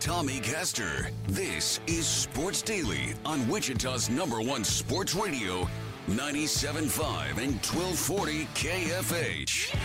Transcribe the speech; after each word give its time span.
Tommy 0.00 0.38
Castor. 0.38 1.10
This 1.26 1.80
is 1.88 2.06
Sports 2.06 2.62
Daily 2.62 3.14
on 3.24 3.48
Wichita's 3.48 4.08
number 4.08 4.40
one 4.40 4.62
sports 4.62 5.14
radio, 5.14 5.68
97.5 6.08 7.38
and 7.38 7.54
1240 7.64 8.44
KFH. 8.54 9.76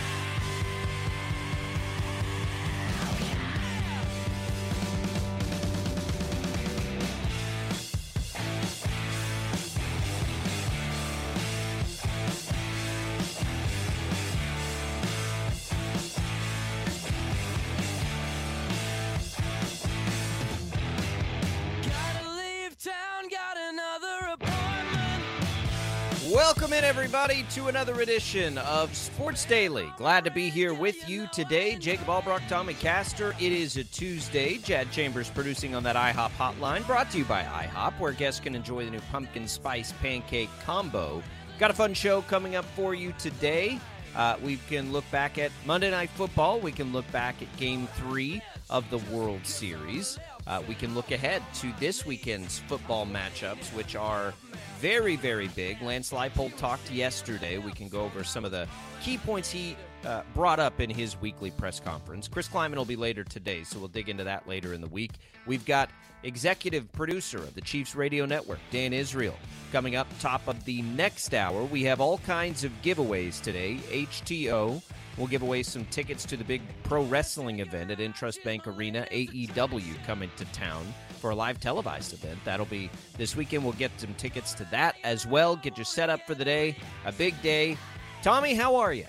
Welcome 26.44 26.74
in, 26.74 26.84
everybody, 26.84 27.46
to 27.52 27.68
another 27.68 28.02
edition 28.02 28.58
of 28.58 28.94
Sports 28.94 29.46
Daily. 29.46 29.90
Glad 29.96 30.24
to 30.24 30.30
be 30.30 30.50
here 30.50 30.74
with 30.74 31.08
you 31.08 31.26
today. 31.32 31.74
Jacob 31.76 32.06
Albrock, 32.06 32.46
Tommy 32.48 32.74
Castor. 32.74 33.34
It 33.40 33.50
is 33.50 33.78
a 33.78 33.84
Tuesday. 33.84 34.58
Jad 34.58 34.92
Chambers 34.92 35.30
producing 35.30 35.74
on 35.74 35.82
that 35.84 35.96
IHOP 35.96 36.32
hotline, 36.32 36.86
brought 36.86 37.10
to 37.12 37.18
you 37.18 37.24
by 37.24 37.44
IHOP, 37.44 37.98
where 37.98 38.12
guests 38.12 38.40
can 38.40 38.54
enjoy 38.54 38.84
the 38.84 38.90
new 38.90 39.00
pumpkin 39.10 39.48
spice 39.48 39.94
pancake 40.02 40.50
combo. 40.66 41.22
Got 41.58 41.70
a 41.70 41.74
fun 41.74 41.94
show 41.94 42.20
coming 42.20 42.56
up 42.56 42.66
for 42.76 42.94
you 42.94 43.14
today. 43.18 43.80
Uh, 44.14 44.36
we 44.42 44.58
can 44.68 44.92
look 44.92 45.10
back 45.10 45.38
at 45.38 45.50
Monday 45.64 45.90
Night 45.90 46.10
Football. 46.10 46.60
We 46.60 46.72
can 46.72 46.92
look 46.92 47.10
back 47.10 47.40
at 47.40 47.56
Game 47.56 47.86
3 47.94 48.42
of 48.68 48.88
the 48.90 48.98
World 48.98 49.46
Series. 49.46 50.18
Uh, 50.46 50.62
we 50.68 50.74
can 50.74 50.94
look 50.94 51.10
ahead 51.10 51.42
to 51.54 51.72
this 51.80 52.04
weekend's 52.04 52.58
football 52.60 53.06
matchups, 53.06 53.74
which 53.74 53.96
are 53.96 54.34
very, 54.78 55.16
very 55.16 55.48
big. 55.48 55.80
Lance 55.80 56.10
Leipold 56.10 56.56
talked 56.56 56.90
yesterday. 56.90 57.58
We 57.58 57.72
can 57.72 57.88
go 57.88 58.02
over 58.02 58.24
some 58.24 58.44
of 58.44 58.50
the 58.50 58.68
key 59.02 59.16
points 59.18 59.50
he 59.50 59.76
uh, 60.04 60.22
brought 60.34 60.60
up 60.60 60.80
in 60.80 60.90
his 60.90 61.20
weekly 61.20 61.50
press 61.50 61.80
conference. 61.80 62.28
Chris 62.28 62.48
Klieman 62.48 62.76
will 62.76 62.84
be 62.84 62.96
later 62.96 63.24
today, 63.24 63.64
so 63.64 63.78
we'll 63.78 63.88
dig 63.88 64.08
into 64.08 64.24
that 64.24 64.46
later 64.48 64.74
in 64.74 64.80
the 64.80 64.88
week. 64.88 65.12
We've 65.46 65.64
got 65.64 65.90
executive 66.22 66.90
producer 66.92 67.38
of 67.38 67.54
the 67.54 67.60
Chiefs 67.60 67.94
Radio 67.94 68.26
Network, 68.26 68.58
Dan 68.70 68.92
Israel, 68.92 69.36
coming 69.72 69.96
up 69.96 70.06
top 70.20 70.46
of 70.48 70.64
the 70.64 70.82
next 70.82 71.34
hour. 71.34 71.64
We 71.64 71.82
have 71.84 72.00
all 72.00 72.18
kinds 72.18 72.64
of 72.64 72.72
giveaways 72.82 73.40
today. 73.40 73.78
HTeaO 73.90 74.82
will 75.16 75.26
give 75.26 75.42
away 75.42 75.62
some 75.62 75.84
tickets 75.86 76.24
to 76.24 76.36
the 76.36 76.44
big 76.44 76.62
pro 76.82 77.02
wrestling 77.04 77.60
event 77.60 77.90
at 77.90 78.00
INTRUST 78.00 78.42
Bank 78.42 78.66
Arena, 78.66 79.06
AEW, 79.12 80.04
coming 80.04 80.30
to 80.36 80.44
town 80.46 80.84
for 81.20 81.30
a 81.30 81.34
live 81.34 81.60
televised 81.60 82.12
event. 82.12 82.38
That'll 82.44 82.66
be 82.66 82.90
this 83.16 83.36
weekend. 83.36 83.64
We'll 83.64 83.72
get 83.74 83.92
some 83.98 84.14
tickets 84.14 84.54
to 84.54 84.64
that 84.70 84.96
as 85.04 85.26
well. 85.26 85.56
Get 85.56 85.78
you 85.78 85.84
set 85.84 86.10
up 86.10 86.20
for 86.26 86.34
the 86.34 86.44
day. 86.44 86.76
A 87.04 87.12
big 87.12 87.40
day. 87.42 87.76
Tommy, 88.22 88.54
how 88.54 88.76
are 88.76 88.92
you? 88.92 89.06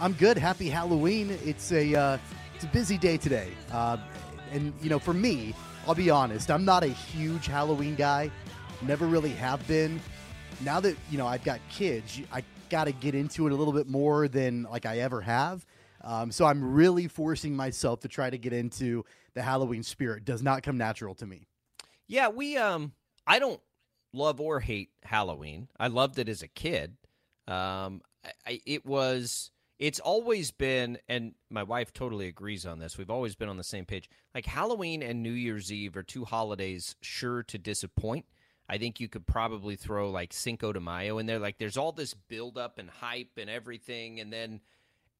I'm 0.00 0.12
good. 0.12 0.38
Happy 0.38 0.68
Halloween. 0.68 1.36
It's 1.44 1.72
a 1.72 1.92
uh, 1.92 2.18
it's 2.54 2.62
a 2.62 2.68
busy 2.68 2.96
day 2.96 3.16
today, 3.16 3.50
uh, 3.72 3.96
and 4.52 4.72
you 4.80 4.88
know, 4.90 5.00
for 5.00 5.12
me, 5.12 5.54
I'll 5.88 5.94
be 5.96 6.08
honest. 6.08 6.52
I'm 6.52 6.64
not 6.64 6.84
a 6.84 6.88
huge 6.88 7.46
Halloween 7.46 7.96
guy. 7.96 8.30
Never 8.82 9.06
really 9.06 9.30
have 9.30 9.66
been. 9.66 10.00
Now 10.60 10.78
that 10.78 10.96
you 11.10 11.18
know 11.18 11.26
I've 11.26 11.42
got 11.42 11.58
kids, 11.68 12.20
I 12.32 12.44
got 12.68 12.84
to 12.84 12.92
get 12.92 13.16
into 13.16 13.48
it 13.48 13.52
a 13.52 13.56
little 13.56 13.72
bit 13.72 13.88
more 13.88 14.28
than 14.28 14.68
like 14.70 14.86
I 14.86 14.98
ever 14.98 15.20
have. 15.20 15.66
Um, 16.04 16.30
so 16.30 16.44
I'm 16.44 16.74
really 16.74 17.08
forcing 17.08 17.56
myself 17.56 17.98
to 18.00 18.08
try 18.08 18.30
to 18.30 18.38
get 18.38 18.52
into 18.52 19.04
the 19.34 19.42
Halloween 19.42 19.82
spirit. 19.82 20.24
Does 20.24 20.44
not 20.44 20.62
come 20.62 20.78
natural 20.78 21.16
to 21.16 21.26
me. 21.26 21.48
Yeah, 22.06 22.28
we 22.28 22.56
um 22.56 22.92
I 23.26 23.40
don't 23.40 23.60
love 24.12 24.40
or 24.40 24.60
hate 24.60 24.90
Halloween. 25.02 25.66
I 25.76 25.88
loved 25.88 26.20
it 26.20 26.28
as 26.28 26.42
a 26.42 26.48
kid. 26.48 26.96
Um 27.48 28.00
I, 28.46 28.60
it 28.64 28.86
was 28.86 29.50
it's 29.78 30.00
always 30.00 30.50
been 30.50 30.98
and 31.08 31.34
my 31.50 31.62
wife 31.62 31.92
totally 31.92 32.26
agrees 32.26 32.66
on 32.66 32.78
this. 32.78 32.98
We've 32.98 33.10
always 33.10 33.36
been 33.36 33.48
on 33.48 33.56
the 33.56 33.64
same 33.64 33.84
page. 33.84 34.10
Like 34.34 34.46
Halloween 34.46 35.02
and 35.02 35.22
New 35.22 35.32
Year's 35.32 35.72
Eve 35.72 35.96
are 35.96 36.02
two 36.02 36.24
holidays 36.24 36.96
sure 37.00 37.42
to 37.44 37.58
disappoint. 37.58 38.26
I 38.68 38.78
think 38.78 39.00
you 39.00 39.08
could 39.08 39.26
probably 39.26 39.76
throw 39.76 40.10
like 40.10 40.32
Cinco 40.32 40.72
de 40.72 40.80
Mayo 40.80 41.18
in 41.18 41.26
there. 41.26 41.38
Like 41.38 41.58
there's 41.58 41.76
all 41.76 41.92
this 41.92 42.14
buildup 42.14 42.78
and 42.78 42.90
hype 42.90 43.38
and 43.38 43.48
everything, 43.48 44.20
and 44.20 44.32
then 44.32 44.60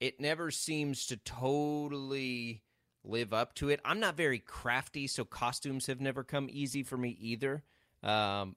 it 0.01 0.21
never 0.21 0.51
seems 0.51 1.07
to 1.07 1.17
totally 1.17 2.63
live 3.05 3.33
up 3.33 3.55
to 3.55 3.71
it. 3.71 3.81
I'm 3.85 4.01
not 4.01 4.17
very 4.17 4.39
crafty, 4.39 5.07
so 5.07 5.25
costumes 5.25 5.87
have 5.87 6.01
never 6.01 6.23
come 6.25 6.49
easy 6.51 6.83
for 6.83 6.99
me 6.99 7.17
either. 7.21 7.63
Um, 8.03 8.57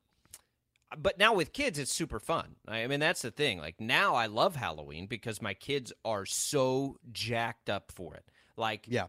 but 0.98 1.18
now 1.18 1.34
with 1.34 1.54
kids, 1.54 1.80
it's 1.80 1.94
super 1.94 2.20
fun. 2.20 2.56
I 2.68 2.86
mean, 2.88 3.00
that's 3.00 3.22
the 3.22 3.32
thing. 3.32 3.60
Like 3.60 3.80
now, 3.80 4.16
I 4.16 4.26
love 4.26 4.56
Halloween 4.56 5.08
because 5.08 5.42
my 5.42 5.54
kids 5.54 5.94
are 6.04 6.26
so 6.26 6.98
jacked 7.12 7.70
up 7.70 7.92
for 7.92 8.16
it. 8.16 8.26
Like, 8.58 8.86
yeah, 8.88 9.08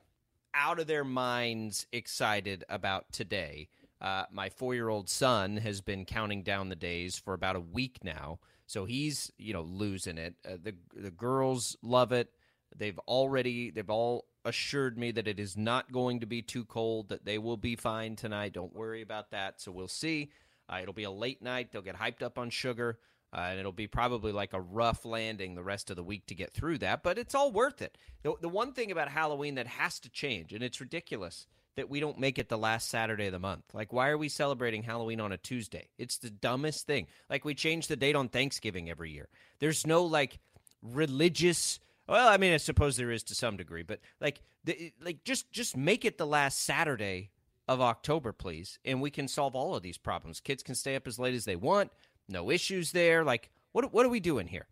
out 0.54 0.78
of 0.78 0.86
their 0.86 1.04
minds 1.04 1.86
excited 1.92 2.64
about 2.68 3.10
today. 3.12 3.68
Uh, 4.00 4.24
my 4.32 4.48
four 4.48 4.74
year 4.74 4.88
old 4.88 5.08
son 5.08 5.56
has 5.56 5.80
been 5.80 6.04
counting 6.04 6.42
down 6.42 6.68
the 6.68 6.76
days 6.76 7.18
for 7.18 7.34
about 7.34 7.56
a 7.56 7.60
week 7.60 7.98
now. 8.02 8.38
So 8.66 8.84
he's, 8.84 9.30
you 9.38 9.52
know, 9.52 9.62
losing 9.62 10.18
it. 10.18 10.34
Uh, 10.46 10.56
the 10.62 10.74
the 10.94 11.10
girls 11.10 11.76
love 11.82 12.12
it. 12.12 12.30
They've 12.76 12.98
already 13.00 13.70
they've 13.70 13.90
all 13.90 14.26
assured 14.44 14.98
me 14.98 15.12
that 15.12 15.28
it 15.28 15.38
is 15.38 15.56
not 15.56 15.92
going 15.92 16.20
to 16.20 16.26
be 16.26 16.42
too 16.42 16.64
cold, 16.64 17.08
that 17.10 17.24
they 17.24 17.38
will 17.38 17.56
be 17.56 17.76
fine 17.76 18.16
tonight. 18.16 18.54
Don't 18.54 18.74
worry 18.74 19.02
about 19.02 19.30
that. 19.30 19.60
So 19.60 19.70
we'll 19.70 19.88
see. 19.88 20.30
Uh, 20.68 20.78
it'll 20.82 20.94
be 20.94 21.04
a 21.04 21.10
late 21.10 21.42
night. 21.42 21.70
They'll 21.70 21.82
get 21.82 21.96
hyped 21.96 22.22
up 22.22 22.38
on 22.38 22.50
sugar, 22.50 22.98
uh, 23.32 23.48
and 23.50 23.58
it'll 23.58 23.72
be 23.72 23.86
probably 23.86 24.32
like 24.32 24.52
a 24.52 24.60
rough 24.60 25.04
landing 25.04 25.54
the 25.54 25.62
rest 25.62 25.90
of 25.90 25.96
the 25.96 26.02
week 26.02 26.26
to 26.26 26.34
get 26.34 26.52
through 26.52 26.78
that. 26.78 27.02
But 27.02 27.18
it's 27.18 27.34
all 27.34 27.52
worth 27.52 27.82
it. 27.82 27.96
The, 28.22 28.34
the 28.40 28.48
one 28.48 28.72
thing 28.72 28.90
about 28.90 29.08
Halloween 29.08 29.56
that 29.56 29.66
has 29.66 29.98
to 30.00 30.10
change, 30.10 30.52
and 30.52 30.62
it's 30.62 30.80
ridiculous 30.80 31.46
that 31.74 31.88
we 31.88 32.00
don't 32.00 32.18
make 32.18 32.38
it 32.38 32.48
the 32.48 32.58
last 32.58 32.88
Saturday 32.90 33.26
of 33.26 33.32
the 33.32 33.38
month. 33.38 33.64
Like, 33.72 33.92
why 33.92 34.08
are 34.08 34.18
we 34.18 34.28
celebrating 34.28 34.82
Halloween 34.82 35.20
on 35.20 35.32
a 35.32 35.38
Tuesday? 35.38 35.88
It's 35.98 36.18
the 36.18 36.30
dumbest 36.30 36.86
thing. 36.86 37.06
Like, 37.30 37.44
we 37.44 37.54
change 37.54 37.86
the 37.86 37.96
date 37.96 38.16
on 38.16 38.28
Thanksgiving 38.28 38.90
every 38.90 39.10
year. 39.10 39.28
There's 39.58 39.86
no 39.86 40.04
like 40.04 40.38
religious 40.82 41.80
well, 42.08 42.28
I 42.28 42.36
mean, 42.36 42.52
I 42.52 42.56
suppose 42.56 42.96
there 42.96 43.10
is 43.10 43.22
to 43.24 43.34
some 43.34 43.56
degree, 43.56 43.84
but 43.84 44.00
like, 44.20 44.40
the, 44.64 44.92
like 45.00 45.24
just 45.24 45.50
just 45.52 45.76
make 45.76 46.04
it 46.04 46.18
the 46.18 46.26
last 46.26 46.62
Saturday 46.62 47.30
of 47.72 47.80
October, 47.80 48.32
please, 48.32 48.78
and 48.84 49.00
we 49.00 49.10
can 49.10 49.28
solve 49.28 49.54
all 49.54 49.74
of 49.74 49.82
these 49.82 49.98
problems. 49.98 50.40
Kids 50.40 50.62
can 50.62 50.74
stay 50.74 50.96
up 50.96 51.06
as 51.06 51.18
late 51.18 51.34
as 51.34 51.44
they 51.44 51.56
want, 51.56 51.90
no 52.28 52.50
issues 52.50 52.92
there. 52.92 53.24
Like, 53.24 53.50
what 53.72 53.92
what 53.92 54.06
are 54.06 54.10
we 54.10 54.20
doing 54.20 54.46
here? 54.46 54.66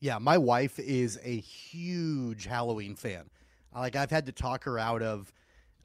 Yeah, 0.00 0.18
my 0.18 0.38
wife 0.38 0.78
is 0.78 1.18
a 1.22 1.38
huge 1.38 2.46
Halloween 2.46 2.94
fan. 2.94 3.30
Like, 3.74 3.96
I've 3.96 4.10
had 4.10 4.26
to 4.26 4.32
talk 4.32 4.64
her 4.64 4.78
out 4.78 5.02
of, 5.02 5.32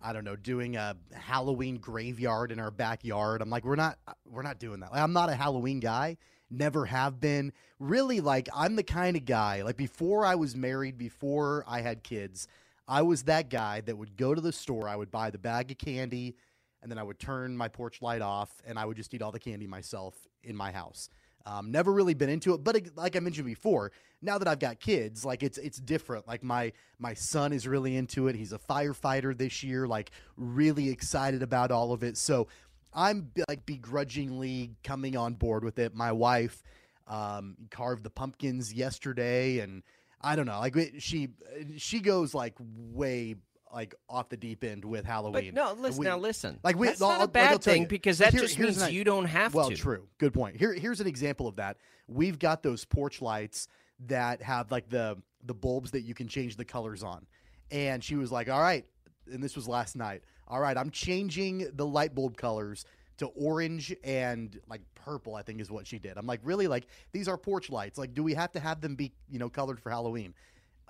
I 0.01 0.13
don't 0.13 0.25
know, 0.25 0.35
doing 0.35 0.75
a 0.75 0.95
Halloween 1.13 1.77
graveyard 1.77 2.51
in 2.51 2.59
our 2.59 2.71
backyard. 2.71 3.41
I'm 3.41 3.49
like, 3.49 3.63
we're 3.63 3.75
not 3.75 3.97
we're 4.29 4.43
not 4.43 4.59
doing 4.59 4.81
that. 4.81 4.91
Like, 4.91 5.01
I'm 5.01 5.13
not 5.13 5.29
a 5.29 5.35
Halloween 5.35 5.79
guy 5.79 6.17
never 6.49 6.85
have 6.85 7.19
been. 7.19 7.53
Really, 7.79 8.21
like, 8.21 8.49
I'm 8.55 8.75
the 8.75 8.83
kind 8.83 9.15
of 9.15 9.25
guy, 9.25 9.61
like, 9.61 9.77
before 9.77 10.25
I 10.25 10.35
was 10.35 10.55
married, 10.55 10.97
before 10.97 11.63
I 11.67 11.81
had 11.81 12.03
kids, 12.03 12.47
I 12.89 13.03
was 13.03 13.23
that 13.23 13.49
guy 13.49 13.81
that 13.81 13.95
would 13.95 14.17
go 14.17 14.33
to 14.33 14.41
the 14.41 14.51
store, 14.51 14.89
I 14.89 14.95
would 14.95 15.11
buy 15.11 15.29
the 15.29 15.37
bag 15.37 15.69
of 15.69 15.77
candy, 15.77 16.35
and 16.81 16.91
then 16.91 16.97
I 16.97 17.03
would 17.03 17.19
turn 17.19 17.55
my 17.55 17.67
porch 17.67 18.01
light 18.01 18.21
off, 18.21 18.49
and 18.65 18.79
I 18.79 18.85
would 18.85 18.97
just 18.97 19.13
eat 19.13 19.21
all 19.21 19.31
the 19.31 19.39
candy 19.39 19.67
myself 19.67 20.15
in 20.43 20.55
my 20.55 20.71
house. 20.71 21.09
Um, 21.45 21.71
never 21.71 21.93
really 21.93 22.15
been 22.15 22.29
into 22.29 22.53
it, 22.53 22.63
but 22.63 22.81
like 22.95 23.15
I 23.15 23.19
mentioned 23.19 23.45
before, 23.45 23.91
now 24.21 24.39
that 24.39 24.47
I've 24.47 24.59
got 24.59 24.79
kids, 24.79 25.23
like 25.23 25.43
it's 25.43 25.57
it's 25.57 25.79
different. 25.79 26.27
Like 26.27 26.43
my 26.43 26.73
my 26.97 27.13
son 27.13 27.53
is 27.53 27.67
really 27.67 27.95
into 27.95 28.27
it. 28.27 28.35
He's 28.35 28.53
a 28.53 28.59
firefighter 28.59 29.37
this 29.37 29.63
year, 29.63 29.87
like 29.87 30.11
really 30.35 30.89
excited 30.89 31.41
about 31.41 31.71
all 31.71 31.93
of 31.93 32.03
it. 32.03 32.17
So 32.17 32.47
I'm 32.93 33.31
like 33.47 33.65
begrudgingly 33.65 34.71
coming 34.83 35.15
on 35.15 35.35
board 35.35 35.63
with 35.63 35.79
it. 35.79 35.95
My 35.95 36.11
wife 36.11 36.61
um, 37.07 37.55
carved 37.71 38.03
the 38.03 38.09
pumpkins 38.09 38.73
yesterday, 38.73 39.59
and 39.59 39.83
I 40.21 40.35
don't 40.35 40.45
know. 40.45 40.59
Like 40.59 40.75
she 40.99 41.29
she 41.77 41.99
goes 41.99 42.33
like 42.33 42.55
way 42.59 43.35
like 43.73 43.93
off 44.09 44.29
the 44.29 44.37
deep 44.37 44.63
end 44.63 44.83
with 44.83 45.05
Halloween. 45.05 45.53
But 45.53 45.53
no, 45.53 45.73
listen. 45.81 45.99
We- 45.99 46.05
now 46.07 46.17
listen. 46.17 46.59
like 46.63 46.75
we- 46.75 46.87
that's 46.87 47.01
I'll- 47.01 47.09
not 47.09 47.17
a 47.17 47.21
like, 47.23 47.33
bad 47.33 47.51
I'll 47.51 47.57
thing 47.59 47.83
you. 47.83 47.87
because 47.87 48.19
Like, 48.19 48.31
that 48.31 48.33
here- 48.33 48.41
just 48.47 48.57
means 48.59 48.81
an- 48.81 48.93
you 48.93 49.03
don't 49.03 49.25
have 49.25 49.53
well, 49.53 49.65
to. 49.69 49.73
Well, 49.73 49.77
true. 49.77 50.07
Good 50.17 50.33
point. 50.33 50.57
Here, 50.57 50.73
here's 50.73 50.99
an 51.01 51.07
example 51.07 51.47
of 51.47 51.57
that. 51.57 51.77
We've 52.07 52.39
got 52.39 52.63
those 52.63 52.83
porch 52.85 53.21
lights 53.21 53.67
that 54.07 54.41
have 54.41 54.71
like 54.71 54.89
the 54.89 55.17
the 55.43 55.53
bulbs 55.53 55.91
that 55.91 56.01
you 56.01 56.13
can 56.15 56.27
change 56.27 56.55
the 56.57 56.65
colors 56.65 57.03
on. 57.03 57.25
And 57.71 58.03
she 58.03 58.15
was 58.15 58.31
like, 58.31 58.49
"All 58.49 58.59
right," 58.59 58.85
and 59.31 59.41
this 59.43 59.55
was 59.55 59.67
last 59.67 59.95
night. 59.95 60.23
All 60.47 60.59
right, 60.59 60.75
I'm 60.75 60.89
changing 60.89 61.69
the 61.75 61.85
light 61.85 62.15
bulb 62.15 62.35
colors 62.37 62.83
to 63.19 63.27
orange 63.27 63.95
and 64.03 64.59
like 64.67 64.81
purple. 64.95 65.35
I 65.35 65.41
think 65.41 65.61
is 65.61 65.71
what 65.71 65.87
she 65.87 65.99
did. 65.99 66.17
I'm 66.17 66.25
like, 66.27 66.41
really? 66.43 66.67
Like 66.67 66.87
these 67.11 67.27
are 67.27 67.37
porch 67.37 67.69
lights. 67.69 67.97
Like, 67.97 68.13
do 68.13 68.23
we 68.23 68.33
have 68.33 68.51
to 68.53 68.59
have 68.59 68.81
them 68.81 68.95
be 68.95 69.13
you 69.29 69.39
know 69.39 69.49
colored 69.49 69.79
for 69.79 69.89
Halloween? 69.89 70.33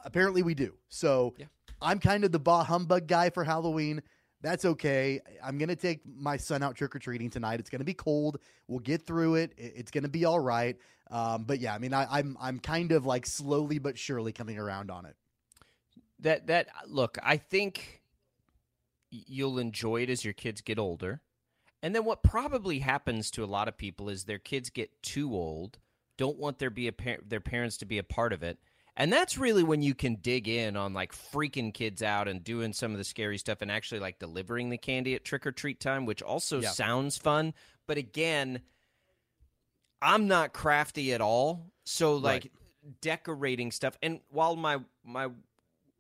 Apparently, 0.05 0.43
we 0.43 0.53
do. 0.53 0.73
So 0.87 1.33
Yeah. 1.37 1.45
I'm 1.81 1.99
kind 1.99 2.23
of 2.23 2.31
the 2.31 2.39
bah 2.39 2.63
humbug 2.63 3.07
guy 3.07 3.29
for 3.29 3.43
Halloween. 3.43 4.01
That's 4.41 4.63
okay. 4.63 5.19
I'm 5.43 5.57
gonna 5.57 5.75
take 5.75 6.01
my 6.05 6.37
son 6.37 6.63
out 6.63 6.75
trick 6.75 6.95
or 6.95 6.99
treating 6.99 7.29
tonight. 7.29 7.59
It's 7.59 7.69
gonna 7.69 7.83
be 7.83 7.93
cold. 7.93 8.39
We'll 8.67 8.79
get 8.79 9.05
through 9.05 9.35
it. 9.35 9.53
It's 9.57 9.91
gonna 9.91 10.07
be 10.07 10.23
all 10.25 10.39
right. 10.39 10.77
Um, 11.11 11.43
but 11.43 11.59
yeah, 11.59 11.73
I 11.73 11.79
mean, 11.79 11.93
I, 11.93 12.07
I'm 12.09 12.37
I'm 12.39 12.59
kind 12.59 12.91
of 12.91 13.05
like 13.05 13.25
slowly 13.25 13.79
but 13.79 13.97
surely 13.97 14.31
coming 14.31 14.57
around 14.57 14.91
on 14.91 15.05
it. 15.05 15.15
That 16.19 16.47
that 16.47 16.67
look, 16.87 17.17
I 17.23 17.37
think 17.37 18.01
you'll 19.09 19.59
enjoy 19.59 20.03
it 20.03 20.09
as 20.09 20.23
your 20.23 20.33
kids 20.33 20.61
get 20.61 20.77
older. 20.79 21.21
And 21.81 21.95
then 21.95 22.03
what 22.05 22.23
probably 22.23 22.79
happens 22.79 23.31
to 23.31 23.43
a 23.43 23.45
lot 23.45 23.67
of 23.67 23.77
people 23.77 24.09
is 24.09 24.25
their 24.25 24.39
kids 24.39 24.69
get 24.69 25.01
too 25.01 25.33
old, 25.33 25.79
don't 26.17 26.37
want 26.37 26.59
their 26.59 26.69
be 26.69 26.87
a 26.87 26.91
par- 26.91 27.19
their 27.25 27.39
parents 27.39 27.77
to 27.77 27.85
be 27.85 27.97
a 27.97 28.03
part 28.03 28.33
of 28.33 28.43
it. 28.43 28.59
And 28.97 29.13
that's 29.13 29.37
really 29.37 29.63
when 29.63 29.81
you 29.81 29.95
can 29.95 30.15
dig 30.15 30.49
in 30.49 30.75
on 30.75 30.93
like 30.93 31.13
freaking 31.13 31.73
kids 31.73 32.03
out 32.03 32.27
and 32.27 32.43
doing 32.43 32.73
some 32.73 32.91
of 32.91 32.97
the 32.97 33.05
scary 33.05 33.37
stuff 33.37 33.61
and 33.61 33.71
actually 33.71 34.01
like 34.01 34.19
delivering 34.19 34.69
the 34.69 34.77
candy 34.77 35.15
at 35.15 35.23
trick 35.23 35.47
or 35.47 35.53
treat 35.53 35.79
time, 35.79 36.05
which 36.05 36.21
also 36.21 36.59
Yeah. 36.59 36.71
sounds 36.71 37.17
fun. 37.17 37.53
But 37.87 37.97
again, 37.97 38.61
I'm 40.01 40.27
not 40.27 40.51
crafty 40.51 41.13
at 41.13 41.21
all. 41.21 41.71
So 41.85 42.15
like 42.17 42.43
Right. 42.43 42.51
decorating 43.01 43.71
stuff 43.71 43.97
and 44.01 44.19
while 44.29 44.55
my 44.57 44.79
my 45.03 45.29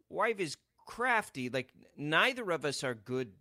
wife 0.09 0.39
is 0.39 0.57
crafty, 0.85 1.49
like 1.49 1.71
neither 1.95 2.51
of 2.51 2.65
us 2.65 2.83
are 2.83 2.95
good 2.95 3.31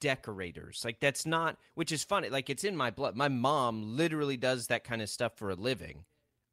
decorators. 0.00 0.82
Like 0.84 1.00
that's 1.00 1.26
not 1.26 1.56
which 1.74 1.92
is 1.92 2.04
funny. 2.04 2.28
Like 2.28 2.50
it's 2.50 2.64
in 2.64 2.76
my 2.76 2.90
blood. 2.90 3.16
My 3.16 3.28
mom 3.28 3.96
literally 3.96 4.36
does 4.36 4.68
that 4.68 4.84
kind 4.84 5.02
of 5.02 5.08
stuff 5.08 5.36
for 5.36 5.50
a 5.50 5.54
living. 5.54 6.04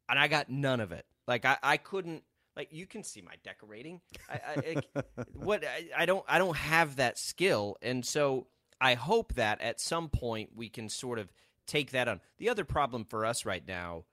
And 0.08 0.18
I 0.18 0.28
got 0.28 0.50
none 0.50 0.80
of 0.80 0.92
it. 0.92 1.06
Like 1.26 1.44
I, 1.44 1.56
I 1.62 1.76
couldn't 1.76 2.22
like 2.56 2.68
you 2.72 2.86
can 2.86 3.02
see 3.02 3.22
my 3.22 3.34
decorating. 3.42 4.00
I, 4.28 4.40
I 4.94 5.02
what 5.32 5.64
I, 5.64 6.02
I 6.02 6.06
don't 6.06 6.24
I 6.28 6.38
don't 6.38 6.56
have 6.56 6.96
that 6.96 7.18
skill. 7.18 7.76
And 7.82 8.04
so 8.04 8.46
I 8.80 8.94
hope 8.94 9.34
that 9.34 9.60
at 9.60 9.80
some 9.80 10.08
point 10.08 10.50
we 10.54 10.68
can 10.68 10.88
sort 10.88 11.18
of 11.18 11.32
take 11.66 11.92
that 11.92 12.08
on. 12.08 12.20
The 12.38 12.48
other 12.48 12.64
problem 12.64 13.04
for 13.04 13.24
us 13.24 13.44
right 13.44 13.66
now, 13.66 14.04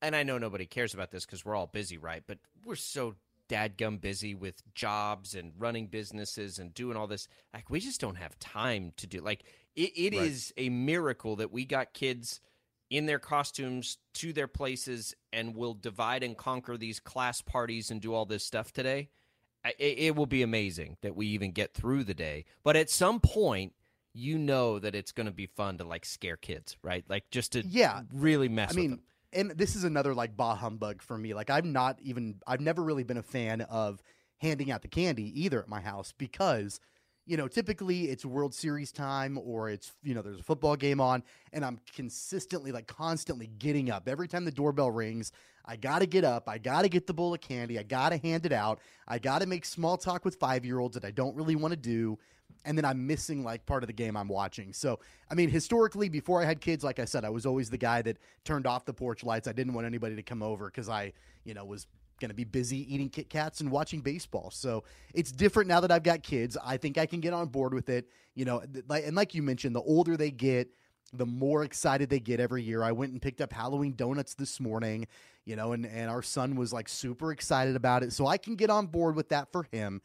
and 0.00 0.14
I 0.14 0.22
know 0.22 0.38
nobody 0.38 0.66
cares 0.66 0.94
about 0.94 1.10
this 1.10 1.24
because 1.24 1.44
we're 1.44 1.56
all 1.56 1.66
busy, 1.66 1.98
right? 1.98 2.22
But 2.26 2.38
we're 2.64 2.76
so 2.76 3.16
dadgum 3.48 4.00
busy 4.00 4.34
with 4.34 4.62
jobs 4.74 5.34
and 5.34 5.52
running 5.58 5.86
businesses 5.86 6.58
and 6.58 6.74
doing 6.74 6.96
all 6.96 7.06
this. 7.06 7.28
Like 7.54 7.70
we 7.70 7.80
just 7.80 8.00
don't 8.00 8.16
have 8.16 8.38
time 8.38 8.92
to 8.96 9.06
do. 9.06 9.20
Like 9.20 9.44
it, 9.74 9.92
it 9.96 10.14
Right. 10.14 10.26
is 10.26 10.52
a 10.56 10.68
miracle 10.68 11.36
that 11.36 11.52
we 11.52 11.64
got 11.64 11.92
kids 11.94 12.40
in 12.90 13.06
their 13.06 13.18
costumes 13.18 13.98
to 14.14 14.32
their 14.32 14.46
places 14.46 15.14
and 15.32 15.56
will 15.56 15.74
divide 15.74 16.22
and 16.22 16.36
conquer 16.36 16.76
these 16.76 17.00
class 17.00 17.40
parties 17.42 17.90
and 17.90 18.00
do 18.00 18.14
all 18.14 18.26
this 18.26 18.44
stuff 18.44 18.72
today. 18.72 19.08
It, 19.78 19.98
it 19.98 20.16
will 20.16 20.26
be 20.26 20.42
amazing 20.42 20.96
that 21.02 21.16
we 21.16 21.26
even 21.26 21.50
get 21.50 21.74
through 21.74 22.04
the 22.04 22.14
day. 22.14 22.44
But 22.62 22.76
at 22.76 22.88
some 22.88 23.18
point, 23.18 23.72
you 24.14 24.38
know 24.38 24.78
that 24.78 24.94
it's 24.94 25.12
going 25.12 25.26
to 25.26 25.32
be 25.32 25.46
fun 25.46 25.78
to 25.78 25.84
like 25.84 26.04
scare 26.04 26.36
kids, 26.36 26.76
right? 26.82 27.04
Like 27.08 27.28
just 27.30 27.52
to 27.52 27.66
Yeah. 27.66 28.02
really 28.12 28.48
mess 28.48 28.70
I 28.70 28.74
with 28.74 28.76
mean, 28.76 28.90
them. 28.90 29.00
And 29.36 29.50
this 29.52 29.76
is 29.76 29.84
another 29.84 30.14
like 30.14 30.36
bah 30.36 30.56
humbug 30.56 31.02
for 31.02 31.16
me. 31.16 31.34
Like 31.34 31.50
I'm 31.50 31.72
not 31.72 32.00
even 32.02 32.36
I've 32.46 32.60
never 32.60 32.82
really 32.82 33.04
been 33.04 33.18
a 33.18 33.22
fan 33.22 33.60
of 33.62 34.02
handing 34.38 34.70
out 34.70 34.82
the 34.82 34.88
candy 34.88 35.44
either 35.44 35.60
at 35.60 35.68
my 35.68 35.80
house 35.80 36.12
because 36.16 36.80
you 37.26 37.36
know 37.36 37.46
typically 37.46 38.04
it's 38.04 38.24
World 38.24 38.54
Series 38.54 38.90
time 38.90 39.38
or 39.38 39.68
it's 39.68 39.92
you 40.02 40.14
know 40.14 40.22
there's 40.22 40.40
a 40.40 40.42
football 40.42 40.74
game 40.74 41.00
on 41.00 41.22
and 41.52 41.64
I'm 41.64 41.78
consistently 41.94 42.72
like 42.72 42.86
constantly 42.86 43.46
getting 43.46 43.90
up 43.90 44.08
every 44.08 44.26
time 44.26 44.44
the 44.44 44.50
doorbell 44.50 44.90
rings. 44.90 45.30
I 45.68 45.76
got 45.76 45.98
to 45.98 46.06
get 46.06 46.24
up. 46.24 46.48
I 46.48 46.58
got 46.58 46.82
to 46.82 46.88
get 46.88 47.06
the 47.06 47.14
bowl 47.14 47.34
of 47.34 47.40
candy. 47.40 47.78
I 47.78 47.82
got 47.82 48.10
to 48.10 48.18
hand 48.18 48.46
it 48.46 48.52
out. 48.52 48.80
I 49.08 49.18
got 49.18 49.40
to 49.40 49.46
make 49.46 49.64
small 49.64 49.96
talk 49.96 50.24
with 50.24 50.38
5-year-olds 50.38 50.94
that 50.94 51.04
I 51.04 51.10
don't 51.10 51.34
really 51.34 51.56
want 51.56 51.72
to 51.72 51.76
do 51.76 52.18
and 52.66 52.76
then 52.76 52.84
I'm 52.84 53.06
missing 53.06 53.44
like 53.44 53.64
part 53.64 53.82
of 53.82 53.86
the 53.86 53.92
game 53.92 54.16
I'm 54.16 54.28
watching. 54.28 54.72
So, 54.72 54.98
I 55.30 55.34
mean, 55.34 55.48
historically, 55.48 56.08
before 56.08 56.42
I 56.42 56.44
had 56.44 56.60
kids, 56.60 56.84
like 56.84 56.98
I 56.98 57.04
said, 57.04 57.24
I 57.24 57.30
was 57.30 57.46
always 57.46 57.70
the 57.70 57.78
guy 57.78 58.02
that 58.02 58.18
turned 58.44 58.66
off 58.66 58.84
the 58.84 58.92
porch 58.92 59.24
lights. 59.24 59.48
I 59.48 59.52
didn't 59.52 59.72
want 59.72 59.86
anybody 59.86 60.16
to 60.16 60.22
come 60.22 60.42
over 60.42 60.66
because 60.66 60.88
I, 60.88 61.12
you 61.44 61.54
know, 61.54 61.64
was 61.64 61.86
going 62.20 62.30
to 62.30 62.34
be 62.34 62.44
busy 62.44 62.92
eating 62.92 63.08
Kit 63.08 63.30
Kats 63.30 63.60
and 63.60 63.70
watching 63.70 64.00
baseball. 64.00 64.50
So 64.50 64.84
it's 65.14 65.30
different 65.30 65.68
now 65.68 65.80
that 65.80 65.92
I've 65.92 66.02
got 66.02 66.22
kids. 66.22 66.56
I 66.62 66.76
think 66.76 66.98
I 66.98 67.06
can 67.06 67.20
get 67.20 67.32
on 67.32 67.48
board 67.48 67.72
with 67.72 67.88
it. 67.88 68.08
You 68.34 68.44
know, 68.44 68.62
and 68.90 69.14
like 69.14 69.34
you 69.34 69.42
mentioned, 69.42 69.74
the 69.74 69.82
older 69.82 70.16
they 70.16 70.30
get, 70.30 70.68
the 71.12 71.26
more 71.26 71.62
excited 71.62 72.10
they 72.10 72.20
get 72.20 72.40
every 72.40 72.62
year. 72.62 72.82
I 72.82 72.92
went 72.92 73.12
and 73.12 73.22
picked 73.22 73.40
up 73.40 73.52
Halloween 73.52 73.94
donuts 73.94 74.34
this 74.34 74.58
morning, 74.60 75.06
you 75.44 75.56
know, 75.56 75.72
and, 75.72 75.86
and 75.86 76.10
our 76.10 76.22
son 76.22 76.56
was 76.56 76.72
like 76.72 76.88
super 76.88 77.32
excited 77.32 77.76
about 77.76 78.02
it. 78.02 78.12
So 78.12 78.26
I 78.26 78.38
can 78.38 78.56
get 78.56 78.70
on 78.70 78.86
board 78.86 79.14
with 79.14 79.28
that 79.28 79.52
for 79.52 79.62
him. 79.70 80.02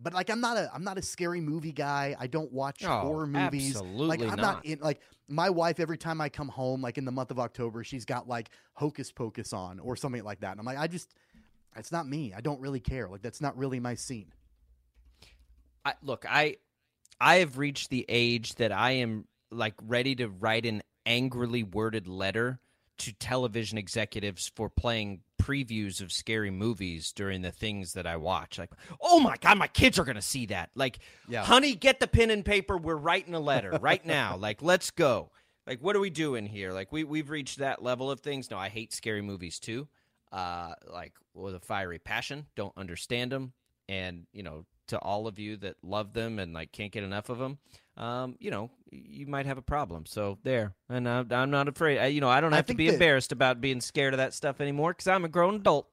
But 0.00 0.12
like 0.12 0.28
I'm 0.30 0.40
not 0.40 0.56
a 0.56 0.70
I'm 0.74 0.84
not 0.84 0.98
a 0.98 1.02
scary 1.02 1.40
movie 1.40 1.72
guy. 1.72 2.16
I 2.18 2.26
don't 2.26 2.52
watch 2.52 2.84
Oh, 2.84 3.00
horror 3.00 3.26
movies. 3.26 3.74
like 3.76 3.84
absolutely 4.20 4.28
I'm 4.28 4.36
not. 4.40 4.64
in 4.66 4.78
like 4.80 5.00
my 5.28 5.48
wife 5.50 5.80
every 5.80 5.96
time 5.96 6.20
I 6.20 6.28
come 6.28 6.48
home 6.48 6.82
like 6.82 6.98
in 6.98 7.04
the 7.04 7.12
month 7.12 7.30
of 7.30 7.38
October, 7.38 7.84
she's 7.84 8.04
got 8.04 8.28
like 8.28 8.50
Hocus 8.74 9.12
Pocus 9.12 9.52
on 9.52 9.78
or 9.78 9.96
something 9.96 10.24
like 10.24 10.40
that. 10.40 10.50
And 10.52 10.60
I'm 10.60 10.66
like 10.66 10.78
I 10.78 10.86
just 10.88 11.14
it's 11.76 11.92
not 11.92 12.08
me. 12.08 12.32
I 12.36 12.40
don't 12.40 12.60
really 12.60 12.80
care. 12.80 13.08
Like 13.08 13.22
that's 13.22 13.40
not 13.40 13.56
really 13.56 13.80
my 13.80 13.94
scene. 13.94 14.32
I, 15.84 15.94
look, 16.02 16.24
I 16.28 16.56
I 17.20 17.36
have 17.36 17.58
reached 17.58 17.90
the 17.90 18.04
age 18.08 18.56
that 18.56 18.72
I 18.72 18.92
am 18.92 19.26
like 19.50 19.74
ready 19.86 20.14
to 20.16 20.28
write 20.28 20.66
an 20.66 20.82
angrily 21.06 21.62
worded 21.62 22.08
letter 22.08 22.58
to 22.98 23.12
television 23.12 23.78
executives 23.78 24.50
for 24.54 24.68
playing 24.68 25.20
previews 25.44 26.00
of 26.00 26.10
scary 26.12 26.50
movies 26.50 27.12
during 27.12 27.42
the 27.42 27.50
things 27.52 27.92
that 27.94 28.06
I 28.06 28.16
watch. 28.16 28.58
Like, 28.58 28.70
oh 29.00 29.20
my 29.20 29.36
god, 29.36 29.58
my 29.58 29.66
kids 29.68 29.98
are 29.98 30.04
going 30.04 30.16
to 30.16 30.22
see 30.22 30.46
that. 30.46 30.70
Like, 30.74 30.98
Yeah. 31.28 31.44
honey, 31.44 31.74
get 31.74 32.00
the 32.00 32.06
pen 32.06 32.30
and 32.30 32.44
paper. 32.44 32.76
We're 32.78 32.96
writing 32.96 33.34
a 33.34 33.40
letter 33.40 33.78
right 33.80 34.04
now. 34.04 34.36
Like, 34.44 34.62
let's 34.62 34.90
go. 34.90 35.30
Like, 35.66 35.80
what 35.80 35.96
are 35.96 36.00
we 36.00 36.10
doing 36.10 36.46
here? 36.46 36.72
Like, 36.72 36.92
we 36.92 37.04
we've 37.04 37.30
reached 37.30 37.58
that 37.58 37.82
level 37.82 38.10
of 38.10 38.20
things. 38.20 38.50
No, 38.50 38.58
I 38.58 38.68
hate 38.68 38.92
scary 38.92 39.22
movies 39.22 39.58
too. 39.58 39.88
Uh, 40.32 40.74
like 40.92 41.12
with 41.34 41.54
a 41.54 41.60
fiery 41.60 41.98
passion. 41.98 42.46
Don't 42.56 42.76
understand 42.76 43.30
them, 43.32 43.52
and 43.88 44.26
you 44.32 44.42
know, 44.42 44.64
to 44.88 44.98
all 44.98 45.26
of 45.26 45.38
you 45.38 45.56
that 45.58 45.76
love 45.82 46.12
them 46.12 46.38
and 46.38 46.52
like 46.52 46.72
can't 46.72 46.92
get 46.92 47.04
enough 47.04 47.28
of 47.28 47.38
them, 47.38 47.58
um, 47.96 48.36
you 48.40 48.50
know, 48.50 48.70
you 48.90 49.26
might 49.26 49.46
have 49.46 49.58
a 49.58 49.62
problem. 49.62 50.06
So 50.06 50.38
there, 50.42 50.74
and 50.88 51.08
I'm, 51.08 51.30
I'm 51.32 51.50
not 51.50 51.68
afraid. 51.68 51.98
I, 51.98 52.06
you 52.06 52.20
know, 52.20 52.28
I 52.28 52.40
don't 52.40 52.52
I 52.52 52.56
have 52.56 52.66
to 52.66 52.74
be 52.74 52.86
that- 52.86 52.94
embarrassed 52.94 53.32
about 53.32 53.60
being 53.60 53.80
scared 53.80 54.14
of 54.14 54.18
that 54.18 54.34
stuff 54.34 54.60
anymore 54.60 54.92
because 54.92 55.08
I'm 55.08 55.24
a 55.24 55.28
grown 55.28 55.56
adult. 55.56 55.88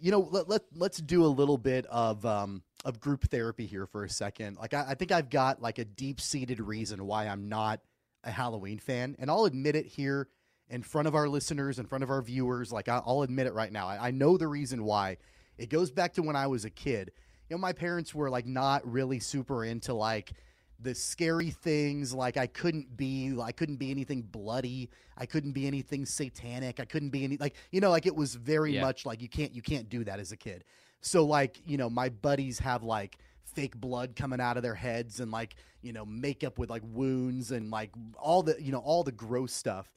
you 0.00 0.10
know, 0.10 0.20
let, 0.30 0.48
let 0.48 0.62
let's 0.74 0.98
do 0.98 1.24
a 1.24 1.26
little 1.28 1.58
bit 1.58 1.86
of 1.86 2.24
um 2.24 2.62
of 2.84 2.98
group 3.00 3.28
therapy 3.30 3.66
here 3.66 3.86
for 3.86 4.04
a 4.04 4.08
second. 4.08 4.56
Like 4.58 4.74
I, 4.74 4.86
I 4.90 4.94
think 4.94 5.12
I've 5.12 5.28
got 5.30 5.60
like 5.60 5.78
a 5.78 5.84
deep 5.84 6.20
seated 6.20 6.60
reason 6.60 7.06
why 7.06 7.26
I'm 7.26 7.48
not 7.48 7.80
a 8.24 8.30
Halloween 8.30 8.78
fan, 8.78 9.16
and 9.18 9.30
I'll 9.30 9.44
admit 9.44 9.76
it 9.76 9.86
here 9.86 10.28
in 10.68 10.82
front 10.82 11.08
of 11.08 11.14
our 11.16 11.28
listeners, 11.28 11.78
in 11.80 11.86
front 11.86 12.04
of 12.04 12.10
our 12.10 12.22
viewers. 12.22 12.70
Like 12.72 12.88
I, 12.88 13.00
I'll 13.04 13.22
admit 13.22 13.46
it 13.48 13.54
right 13.54 13.72
now. 13.72 13.86
I, 13.88 14.08
I 14.08 14.10
know 14.12 14.36
the 14.36 14.46
reason 14.48 14.84
why. 14.84 15.16
It 15.58 15.68
goes 15.68 15.90
back 15.90 16.14
to 16.14 16.22
when 16.22 16.36
I 16.36 16.46
was 16.46 16.64
a 16.64 16.70
kid. 16.70 17.10
You 17.48 17.56
know, 17.56 17.60
my 17.60 17.72
parents 17.74 18.14
were 18.14 18.30
like 18.30 18.46
not 18.46 18.90
really 18.90 19.18
super 19.18 19.62
into 19.64 19.92
like 19.92 20.32
the 20.82 20.94
scary 20.94 21.50
things 21.50 22.14
like 22.14 22.36
i 22.36 22.46
couldn't 22.46 22.96
be 22.96 23.36
i 23.42 23.52
couldn't 23.52 23.76
be 23.76 23.90
anything 23.90 24.22
bloody 24.22 24.88
i 25.18 25.26
couldn't 25.26 25.52
be 25.52 25.66
anything 25.66 26.06
satanic 26.06 26.80
i 26.80 26.84
couldn't 26.84 27.10
be 27.10 27.22
any 27.24 27.36
like 27.36 27.54
you 27.70 27.80
know 27.80 27.90
like 27.90 28.06
it 28.06 28.16
was 28.16 28.34
very 28.34 28.74
Yeah. 28.74 28.80
much 28.82 29.04
like 29.04 29.20
you 29.20 29.28
can't 29.28 29.54
you 29.54 29.62
can't 29.62 29.88
do 29.88 30.04
that 30.04 30.18
as 30.20 30.32
a 30.32 30.36
kid. 30.36 30.64
So 31.02 31.24
like 31.24 31.60
you 31.66 31.76
know 31.76 31.88
my 31.90 32.08
buddies 32.08 32.58
have 32.60 32.82
like 32.82 33.18
fake 33.42 33.76
blood 33.76 34.14
coming 34.16 34.40
out 34.40 34.56
of 34.56 34.62
their 34.62 34.74
heads 34.74 35.20
and 35.20 35.30
like 35.30 35.56
you 35.82 35.92
know 35.92 36.04
makeup 36.06 36.58
with 36.58 36.70
like 36.70 36.82
wounds 36.84 37.50
and 37.52 37.70
like 37.70 37.90
all 38.18 38.42
the 38.42 38.56
you 38.62 38.70
know 38.72 38.78
all 38.80 39.02
the 39.02 39.12
gross 39.12 39.52
stuff. 39.52 39.88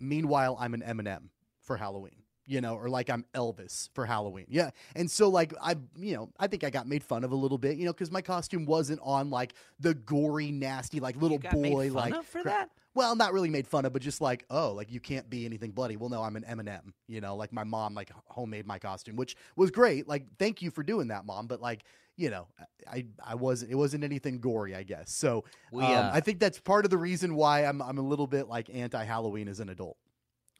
Meanwhile 0.00 0.56
i'm 0.60 0.74
an 0.74 0.82
m&m 0.82 1.30
for 1.60 1.76
halloween 1.76 2.22
you 2.48 2.62
know, 2.62 2.74
or 2.74 2.88
like 2.88 3.10
I'm 3.10 3.24
Elvis 3.34 3.90
for 3.94 4.06
Halloween. 4.06 4.46
Yeah. 4.48 4.70
And 4.96 5.10
so 5.10 5.28
like 5.28 5.52
I 5.62 5.76
you 5.96 6.16
know, 6.16 6.30
I 6.40 6.46
think 6.46 6.64
I 6.64 6.70
got 6.70 6.88
made 6.88 7.04
fun 7.04 7.22
of 7.22 7.30
a 7.30 7.36
little 7.36 7.58
bit, 7.58 7.76
you 7.76 7.84
know, 7.84 7.92
cuz 7.92 8.10
my 8.10 8.22
costume 8.22 8.64
wasn't 8.64 9.00
on 9.02 9.30
like 9.30 9.54
the 9.78 9.94
gory 9.94 10.50
nasty 10.50 10.98
like 10.98 11.16
little 11.16 11.38
boy 11.38 11.92
like 11.92 12.24
for 12.24 12.42
that. 12.42 12.70
Well, 12.94 13.14
not 13.14 13.32
really 13.32 13.50
made 13.50 13.68
fun 13.68 13.84
of, 13.84 13.92
but 13.92 14.02
just 14.02 14.20
like, 14.20 14.44
oh, 14.50 14.72
like 14.72 14.90
you 14.90 14.98
can't 14.98 15.28
be 15.30 15.44
anything 15.44 15.70
bloody. 15.70 15.96
Well, 15.96 16.08
no, 16.08 16.22
I'm 16.22 16.34
an 16.34 16.44
M&M, 16.44 16.94
you 17.06 17.20
know, 17.20 17.36
like 17.36 17.52
my 17.52 17.62
mom 17.62 17.94
like 17.94 18.10
homemade 18.26 18.66
my 18.66 18.78
costume, 18.80 19.14
which 19.14 19.36
was 19.54 19.70
great. 19.70 20.08
Like, 20.08 20.24
thank 20.38 20.62
you 20.62 20.72
for 20.72 20.82
doing 20.82 21.08
that, 21.08 21.24
mom. 21.24 21.46
But 21.46 21.60
like, 21.60 21.84
you 22.16 22.30
know, 22.30 22.48
I 22.90 23.06
I 23.24 23.36
was 23.36 23.62
it 23.62 23.76
wasn't 23.76 24.02
anything 24.04 24.40
gory, 24.40 24.74
I 24.74 24.82
guess. 24.82 25.12
So 25.12 25.44
we, 25.70 25.84
um, 25.84 25.92
uh, 25.92 26.10
I 26.12 26.20
think 26.20 26.40
that's 26.40 26.58
part 26.58 26.84
of 26.84 26.90
the 26.90 26.96
reason 26.96 27.36
why 27.36 27.64
I'm 27.64 27.80
I'm 27.80 27.98
a 27.98 28.02
little 28.02 28.26
bit 28.26 28.48
like 28.48 28.68
anti 28.72 29.04
Halloween 29.04 29.48
as 29.48 29.60
an 29.60 29.68
adult. 29.68 29.96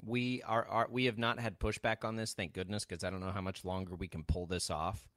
We 0.04 0.42
are, 0.42 0.66
are 0.66 0.88
we 0.90 1.06
have 1.06 1.18
not 1.18 1.40
had 1.40 1.58
pushback 1.58 2.04
on 2.04 2.16
this, 2.16 2.34
thank 2.34 2.52
goodness, 2.52 2.84
because 2.84 3.04
I 3.04 3.10
don't 3.10 3.20
know 3.20 3.32
how 3.32 3.40
much 3.40 3.64
longer 3.64 3.94
we 3.94 4.08
can 4.08 4.24
pull 4.24 4.46
this 4.46 4.70
off. 4.70 5.08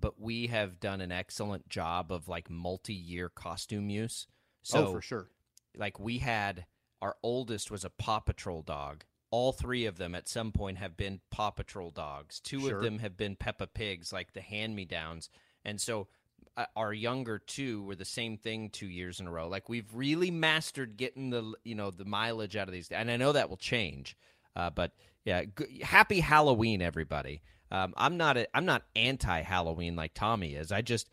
But 0.00 0.20
we 0.20 0.46
have 0.46 0.78
done 0.78 1.00
an 1.00 1.10
excellent 1.10 1.68
job 1.68 2.12
of 2.12 2.28
like 2.28 2.48
multi 2.48 2.94
year 2.94 3.28
costume 3.28 3.90
use. 3.90 4.26
Oh, 4.28 4.62
so 4.62 4.86
oh, 4.86 4.92
for 4.92 5.02
sure. 5.02 5.30
Like 5.76 5.98
we 5.98 6.18
had 6.18 6.66
our 7.02 7.16
oldest 7.22 7.70
was 7.70 7.84
a 7.84 7.90
Paw 7.90 8.20
Patrol 8.20 8.62
dog. 8.62 9.04
All 9.30 9.52
three 9.52 9.86
of 9.86 9.98
them 9.98 10.14
at 10.14 10.28
some 10.28 10.52
point 10.52 10.78
have 10.78 10.96
been 10.96 11.20
Paw 11.30 11.50
Patrol 11.50 11.90
dogs. 11.90 12.40
Two 12.40 12.60
sure. 12.60 12.76
of 12.76 12.82
them 12.82 13.00
have 13.00 13.16
been 13.16 13.36
Peppa 13.36 13.66
Pigs, 13.66 14.12
like 14.12 14.32
the 14.32 14.40
hand 14.40 14.74
me 14.74 14.84
downs. 14.84 15.30
And 15.64 15.80
so 15.80 16.08
uh, 16.56 16.66
our 16.76 16.92
younger 16.92 17.38
two 17.38 17.82
were 17.84 17.94
the 17.94 18.04
same 18.04 18.36
thing 18.36 18.70
two 18.70 18.88
years 18.88 19.20
in 19.20 19.26
a 19.26 19.30
row. 19.30 19.48
Like 19.48 19.68
we've 19.68 19.88
really 19.94 20.30
mastered 20.30 20.96
getting 20.96 21.30
the 21.30 21.54
you 21.64 21.74
know 21.74 21.90
the 21.90 22.04
mileage 22.04 22.56
out 22.56 22.68
of 22.68 22.72
these, 22.72 22.90
and 22.90 23.10
I 23.10 23.16
know 23.16 23.32
that 23.32 23.48
will 23.48 23.56
change. 23.56 24.16
Uh, 24.56 24.70
but 24.70 24.92
yeah, 25.24 25.44
g- 25.44 25.80
happy 25.82 26.20
Halloween, 26.20 26.82
everybody. 26.82 27.42
Um, 27.70 27.94
I'm 27.96 28.16
not 28.16 28.36
a, 28.36 28.48
I'm 28.56 28.64
not 28.64 28.82
anti 28.96 29.42
Halloween 29.42 29.94
like 29.94 30.14
Tommy 30.14 30.54
is. 30.54 30.72
I 30.72 30.82
just 30.82 31.08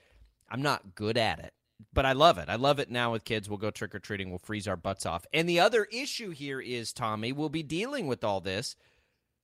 I'm 0.50 0.62
not 0.62 0.96
good 0.96 1.18
at 1.18 1.40
it. 1.40 1.54
But 1.94 2.06
I 2.06 2.14
love 2.14 2.38
it. 2.38 2.48
I 2.50 2.56
love 2.56 2.80
it 2.80 2.90
now 2.90 3.12
with 3.12 3.26
kids. 3.26 3.50
We'll 3.50 3.58
go 3.58 3.70
trick 3.70 3.94
or 3.94 4.00
treating. 4.00 4.30
We'll 4.30 4.40
freeze 4.40 4.68
our 4.68 4.78
butts 4.78 5.06
off. 5.06 5.26
And 5.34 5.48
the 5.48 5.60
other 5.60 5.86
issue 5.92 6.30
here 6.30 6.62
is 6.62 6.94
Tommy 6.94 7.34
We'll 7.34 7.50
be 7.50 7.64
dealing 7.64 8.08
with 8.08 8.24
all 8.24 8.40
this 8.40 8.78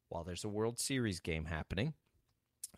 while 0.08 0.24
there's 0.24 0.46
a 0.46 0.50
World 0.50 0.80
Series 0.80 1.20
game 1.20 1.46
happening. 1.46 1.94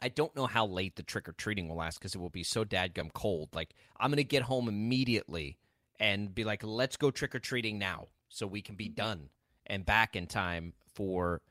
I 0.03 0.09
don't 0.09 0.35
know 0.35 0.47
how 0.47 0.67
late 0.67 0.97
the 0.97 1.03
trick 1.03 1.29
or 1.29 1.31
treating 1.31 1.69
will 1.69 1.77
last 1.77 1.97
because 1.97 2.13
it 2.13 2.17
will 2.17 2.29
be 2.29 2.43
so 2.43 2.65
dadgum 2.65 3.13
cold. 3.13 3.49
Like 3.53 3.73
I'm 3.97 4.11
gonna 4.11 4.23
get 4.23 4.43
home 4.43 4.67
immediately 4.67 5.57
and 5.97 6.35
be 6.35 6.43
like, 6.43 6.61
let's 6.61 6.97
go 6.97 7.09
trick 7.09 7.33
or 7.33 7.39
treating 7.39 7.79
now 7.79 8.07
so 8.27 8.45
we 8.45 8.61
can 8.61 8.75
be 8.75 8.87
mm-hmm. 8.87 8.95
done 8.95 9.29
and 9.65 9.85
back 9.85 10.17
in 10.17 10.27
time 10.27 10.73
for 10.93 11.41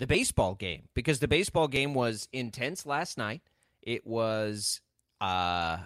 the 0.00 0.08
baseball 0.08 0.56
game 0.56 0.88
because 0.92 1.20
the 1.20 1.28
baseball 1.28 1.68
game 1.68 1.94
was 1.94 2.28
intense 2.32 2.84
last 2.84 3.16
night. 3.16 3.42
It 3.80 4.04
was 4.04 4.80
uh 5.20 5.78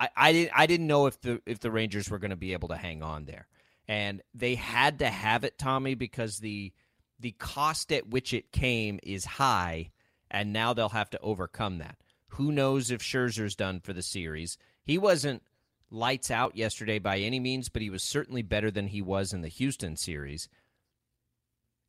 I, 0.00 0.08
I 0.16 0.32
didn't 0.32 0.52
I 0.58 0.64
didn't 0.64 0.86
know 0.86 1.04
if 1.04 1.20
the 1.20 1.42
if 1.44 1.60
the 1.60 1.70
Rangers 1.70 2.08
were 2.08 2.18
going 2.18 2.30
to 2.30 2.36
be 2.36 2.54
able 2.54 2.68
to 2.68 2.76
hang 2.76 3.02
on 3.02 3.26
there. 3.26 3.46
And 3.88 4.22
they 4.34 4.54
had 4.54 5.00
to 5.00 5.08
have 5.08 5.44
it, 5.44 5.58
Tommy, 5.58 5.94
because 5.94 6.38
the 6.38 6.72
the 7.20 7.32
cost 7.32 7.92
at 7.92 8.08
which 8.08 8.32
it 8.32 8.52
came 8.52 9.00
is 9.02 9.26
high 9.26 9.90
and 10.36 10.52
now 10.52 10.74
they'll 10.74 10.90
have 10.90 11.08
to 11.08 11.20
overcome 11.20 11.78
that. 11.78 11.96
Who 12.28 12.52
knows 12.52 12.90
if 12.90 13.00
Scherzer's 13.00 13.56
done 13.56 13.80
for 13.80 13.94
the 13.94 14.02
series? 14.02 14.58
He 14.84 14.98
wasn't 14.98 15.42
lights 15.90 16.30
out 16.30 16.54
yesterday 16.54 16.98
by 16.98 17.20
any 17.20 17.40
means, 17.40 17.70
but 17.70 17.80
he 17.80 17.88
was 17.88 18.02
certainly 18.02 18.42
better 18.42 18.70
than 18.70 18.88
he 18.88 19.00
was 19.00 19.32
in 19.32 19.40
the 19.40 19.48
Houston 19.48 19.96
series. 19.96 20.50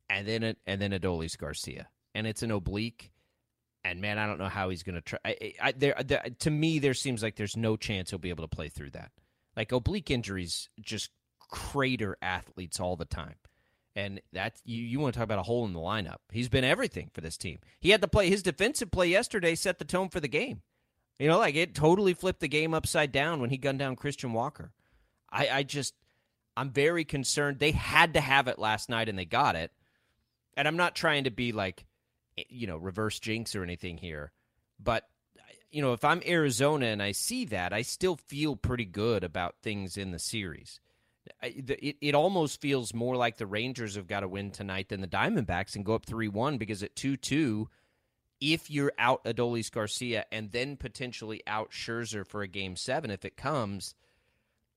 And 0.08 0.26
then 0.26 0.42
it, 0.42 0.56
and 0.66 0.80
then 0.80 0.92
Adolis 0.92 1.36
Garcia, 1.36 1.88
and 2.14 2.26
it's 2.26 2.42
an 2.42 2.50
oblique. 2.50 3.12
And 3.84 4.00
man, 4.00 4.16
I 4.18 4.26
don't 4.26 4.38
know 4.38 4.48
how 4.48 4.70
he's 4.70 4.82
going 4.82 4.94
to 4.94 5.02
try. 5.02 5.18
I, 5.26 5.52
I, 5.60 5.72
there, 5.72 5.96
there, 6.02 6.24
to 6.38 6.50
me, 6.50 6.78
there 6.78 6.94
seems 6.94 7.22
like 7.22 7.36
there's 7.36 7.56
no 7.56 7.76
chance 7.76 8.08
he'll 8.08 8.18
be 8.18 8.30
able 8.30 8.48
to 8.48 8.56
play 8.56 8.70
through 8.70 8.92
that. 8.92 9.12
Like 9.58 9.72
oblique 9.72 10.10
injuries 10.10 10.70
just 10.80 11.10
crater 11.50 12.16
athletes 12.22 12.80
all 12.80 12.96
the 12.96 13.04
time. 13.04 13.34
And 13.98 14.20
that's 14.32 14.62
you, 14.64 14.80
you 14.80 15.00
want 15.00 15.12
to 15.12 15.18
talk 15.18 15.24
about 15.24 15.40
a 15.40 15.42
hole 15.42 15.66
in 15.66 15.72
the 15.72 15.80
lineup. 15.80 16.18
He's 16.30 16.48
been 16.48 16.62
everything 16.62 17.10
for 17.12 17.20
this 17.20 17.36
team. 17.36 17.58
He 17.80 17.90
had 17.90 18.00
to 18.02 18.06
play 18.06 18.30
his 18.30 18.44
defensive 18.44 18.92
play 18.92 19.08
yesterday, 19.08 19.56
set 19.56 19.80
the 19.80 19.84
tone 19.84 20.08
for 20.08 20.20
the 20.20 20.28
game. 20.28 20.62
You 21.18 21.26
know, 21.26 21.38
like 21.38 21.56
it 21.56 21.74
totally 21.74 22.14
flipped 22.14 22.38
the 22.38 22.46
game 22.46 22.74
upside 22.74 23.10
down 23.10 23.40
when 23.40 23.50
he 23.50 23.56
gunned 23.56 23.80
down 23.80 23.96
Christian 23.96 24.32
Walker. 24.32 24.70
I, 25.32 25.48
I 25.48 25.62
just, 25.64 25.94
I'm 26.56 26.70
very 26.70 27.04
concerned. 27.04 27.58
They 27.58 27.72
had 27.72 28.14
to 28.14 28.20
have 28.20 28.46
it 28.46 28.60
last 28.60 28.88
night 28.88 29.08
and 29.08 29.18
they 29.18 29.24
got 29.24 29.56
it. 29.56 29.72
And 30.56 30.68
I'm 30.68 30.76
not 30.76 30.94
trying 30.94 31.24
to 31.24 31.32
be 31.32 31.50
like, 31.50 31.84
eh, 32.38 32.44
you 32.48 32.68
know, 32.68 32.76
reverse 32.76 33.18
jinx 33.18 33.56
or 33.56 33.64
anything 33.64 33.98
here. 33.98 34.30
But, 34.78 35.08
you 35.72 35.82
know, 35.82 35.92
if 35.92 36.04
I'm 36.04 36.22
Arizona 36.24 36.86
and 36.86 37.02
I 37.02 37.10
see 37.10 37.46
that, 37.46 37.72
I 37.72 37.82
still 37.82 38.14
feel 38.14 38.54
pretty 38.54 38.84
good 38.84 39.24
about 39.24 39.56
things 39.60 39.96
in 39.96 40.12
the 40.12 40.20
series 40.20 40.78
it, 41.42 41.96
it 42.00 42.14
almost 42.14 42.60
feels 42.60 42.94
more 42.94 43.16
like 43.16 43.36
the 43.36 43.46
Rangers 43.46 43.96
have 43.96 44.06
got 44.06 44.20
to 44.20 44.28
win 44.28 44.50
tonight 44.50 44.88
than 44.88 45.00
the 45.00 45.08
Diamondbacks 45.08 45.76
and 45.76 45.84
go 45.84 45.94
up 45.94 46.06
3 46.06 46.28
1 46.28 46.58
because 46.58 46.82
at 46.82 46.96
2 46.96 47.16
2, 47.16 47.68
if 48.40 48.70
you're 48.70 48.92
out 48.98 49.24
Adolis 49.24 49.70
Garcia 49.70 50.24
and 50.30 50.52
then 50.52 50.76
potentially 50.76 51.42
out 51.46 51.70
Scherzer 51.70 52.26
for 52.26 52.42
a 52.42 52.48
game 52.48 52.76
seven, 52.76 53.10
if 53.10 53.24
it 53.24 53.36
comes, 53.36 53.94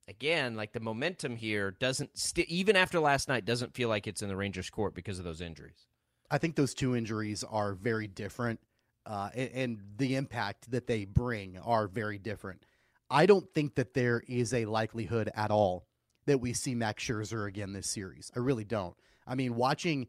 again, 0.07 0.55
like 0.55 0.73
the 0.73 0.79
momentum 0.79 1.35
here 1.35 1.71
doesn't, 1.71 2.17
st- 2.17 2.49
even 2.49 2.75
after 2.75 2.99
last 2.99 3.27
night, 3.27 3.45
doesn't 3.45 3.75
feel 3.75 3.89
like 3.89 4.07
it's 4.07 4.21
in 4.21 4.29
the 4.29 4.35
Rangers' 4.35 4.69
court 4.69 4.95
because 4.95 5.19
of 5.19 5.25
those 5.25 5.41
injuries. 5.41 5.87
I 6.29 6.37
think 6.37 6.55
those 6.55 6.73
two 6.73 6.95
injuries 6.95 7.43
are 7.43 7.73
very 7.73 8.07
different, 8.07 8.59
uh, 9.05 9.29
and, 9.35 9.51
and 9.53 9.79
the 9.97 10.15
impact 10.15 10.71
that 10.71 10.87
they 10.87 11.05
bring 11.05 11.57
are 11.59 11.87
very 11.87 12.17
different. 12.17 12.65
I 13.09 13.25
don't 13.25 13.53
think 13.53 13.75
that 13.75 13.93
there 13.93 14.23
is 14.27 14.53
a 14.53 14.65
likelihood 14.65 15.29
at 15.35 15.51
all 15.51 15.85
that 16.25 16.39
we 16.39 16.53
see 16.53 16.75
Max 16.75 17.03
Scherzer 17.03 17.47
again 17.47 17.73
this 17.73 17.87
series. 17.87 18.31
I 18.35 18.39
really 18.39 18.63
don't. 18.63 18.95
I 19.27 19.35
mean, 19.35 19.55
watching 19.55 20.07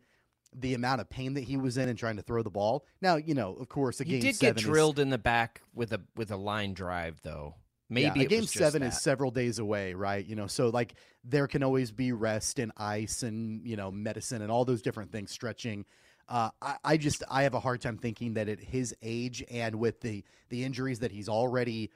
the 0.54 0.74
amount 0.74 1.00
of 1.00 1.08
pain 1.08 1.34
that 1.34 1.44
he 1.44 1.56
was 1.56 1.76
in 1.76 1.88
and 1.88 1.98
trying 1.98 2.16
to 2.16 2.22
throw 2.22 2.42
the 2.42 2.50
ball. 2.50 2.84
Now, 3.00 3.16
you 3.16 3.34
know, 3.34 3.54
of 3.54 3.68
course, 3.68 4.00
a 4.00 4.04
he 4.04 4.12
game 4.12 4.20
did 4.20 4.38
get 4.38 4.56
drilled 4.56 4.98
is, 4.98 5.02
in 5.02 5.10
the 5.10 5.18
back 5.18 5.62
with 5.74 5.92
a 5.92 6.00
with 6.16 6.30
a 6.30 6.36
line 6.36 6.74
drive, 6.74 7.20
though. 7.22 7.54
Maybe 7.88 8.20
yeah, 8.20 8.26
a 8.26 8.28
game 8.28 8.46
seven 8.46 8.80
that. 8.82 8.88
is 8.88 9.02
several 9.02 9.30
days 9.30 9.58
away, 9.58 9.92
right? 9.94 10.24
You 10.24 10.34
know, 10.34 10.46
so 10.46 10.68
like 10.68 10.94
there 11.24 11.46
can 11.46 11.62
always 11.62 11.90
be 11.90 12.12
rest 12.12 12.58
and 12.58 12.72
ice 12.76 13.22
and 13.22 13.66
you 13.66 13.76
know 13.76 13.90
medicine 13.90 14.42
and 14.42 14.50
all 14.50 14.64
those 14.64 14.82
different 14.82 15.12
things, 15.12 15.30
stretching. 15.30 15.84
Uh, 16.28 16.50
I, 16.60 16.76
I 16.84 16.96
just 16.96 17.22
I 17.30 17.42
have 17.42 17.54
a 17.54 17.60
hard 17.60 17.80
time 17.80 17.98
thinking 17.98 18.34
that 18.34 18.48
at 18.48 18.60
his 18.60 18.94
age 19.02 19.44
and 19.50 19.74
with 19.76 20.00
the 20.00 20.24
the 20.48 20.64
injuries 20.64 21.00
that 21.00 21.12
he's 21.12 21.28
already 21.28 21.90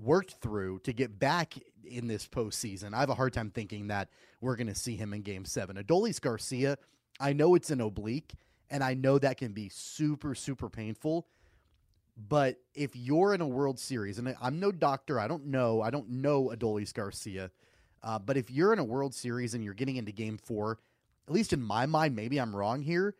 worked 0.00 0.36
through 0.40 0.80
to 0.80 0.92
get 0.92 1.18
back 1.18 1.54
in 1.84 2.06
this 2.06 2.26
postseason. 2.26 2.94
I 2.94 3.00
have 3.00 3.10
a 3.10 3.14
hard 3.14 3.32
time 3.32 3.50
thinking 3.50 3.88
that 3.88 4.08
we're 4.40 4.56
going 4.56 4.68
to 4.68 4.74
see 4.74 4.96
him 4.96 5.12
in 5.12 5.22
game 5.22 5.44
seven. 5.44 5.76
Adolis 5.76 6.20
Garcia, 6.20 6.78
I 7.18 7.32
know 7.32 7.54
it's 7.54 7.70
an 7.70 7.80
oblique, 7.80 8.34
and 8.70 8.84
I 8.84 8.94
know 8.94 9.18
that 9.18 9.38
can 9.38 9.52
be 9.52 9.68
super, 9.68 10.34
super 10.34 10.68
painful. 10.68 11.26
But 12.28 12.56
if 12.74 12.96
you're 12.96 13.34
in 13.34 13.40
a 13.40 13.46
World 13.46 13.78
Series, 13.78 14.18
and 14.18 14.34
I'm 14.40 14.58
no 14.58 14.72
doctor, 14.72 15.20
I 15.20 15.28
don't 15.28 15.46
know, 15.46 15.82
I 15.82 15.90
don't 15.90 16.10
know 16.10 16.52
Adolis 16.54 16.92
Garcia, 16.92 17.50
uh, 18.02 18.18
but 18.18 18.36
if 18.36 18.50
you're 18.50 18.72
in 18.72 18.78
a 18.78 18.84
World 18.84 19.14
Series 19.14 19.54
and 19.54 19.64
you're 19.64 19.74
getting 19.74 19.96
into 19.96 20.12
game 20.12 20.36
four, 20.36 20.78
at 21.28 21.34
least 21.34 21.52
in 21.52 21.62
my 21.62 21.86
mind, 21.86 22.16
maybe 22.16 22.38
I'm 22.38 22.54
wrong 22.54 22.82
here. 22.82 23.14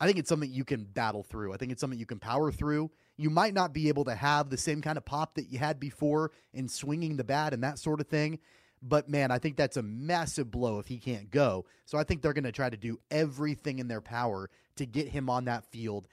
I 0.00 0.06
think 0.06 0.18
it's 0.18 0.28
something 0.28 0.50
you 0.50 0.64
can 0.64 0.84
battle 0.84 1.22
through. 1.22 1.52
I 1.54 1.56
think 1.56 1.72
it's 1.72 1.80
something 1.80 1.98
you 1.98 2.06
can 2.06 2.18
power 2.18 2.50
through. 2.50 2.90
You 3.16 3.30
might 3.30 3.54
not 3.54 3.72
be 3.72 3.88
able 3.88 4.04
to 4.04 4.14
have 4.14 4.50
the 4.50 4.56
same 4.56 4.82
kind 4.82 4.98
of 4.98 5.04
pop 5.04 5.34
that 5.36 5.50
you 5.50 5.58
had 5.58 5.78
before 5.78 6.32
in 6.52 6.68
swinging 6.68 7.16
the 7.16 7.24
bat 7.24 7.54
and 7.54 7.62
that 7.62 7.78
sort 7.78 8.00
of 8.00 8.08
thing. 8.08 8.40
But 8.82 9.08
man, 9.08 9.30
I 9.30 9.38
think 9.38 9.56
that's 9.56 9.76
a 9.76 9.82
massive 9.82 10.50
blow 10.50 10.78
if 10.78 10.88
he 10.88 10.98
can't 10.98 11.30
go. 11.30 11.64
So 11.86 11.96
I 11.96 12.04
think 12.04 12.20
they're 12.20 12.32
going 12.32 12.44
to 12.44 12.52
try 12.52 12.68
to 12.68 12.76
do 12.76 12.98
everything 13.10 13.78
in 13.78 13.88
their 13.88 14.02
power 14.02 14.50
to 14.76 14.84
get 14.84 15.08
him 15.08 15.30
on 15.30 15.46
that 15.46 15.64
field 15.70 16.08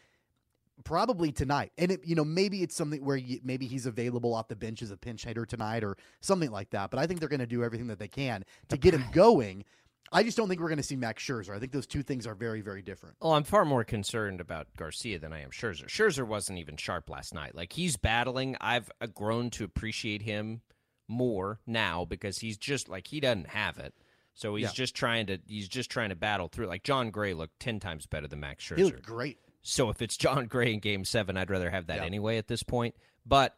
probably 0.83 1.31
tonight. 1.31 1.71
And 1.77 1.91
it, 1.91 2.05
you 2.05 2.15
know, 2.15 2.25
maybe 2.25 2.63
it's 2.63 2.75
something 2.75 3.03
where 3.03 3.17
you, 3.17 3.39
maybe 3.43 3.67
he's 3.67 3.85
available 3.85 4.33
off 4.33 4.47
the 4.47 4.55
bench 4.55 4.81
as 4.81 4.91
a 4.91 4.97
pinch 4.97 5.25
hitter 5.25 5.45
tonight 5.45 5.83
or 5.83 5.97
something 6.21 6.51
like 6.51 6.69
that. 6.71 6.91
But 6.91 6.99
I 6.99 7.07
think 7.07 7.19
they're 7.19 7.29
going 7.29 7.39
to 7.39 7.45
do 7.45 7.63
everything 7.63 7.87
that 7.87 7.99
they 7.99 8.07
can 8.07 8.43
to 8.69 8.77
get 8.77 8.93
him 8.93 9.05
going 9.13 9.63
I 10.11 10.23
just 10.23 10.35
don't 10.35 10.49
think 10.49 10.59
we're 10.59 10.67
going 10.67 10.77
to 10.77 10.83
see 10.83 10.97
Max 10.97 11.23
Scherzer. 11.23 11.55
I 11.55 11.59
think 11.59 11.71
those 11.71 11.87
two 11.87 12.03
things 12.03 12.27
are 12.27 12.35
very, 12.35 12.61
very 12.61 12.81
different. 12.81 13.15
Oh, 13.21 13.31
I'm 13.31 13.43
far 13.43 13.63
more 13.63 13.85
concerned 13.85 14.41
about 14.41 14.67
Garcia 14.77 15.19
than 15.19 15.31
I 15.31 15.41
am 15.41 15.51
Scherzer. 15.51 15.87
Scherzer 15.87 16.27
wasn't 16.27 16.59
even 16.59 16.75
sharp 16.75 17.09
last 17.09 17.33
night. 17.33 17.55
Like 17.55 17.73
he's 17.73 17.95
battling. 17.95 18.57
I've 18.59 18.91
uh, 18.99 19.07
grown 19.07 19.49
to 19.51 19.63
appreciate 19.63 20.21
him 20.21 20.61
more 21.07 21.59
now 21.65 22.05
because 22.05 22.39
he's 22.39 22.57
just 22.57 22.89
like 22.89 23.07
he 23.07 23.19
doesn't 23.19 23.49
have 23.49 23.77
it. 23.77 23.93
So 24.33 24.55
he's 24.55 24.63
yeah. 24.63 24.71
just 24.73 24.95
trying 24.95 25.27
to 25.27 25.39
he's 25.45 25.67
just 25.67 25.89
trying 25.89 26.09
to 26.09 26.15
battle 26.15 26.47
through. 26.47 26.67
Like 26.67 26.83
Jon 26.83 27.11
Gray 27.11 27.33
looked 27.33 27.59
ten 27.59 27.79
times 27.79 28.05
better 28.05 28.27
than 28.27 28.39
Max 28.41 28.65
Scherzer. 28.65 28.77
He 28.77 28.83
looked 28.83 29.03
great. 29.03 29.37
So 29.61 29.89
if 29.89 30.01
it's 30.01 30.17
Jon 30.17 30.47
Gray 30.47 30.73
in 30.73 30.79
Game 30.79 31.05
Seven, 31.05 31.37
I'd 31.37 31.49
rather 31.49 31.69
have 31.69 31.87
that 31.87 31.97
yeah. 31.97 32.05
anyway 32.05 32.37
at 32.37 32.47
this 32.47 32.63
point. 32.63 32.95
But 33.25 33.55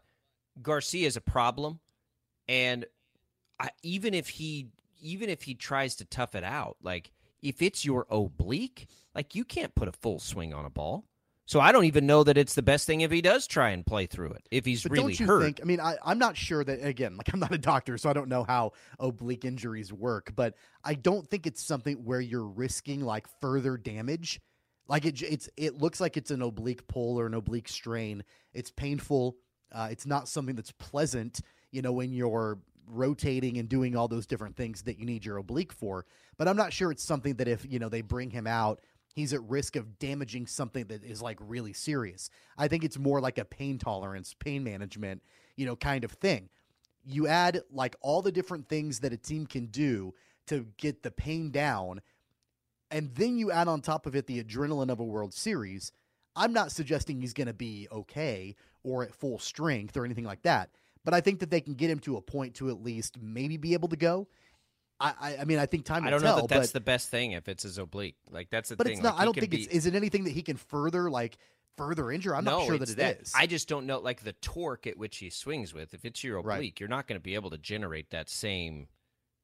Garcia 0.62 1.08
is 1.08 1.16
a 1.16 1.22
problem, 1.22 1.80
and 2.48 2.86
I, 3.60 3.70
even 3.82 4.14
if 4.14 4.28
he 4.30 4.68
even 5.04 5.30
if 5.30 5.44
he 5.44 5.54
tries 5.54 5.96
to 5.98 6.06
tough 6.06 6.34
it 6.34 6.44
out, 6.44 6.78
like 6.82 7.12
if 7.42 7.62
it's 7.62 7.86
your 7.86 8.08
oblique, 8.10 8.88
like 9.14 9.36
you 9.36 9.44
can't 9.44 9.76
put 9.76 9.88
a 9.88 9.92
full 9.92 10.20
swing 10.20 10.54
on 10.54 10.66
a 10.66 10.70
ball. 10.70 11.06
So 11.46 11.60
I 11.60 11.74
don't 11.74 11.84
even 11.86 12.08
know 12.08 12.24
that 12.24 12.38
it's 12.38 12.54
the 12.56 12.62
best 12.62 12.88
thing 12.88 13.02
if 13.02 13.12
he 13.12 13.22
does 13.22 13.48
try 13.48 13.72
and 13.72 13.86
play 13.86 14.06
through 14.06 14.32
it. 14.32 14.48
If 14.50 14.66
he's 14.66 14.84
But 14.84 14.94
really 14.94 15.14
don't 15.14 15.20
you 15.20 15.26
hurt, 15.26 15.44
think? 15.44 15.60
I 15.62 15.66
mean, 15.66 15.82
I, 15.82 15.98
I'm 16.04 16.18
not 16.18 16.38
sure 16.38 16.64
that. 16.64 16.82
Again, 16.86 17.18
like 17.18 17.34
I'm 17.34 17.40
not 17.42 17.54
a 17.54 17.58
doctor, 17.58 17.98
so 17.98 18.10
I 18.10 18.14
don't 18.14 18.30
know 18.30 18.46
how 18.46 18.72
oblique 18.98 19.44
injuries 19.44 19.92
work. 19.92 20.32
But 20.36 20.56
I 20.86 20.94
don't 20.94 21.28
think 21.30 21.46
it's 21.46 21.62
something 21.62 21.98
where 21.98 22.22
you're 22.22 22.48
risking 22.48 23.02
like 23.02 23.28
further 23.42 23.76
damage. 23.76 24.40
Like 24.88 25.06
it, 25.06 25.22
it's 25.22 25.50
it 25.58 25.78
looks 25.78 26.00
like 26.00 26.16
it's 26.16 26.32
an 26.32 26.42
oblique 26.42 26.88
pull 26.88 27.20
or 27.20 27.26
an 27.26 27.34
oblique 27.34 27.68
strain. 27.68 28.24
It's 28.54 28.72
painful. 28.72 29.36
Uh, 29.70 29.90
it's 29.92 30.06
not 30.06 30.30
something 30.30 30.56
that's 30.56 30.72
pleasant. 30.72 31.42
You 31.72 31.82
know, 31.82 31.92
when 31.92 32.14
you're 32.14 32.60
rotating 32.88 33.58
and 33.58 33.70
doing 33.70 33.96
all 33.96 34.08
those 34.08 34.26
different 34.26 34.56
things 34.56 34.84
that 34.84 35.00
you 35.00 35.06
need 35.06 35.26
your 35.26 35.38
oblique 35.38 35.74
for. 35.74 36.06
But 36.38 36.48
I'm 36.48 36.58
not 36.58 36.74
sure 36.74 36.92
it's 36.92 37.04
something 37.04 37.36
that 37.36 37.48
if 37.48 37.66
you 37.70 37.80
know 37.80 37.90
they 37.90 38.02
bring 38.02 38.30
him 38.30 38.48
out 38.48 38.82
he's 39.14 39.34
at 39.34 39.44
risk 39.44 39.76
of 39.76 40.00
damaging 40.00 40.48
something 40.48 40.86
that 40.86 41.04
is 41.04 41.22
like 41.22 41.38
really 41.40 41.74
serious. 41.74 42.30
I 42.58 42.68
think 42.68 42.84
it's 42.84 42.98
more 42.98 43.22
like 43.22 43.38
a 43.38 43.46
pain 43.46 43.78
tolerance, 43.78 44.34
pain 44.34 44.64
management, 44.64 45.22
you 45.56 45.66
know, 45.66 45.76
kind 45.76 46.04
of 46.04 46.12
thing. 46.12 46.50
You 47.06 47.28
add 47.28 47.62
like 47.72 47.96
all 48.02 48.22
the 48.22 48.32
different 48.32 48.68
things 48.68 49.00
that 49.00 49.14
a 49.14 49.18
team 49.18 49.46
can 49.46 49.68
do 49.68 50.14
to 50.48 50.66
get 50.78 51.04
the 51.04 51.12
pain 51.12 51.52
down, 51.52 52.02
and 52.92 53.14
then 53.16 53.38
you 53.38 53.52
add 53.52 53.68
on 53.68 53.82
top 53.82 54.06
of 54.06 54.16
it 54.16 54.28
the 54.28 54.44
adrenaline 54.44 54.92
of 54.92 55.00
a 55.00 55.06
World 55.06 55.34
Series. 55.34 55.92
I'm 56.36 56.54
not 56.54 56.72
suggesting 56.72 57.22
he's 57.22 57.34
going 57.34 57.48
to 57.48 57.54
be 57.54 57.88
okay 57.92 58.56
or 58.84 59.04
at 59.04 59.14
full 59.14 59.40
strength 59.40 59.96
or 59.96 60.04
anything 60.04 60.26
like 60.26 60.42
that, 60.44 60.70
but 61.06 61.14
I 61.14 61.22
think 61.22 61.40
that 61.40 61.50
they 61.50 61.62
can 61.62 61.74
get 61.74 61.90
him 61.90 62.00
to 62.00 62.18
a 62.18 62.22
point 62.22 62.56
to 62.56 62.70
at 62.70 62.84
least 62.84 63.18
maybe 63.22 63.58
be 63.58 63.74
able 63.74 63.90
to 63.90 63.96
go. 63.98 64.28
I, 65.00 65.38
I 65.42 65.44
mean, 65.44 65.60
I 65.60 65.66
think 65.66 65.84
time. 65.84 66.06
I 66.06 66.10
don't 66.12 66.22
tell, 66.22 66.36
know 66.38 66.42
that 66.44 66.50
that's 66.50 66.68
but, 66.68 66.74
the 66.74 66.80
best 66.80 67.10
thing 67.10 67.34
if 67.34 67.50
it's 67.50 67.64
his 67.64 67.78
oblique. 67.78 68.16
Like 68.32 68.50
that's 68.50 68.70
the 68.70 68.78
but 68.78 68.88
thing. 68.88 68.94
it's 68.94 69.04
not. 69.04 69.16
Like, 69.16 69.22
I 69.22 69.26
don't 69.26 69.34
think 69.38 69.52
be, 69.52 69.64
it's. 69.64 69.74
Is 69.74 69.86
it 69.86 69.96
anything 69.96 70.24
that 70.24 70.32
he 70.32 70.42
can 70.42 70.56
further 70.56 71.10
like 71.10 71.38
further 71.76 72.10
injure? 72.10 72.34
I'm 72.34 72.46
no, 72.46 72.60
not 72.60 72.68
sure 72.68 72.78
that 72.78 72.90
it 72.90 73.20
is. 73.22 73.34
I 73.36 73.46
just 73.46 73.68
don't 73.68 73.86
know, 73.86 74.00
like 74.00 74.24
the 74.24 74.32
torque 74.34 74.88
at 74.88 74.98
which 74.98 75.18
he 75.18 75.30
swings 75.30 75.74
with. 75.74 75.94
If 75.94 76.06
it's 76.06 76.24
your 76.24 76.40
Right. 76.42 76.56
oblique, 76.56 76.80
you're 76.80 76.88
not 76.88 77.08
going 77.08 77.20
to 77.20 77.24
be 77.24 77.36
able 77.36 77.50
to 77.50 77.58
generate 77.58 78.12
that 78.12 78.30
same, 78.30 78.88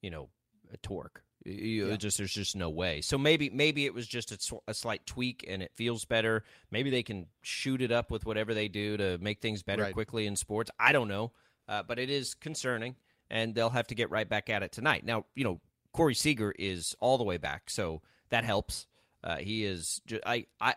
you 0.02 0.10
know, 0.12 0.30
uh, 0.72 0.78
torque. 0.82 1.24
You- 1.44 1.88
Yeah. 1.90 1.98
Just 1.98 2.20
there's 2.20 2.34
just 2.34 2.56
no 2.56 2.70
way. 2.70 3.02
So 3.02 3.18
maybe 3.18 3.50
maybe 3.50 3.86
it 3.86 3.94
was 3.94 4.08
just 4.08 4.32
a, 4.32 4.60
a 4.68 4.74
slight 4.74 5.06
tweak 5.06 5.44
and 5.46 5.62
it 5.62 5.72
feels 5.76 6.06
better. 6.06 6.44
Maybe 6.72 6.90
they 6.90 7.04
can 7.04 7.26
shoot 7.42 7.82
it 7.82 7.92
up 7.92 8.12
with 8.12 8.26
whatever 8.26 8.54
they 8.54 8.70
do 8.70 8.96
to 8.96 9.18
make 9.18 9.42
things 9.42 9.62
better 9.62 9.84
Right. 9.84 9.94
quickly 9.94 10.26
in 10.26 10.38
sports. 10.38 10.72
I 10.80 10.94
don't 10.94 11.08
know, 11.10 11.34
uh, 11.70 11.84
but 11.84 12.00
it 12.00 12.10
is 12.10 12.34
concerning, 12.34 12.96
and 13.30 13.54
they'll 13.54 13.70
have 13.70 13.88
to 13.88 13.96
get 13.96 14.10
right 14.10 14.28
back 14.28 14.50
at 14.50 14.64
it 14.64 14.72
tonight. 14.72 15.06
Now, 15.06 15.26
you 15.36 15.44
know, 15.44 15.62
Corey 15.94 16.16
Seager 16.16 16.54
is 16.58 16.96
all 17.00 17.18
the 17.18 17.24
way 17.24 17.38
back, 17.38 17.70
so 17.70 18.02
that 18.30 18.44
helps. 18.44 18.88
Uh, 19.24 19.38
he 19.38 19.64
is. 19.64 20.02
Ju- 20.08 20.20
I, 20.26 20.48
I, 20.60 20.74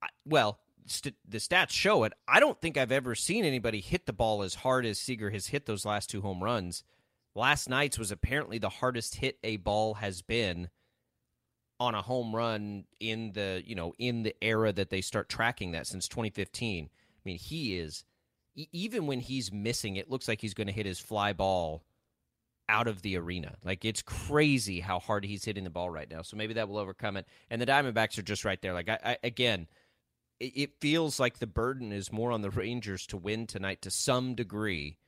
I 0.00 0.08
well, 0.24 0.60
st- 0.86 1.16
the 1.28 1.38
stats 1.38 1.70
show 1.70 2.04
it. 2.04 2.12
I 2.28 2.40
don't 2.40 2.60
think 2.60 2.76
I've 2.76 2.92
ever 2.92 3.14
seen 3.14 3.44
anybody 3.44 3.80
hit 3.80 4.06
the 4.06 4.12
ball 4.12 4.42
as 4.42 4.56
hard 4.56 4.86
as 4.86 4.98
Seager 4.98 5.30
has 5.30 5.48
hit 5.48 5.66
those 5.66 5.84
last 5.84 6.08
two 6.08 6.20
home 6.20 6.42
runs. 6.42 6.84
Last 7.34 7.68
night's 7.68 7.98
was 7.98 8.10
apparently 8.10 8.58
the 8.58 8.68
hardest 8.68 9.16
hit 9.16 9.38
a 9.42 9.56
ball 9.56 9.94
has 9.94 10.22
been 10.22 10.68
on 11.78 11.94
a 11.94 12.02
home 12.02 12.36
run 12.36 12.84
in 13.00 13.32
the 13.32 13.62
you 13.64 13.74
know 13.74 13.94
in 13.98 14.22
the 14.22 14.34
era 14.42 14.72
that 14.72 14.90
they 14.90 15.00
start 15.00 15.28
tracking 15.28 15.72
that 15.72 15.86
since 15.86 16.06
2015. 16.06 16.84
I 16.86 17.20
mean, 17.24 17.38
he 17.38 17.78
is 17.78 18.04
even 18.54 19.06
when 19.06 19.20
he's 19.20 19.52
missing, 19.52 19.96
it 19.96 20.10
looks 20.10 20.28
like 20.28 20.40
he's 20.40 20.54
going 20.54 20.66
to 20.66 20.72
hit 20.72 20.86
his 20.86 20.98
fly 20.98 21.32
ball 21.32 21.84
out 22.68 22.86
of 22.86 23.02
the 23.02 23.16
arena. 23.16 23.56
Like 23.64 23.84
it's 23.84 24.02
crazy 24.02 24.80
how 24.80 25.00
hard 25.00 25.24
he's 25.24 25.44
hitting 25.44 25.64
the 25.64 25.70
ball 25.70 25.90
right 25.90 26.10
now. 26.10 26.22
So 26.22 26.36
maybe 26.36 26.54
that 26.54 26.68
will 26.68 26.78
overcome 26.78 27.16
it. 27.16 27.26
And 27.50 27.60
the 27.60 27.66
Diamondbacks 27.66 28.16
are 28.18 28.22
just 28.22 28.44
right 28.44 28.60
there. 28.62 28.72
Like 28.72 28.88
I, 28.88 28.98
I 29.04 29.18
again, 29.24 29.66
it, 30.38 30.52
it 30.54 30.70
feels 30.80 31.18
like 31.18 31.38
the 31.38 31.46
burden 31.46 31.92
is 31.92 32.12
more 32.12 32.30
on 32.30 32.42
the 32.42 32.50
Rangers 32.50 33.06
to 33.08 33.16
win 33.16 33.46
tonight 33.46 33.82
to 33.82 33.90
some 33.90 34.34
degree. 34.34 34.98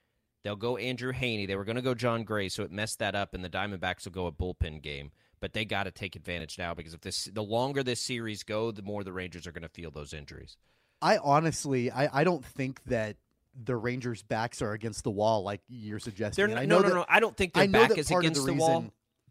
They'll 0.42 0.56
go 0.56 0.76
Andrew 0.76 1.12
Heaney. 1.12 1.46
They 1.46 1.54
were 1.54 1.64
going 1.64 1.76
to 1.76 1.82
go 1.82 1.94
Jon 1.94 2.24
Gray, 2.24 2.48
so 2.48 2.64
it 2.64 2.72
messed 2.72 2.98
that 2.98 3.14
up, 3.14 3.32
and 3.32 3.44
the 3.44 3.48
Diamondbacks 3.48 4.04
will 4.04 4.12
go 4.12 4.26
a 4.26 4.32
bullpen 4.32 4.82
game. 4.82 5.12
But 5.40 5.52
they 5.52 5.64
got 5.64 5.84
to 5.84 5.92
take 5.92 6.16
advantage 6.16 6.58
now 6.58 6.74
because 6.74 6.94
if 6.94 7.00
this, 7.00 7.24
the 7.32 7.42
longer 7.42 7.84
this 7.84 8.00
series 8.00 8.42
go, 8.42 8.72
the 8.72 8.82
more 8.82 9.04
the 9.04 9.12
Rangers 9.12 9.46
are 9.46 9.52
going 9.52 9.62
to 9.62 9.68
feel 9.68 9.92
those 9.92 10.12
injuries. 10.12 10.56
I 11.00 11.18
honestly, 11.18 11.90
I, 11.90 12.20
I 12.20 12.24
don't 12.24 12.44
think 12.44 12.82
that 12.84 13.16
the 13.60 13.76
Rangers' 13.76 14.22
backs 14.22 14.62
are 14.62 14.72
against 14.72 15.04
the 15.04 15.10
wall 15.10 15.42
like 15.42 15.60
you're 15.68 15.98
suggesting. 15.98 16.48
They're 16.48 16.58
I 16.58 16.64
no, 16.64 16.76
know 16.76 16.82
no, 16.82 16.88
that- 16.88 16.94
no. 16.94 17.04
I 17.08 17.20
don't 17.20 17.36
think 17.36 17.54
their 17.54 17.68
back 17.68 17.96
is 17.96 18.10
against 18.10 18.44
the 18.44 18.52
the, 18.52 18.58
wall. 18.58 18.86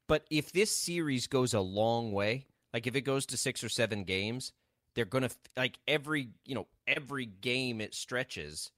But 0.07 0.25
if 0.29 0.51
this 0.51 0.71
series 0.71 1.27
goes 1.27 1.53
a 1.53 1.61
long 1.61 2.11
way, 2.11 2.45
like 2.73 2.87
if 2.87 2.95
it 2.95 3.01
goes 3.01 3.25
to 3.27 3.37
six 3.37 3.63
or 3.63 3.69
seven 3.69 4.03
games, 4.03 4.51
they're 4.95 5.05
gonna 5.05 5.29
like 5.55 5.79
every 5.87 6.29
you 6.45 6.55
know 6.55 6.67
every 6.87 7.25
game 7.25 7.81
it 7.81 7.95
stretches. 7.95 8.71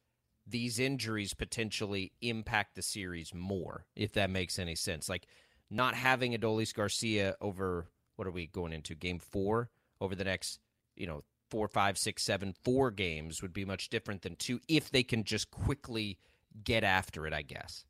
These 0.46 0.78
injuries 0.78 1.34
potentially 1.34 2.12
impact 2.22 2.76
the 2.76 2.82
series 2.82 3.34
more, 3.34 3.86
if 3.96 4.12
that 4.14 4.30
makes 4.30 4.60
any 4.60 4.76
sense. 4.76 5.08
Like 5.08 5.26
not 5.70 5.96
having 5.96 6.34
Adolis 6.34 6.74
Garcia 6.74 7.36
over 7.42 7.88
what 8.16 8.28
are 8.28 8.32
we 8.32 8.46
going 8.48 8.74
into 8.74 8.94
game 8.94 9.20
four 9.20 9.70
over 10.00 10.16
the 10.16 10.24
next 10.24 10.60
you 10.96 11.08
know 11.08 11.24
four, 11.54 11.68
five, 11.68 12.00
six, 12.00 12.24
seven, 12.24 12.56
four 12.64 12.90
games 12.90 13.44
would 13.44 13.54
be 13.54 13.64
much 13.64 13.90
different 13.90 14.24
than 14.24 14.36
two 14.36 14.60
if 14.68 14.90
they 14.90 15.04
can 15.04 15.24
just 15.24 15.52
quickly 15.52 16.18
get 16.64 16.84
after 16.84 17.28
it. 17.28 17.34
I 17.34 17.44
guess. 17.44 17.86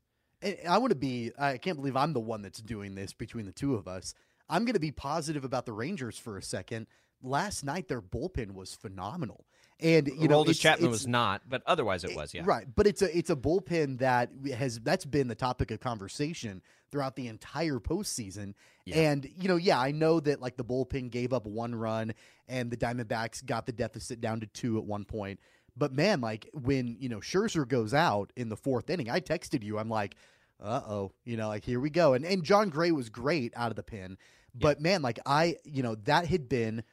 I 0.67 0.77
want 0.79 0.91
to 0.91 0.97
be. 0.97 1.31
I 1.39 1.57
can't 1.57 1.77
believe 1.77 1.95
I'm 1.95 2.11
the 2.11 2.19
one 2.19 2.41
that's 2.41 2.61
doing 2.61 2.95
this 2.95 3.13
between 3.13 3.45
the 3.45 3.53
two 3.53 3.75
of 3.75 3.87
us. 3.87 4.13
I'm 4.49 4.65
going 4.65 4.73
to 4.73 4.81
be 4.81 4.91
positive 4.91 5.45
about 5.45 5.65
the 5.65 5.71
Rangers 5.71 6.17
for 6.17 6.37
a 6.37 6.43
second. 6.43 6.87
Last 7.21 7.63
night, 7.63 7.87
their 7.87 8.01
bullpen 8.01 8.51
was 8.51 8.75
phenomenal, 8.75 9.45
and 9.83 10.07
you 10.07 10.27
know, 10.27 10.41
it's- 10.41 10.57
Chapman 10.57 10.85
it's- 10.85 11.01
was 11.01 11.07
not, 11.07 11.41
but 11.47 11.61
otherwise 11.67 12.03
it 12.03 12.15
was. 12.15 12.33
Yeah, 12.33 12.43
Right, 12.45 12.65
but 12.73 12.87
it's 12.87 13.01
a 13.01 13.15
it's 13.15 13.29
a 13.29 13.35
bullpen 13.35 13.99
that 13.99 14.31
has 14.55 14.79
that's 14.79 15.05
been 15.05 15.27
the 15.27 15.35
topic 15.35 15.69
of 15.71 15.79
conversation 15.79 16.61
throughout 16.91 17.15
the 17.15 17.27
entire 17.27 17.79
postseason. 17.79 18.53
Yeah. 18.85 19.11
And 19.11 19.27
you 19.35 19.47
know, 19.47 19.57
yeah, 19.57 19.79
I 19.79 19.91
know 19.91 20.19
that 20.21 20.41
like 20.41 20.57
the 20.57 20.63
bullpen 20.65 21.11
gave 21.11 21.33
up 21.33 21.45
one 21.45 21.75
run, 21.75 22.13
and 22.47 22.71
the 22.71 22.77
Diamondbacks 22.77 23.45
got 23.45 23.65
the 23.65 23.71
deficit 23.71 24.21
down 24.21 24.39
to 24.39 24.47
two 24.47 24.77
at 24.77 24.85
one 24.85 25.05
point. 25.05 25.39
But 25.75 25.91
man, 25.91 26.21
like 26.21 26.49
when 26.53 26.95
you 26.99 27.09
know 27.09 27.19
Scherzer 27.19 27.67
goes 27.67 27.93
out 27.93 28.31
in 28.35 28.49
the 28.49 28.57
fourth 28.57 28.89
inning, 28.89 29.09
I 29.09 29.19
texted 29.19 29.63
you. 29.63 29.77
I'm 29.79 29.89
like, 29.89 30.15
uh 30.61 30.81
oh, 30.87 31.11
you 31.25 31.35
know, 31.35 31.47
like 31.47 31.63
here 31.63 31.79
we 31.79 31.89
go. 31.89 32.13
And 32.13 32.23
and 32.25 32.43
Jon 32.43 32.69
Gray 32.69 32.91
was 32.91 33.09
great 33.09 33.51
out 33.55 33.71
of 33.71 33.75
the 33.75 33.83
pen, 33.83 34.17
but 34.55 34.79
man, 34.79 35.01
like 35.01 35.19
I, 35.25 35.57
you 35.65 35.81
know, 35.83 35.95
that 36.05 36.27
had 36.27 36.47
been 36.47 36.83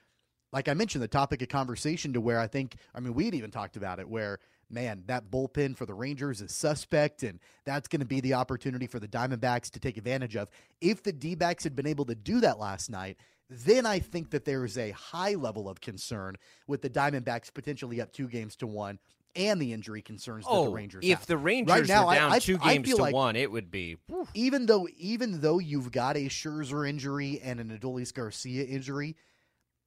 like 0.53 0.69
I 0.69 0.75
mentioned, 0.75 1.03
the 1.03 1.09
topic 1.09 1.43
of 1.43 1.49
conversation 1.49 2.13
to 2.15 2.21
where 2.21 2.39
I 2.41 2.47
think, 2.47 2.77
I 2.95 3.01
mean, 3.01 3.15
we'd 3.15 3.35
even 3.35 3.51
talked 3.51 3.77
about 3.77 4.01
it 4.01 4.09
where, 4.09 4.39
man, 4.69 5.05
that 5.07 5.31
bullpen 5.31 5.77
for 5.77 5.87
the 5.87 5.95
Rangers 5.95 6.41
is 6.41 6.55
suspect, 6.55 7.23
and 7.23 7.39
that's 7.65 7.89
going 7.89 8.01
to 8.01 8.07
be 8.07 8.21
the 8.21 8.35
opportunity 8.35 8.87
for 8.87 8.99
the 8.99 9.09
Diamondbacks 9.09 9.71
to 9.71 9.81
take 9.81 9.97
advantage 9.97 10.37
of. 10.37 10.51
If 10.81 11.03
the 11.03 11.13
D 11.13 11.35
backs 11.35 11.65
had 11.65 11.77
been 11.77 11.87
able 11.87 12.05
to 12.07 12.15
do 12.15 12.41
that 12.41 12.59
last 12.59 12.91
night, 12.91 13.17
then 13.49 13.85
I 13.87 13.99
think 13.99 14.31
that 14.31 14.45
there 14.45 14.65
is 14.65 14.79
a 14.79 14.91
high 14.93 15.35
level 15.35 15.69
of 15.69 15.81
concern 15.81 16.37
with 16.67 16.83
the 16.83 16.91
Diamondbacks 16.91 17.53
potentially 17.53 18.01
up 18.01 18.13
two 18.13 18.29
games 18.29 18.57
to 18.57 18.67
one 18.67 18.99
and 19.37 19.63
the 19.63 19.73
injury 19.73 20.03
concerns 20.03 20.45
that 20.45 20.51
the 20.51 20.57
Oh, 20.57 20.73
Rangers 20.73 21.05
if 21.05 21.19
have. 21.21 21.27
the 21.29 21.37
Rangers 21.37 21.73
right 21.83 21.89
now, 21.89 22.09
were 22.09 22.15
down 22.15 22.33
I- 22.33 22.39
two 22.41 22.59
games 22.59 22.89
to 22.89 22.97
like- 22.97 23.15
one, 23.15 23.37
it 23.37 23.51
would 23.51 23.71
be. 23.71 23.97
even 24.35 24.67
though 24.67 24.89
even 24.99 25.41
though 25.41 25.61
you've 25.61 25.93
got 25.93 26.17
a 26.17 26.29
Scherzer 26.29 26.89
injury 26.89 27.41
and 27.41 27.61
an 27.61 27.77
Adolis 27.77 28.13
Garcia 28.13 28.65
injury, 28.65 29.15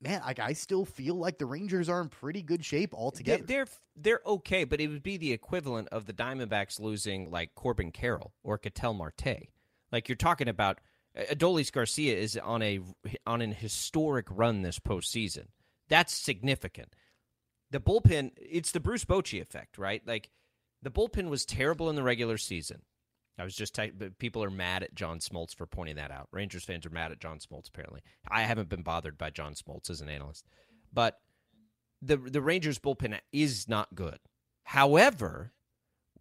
man, 0.03 0.21
like 0.25 0.39
I 0.39 0.53
still 0.53 0.85
feel 0.85 1.15
like 1.15 1.37
the 1.37 1.45
Rangers 1.45 1.89
are 1.89 2.01
in 2.01 2.09
pretty 2.09 2.41
good 2.41 2.63
shape 2.63 2.93
altogether. 2.93 3.43
They're 3.43 3.67
they're 3.95 4.21
okay, 4.25 4.63
but 4.63 4.81
it 4.81 4.87
would 4.87 5.03
be 5.03 5.17
the 5.17 5.31
equivalent 5.31 5.87
of 5.89 6.05
the 6.05 6.13
Diamondbacks 6.13 6.79
losing 6.79 7.31
like 7.31 7.55
Corbin 7.55 7.91
Carroll 7.91 8.33
or 8.43 8.57
Ketel 8.57 8.93
Marte. 8.93 9.49
Like 9.91 10.09
you're 10.09 10.15
talking 10.15 10.47
about, 10.47 10.79
uh, 11.17 11.23
Adolis 11.33 11.71
Garcia 11.71 12.17
is 12.17 12.37
on 12.37 12.61
a 12.61 12.79
on 13.25 13.41
an 13.41 13.53
historic 13.53 14.27
run 14.29 14.61
this 14.61 14.79
postseason. 14.79 15.45
That's 15.89 16.13
significant. 16.13 16.95
The 17.71 17.79
bullpen, 17.79 18.31
it's 18.37 18.71
the 18.71 18.79
Bruce 18.79 19.05
Bochy 19.05 19.41
effect, 19.41 19.77
right? 19.77 20.01
Like 20.05 20.29
the 20.81 20.91
bullpen 20.91 21.29
was 21.29 21.45
terrible 21.45 21.89
in 21.89 21.95
the 21.95 22.03
regular 22.03 22.37
season. 22.37 22.81
I 23.38 23.43
was 23.43 23.56
just 23.56 23.74
type, 23.74 23.96
but 23.98 24.19
people 24.19 24.43
are 24.43 24.52
mad 24.52 24.84
at 24.84 24.93
John 24.96 25.19
Smoltz 25.19 25.56
for 25.56 25.65
pointing 25.65 25.96
that 25.96 26.12
out. 26.12 26.28
Rangers 26.32 26.63
fans 26.63 26.86
are 26.86 26.91
mad 26.91 27.12
at 27.12 27.19
John 27.19 27.39
Smoltz. 27.39 27.67
Apparently, 27.67 28.02
I 28.30 28.43
haven't 28.43 28.69
been 28.69 28.84
bothered 28.84 29.17
by 29.17 29.32
John 29.32 29.54
Smoltz 29.54 29.89
as 29.89 30.02
an 30.02 30.10
analyst, 30.10 30.46
but 30.93 31.19
the 32.02 32.17
the 32.17 32.41
Rangers 32.41 32.80
bullpen 32.80 33.17
is 33.32 33.67
not 33.67 33.96
good. 33.96 34.19
However, 34.65 35.52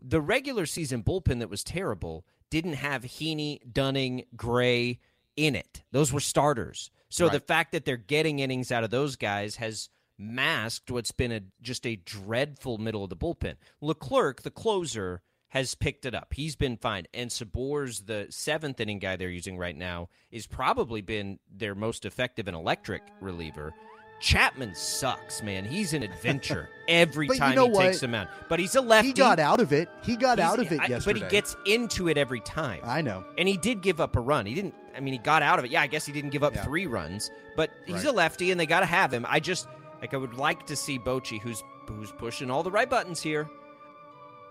the 0.00 0.20
regular 0.20 0.66
season 0.66 1.02
bullpen 1.02 1.38
that 1.40 1.50
was 1.50 1.62
terrible 1.62 2.24
didn't 2.50 2.74
have 2.74 3.02
Heaney, 3.02 3.60
Dunning, 3.70 4.24
Gray 4.36 4.98
in 5.36 5.54
it. 5.54 5.82
Those 5.92 6.12
were 6.12 6.20
starters. 6.20 6.90
So 7.08 7.28
the 7.28 7.40
fact 7.40 7.72
that 7.72 7.84
they're 7.84 7.96
getting 7.98 8.38
innings 8.38 8.72
out 8.72 8.84
of 8.84 8.90
those 8.90 9.16
guys 9.16 9.56
has 9.56 9.90
masked 10.18 10.90
what's 10.90 11.12
been 11.12 11.32
a 11.32 11.40
just 11.60 11.86
a 11.86 11.96
dreadful 11.96 12.78
middle 12.78 13.04
of 13.04 13.10
the 13.10 13.16
bullpen. 13.16 13.56
Leclerc, 13.80 14.42
the 14.42 14.50
closer, 14.50 15.20
has 15.52 15.74
picked 15.74 16.06
it 16.06 16.14
up. 16.14 16.32
He's 16.32 16.56
been 16.56 16.78
fine. 16.78 17.06
And 17.12 17.28
Sborz 17.30 18.06
the 18.06 18.26
seventh 18.30 18.80
inning 18.80 18.98
guy 18.98 19.16
they're 19.16 19.28
using 19.28 19.58
right 19.58 19.76
now 19.76 20.08
is 20.30 20.46
probably 20.46 21.02
been 21.02 21.38
their 21.54 21.74
most 21.74 22.06
effective 22.06 22.48
and 22.48 22.56
electric 22.56 23.02
reliever. 23.20 23.74
Chapman 24.18 24.74
sucks, 24.74 25.42
man. 25.42 25.64
He's 25.66 25.92
an 25.92 26.02
adventure 26.02 26.70
every 26.88 27.26
But 27.26 27.34
you 27.34 27.40
time 27.40 27.54
know 27.54 27.66
he 27.66 27.72
what? 27.72 27.82
takes 27.82 28.02
him 28.02 28.14
out. 28.14 28.28
But 28.48 28.60
he's 28.60 28.74
a 28.76 28.80
lefty. 28.80 29.08
He 29.08 29.12
got 29.12 29.38
out 29.38 29.60
of 29.60 29.72
it. 29.74 29.88
He 30.04 30.16
got 30.16 30.38
He's- 30.38 30.50
out 30.50 30.58
of 30.58 30.70
it 30.72 30.80
I- 30.80 30.86
yesterday. 30.86 31.20
But 31.20 31.26
he 31.26 31.30
gets 31.36 31.54
into 31.66 32.08
it 32.08 32.16
every 32.16 32.40
time. 32.40 32.80
I 32.84 33.02
know. 33.02 33.22
And 33.36 33.46
he 33.48 33.56
did 33.58 33.82
give 33.82 34.00
up 34.00 34.16
a 34.16 34.20
run. 34.20 34.46
He 34.46 34.54
didn't. 34.54 34.74
I 34.96 35.00
mean, 35.00 35.12
he 35.12 35.18
got 35.18 35.42
out 35.42 35.58
of 35.58 35.64
it. 35.66 35.70
Yeah, 35.70 35.82
I 35.82 35.86
guess 35.86 36.06
he 36.06 36.12
didn't 36.12 36.30
give 36.30 36.44
up 36.44 36.54
Yeah. 36.54 36.64
three 36.64 36.86
runs, 36.86 37.30
but 37.56 37.70
he's 37.84 37.96
Right. 37.96 38.06
a 38.06 38.12
lefty, 38.12 38.50
and 38.52 38.58
they 38.60 38.66
got 38.66 38.80
to 38.80 38.86
have 38.86 39.12
him. 39.12 39.26
I 39.28 39.38
just 39.40 39.66
like. 40.00 40.14
I 40.14 40.16
would 40.18 40.34
like 40.34 40.66
to 40.68 40.76
see 40.76 40.98
Bochy, 40.98 41.40
who's 41.40 41.62
who's 41.88 42.12
pushing 42.12 42.50
all 42.50 42.62
the 42.62 42.70
right 42.70 42.88
buttons 42.88 43.20
here. 43.20 43.50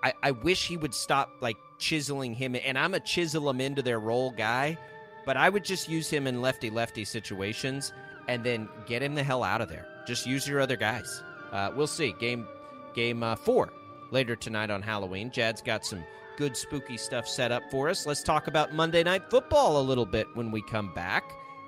I, 0.03 0.13
I 0.23 0.31
wish 0.31 0.67
he 0.67 0.77
would 0.77 0.93
stop 0.93 1.31
like 1.41 1.57
chiseling 1.77 2.33
him, 2.33 2.55
and 2.55 2.77
I'm 2.77 2.93
a 2.93 2.99
chisel 2.99 3.49
him 3.49 3.61
into 3.61 3.81
their 3.81 3.99
role 3.99 4.31
guy, 4.31 4.77
but 5.25 5.37
I 5.37 5.49
would 5.49 5.63
just 5.63 5.89
use 5.89 6.09
him 6.09 6.27
in 6.27 6.41
lefty 6.41 6.69
lefty 6.69 7.05
situations, 7.05 7.93
and 8.27 8.43
then 8.43 8.69
get 8.85 9.03
him 9.03 9.15
the 9.15 9.23
hell 9.23 9.43
out 9.43 9.61
of 9.61 9.69
there. 9.69 9.87
Just 10.07 10.25
use 10.25 10.47
your 10.47 10.59
other 10.59 10.77
guys. 10.77 11.23
Uh, 11.51 11.71
we'll 11.75 11.87
see. 11.87 12.13
Game 12.19 12.47
game 12.93 13.23
uh, 13.23 13.35
four 13.35 13.71
later 14.11 14.35
tonight 14.35 14.69
on 14.69 14.81
Halloween. 14.81 15.31
Jad's 15.31 15.61
got 15.61 15.85
some 15.85 16.03
good 16.37 16.55
spooky 16.57 16.97
stuff 16.97 17.27
set 17.27 17.51
up 17.51 17.63
for 17.69 17.89
us. 17.89 18.05
Let's 18.05 18.23
talk 18.23 18.47
about 18.47 18.73
Monday 18.73 19.03
Night 19.03 19.29
Football 19.29 19.79
a 19.79 19.83
little 19.83 20.05
bit 20.05 20.27
when 20.33 20.51
we 20.51 20.61
come 20.61 20.93
back. 20.93 21.23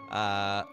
Uh, 0.09 0.63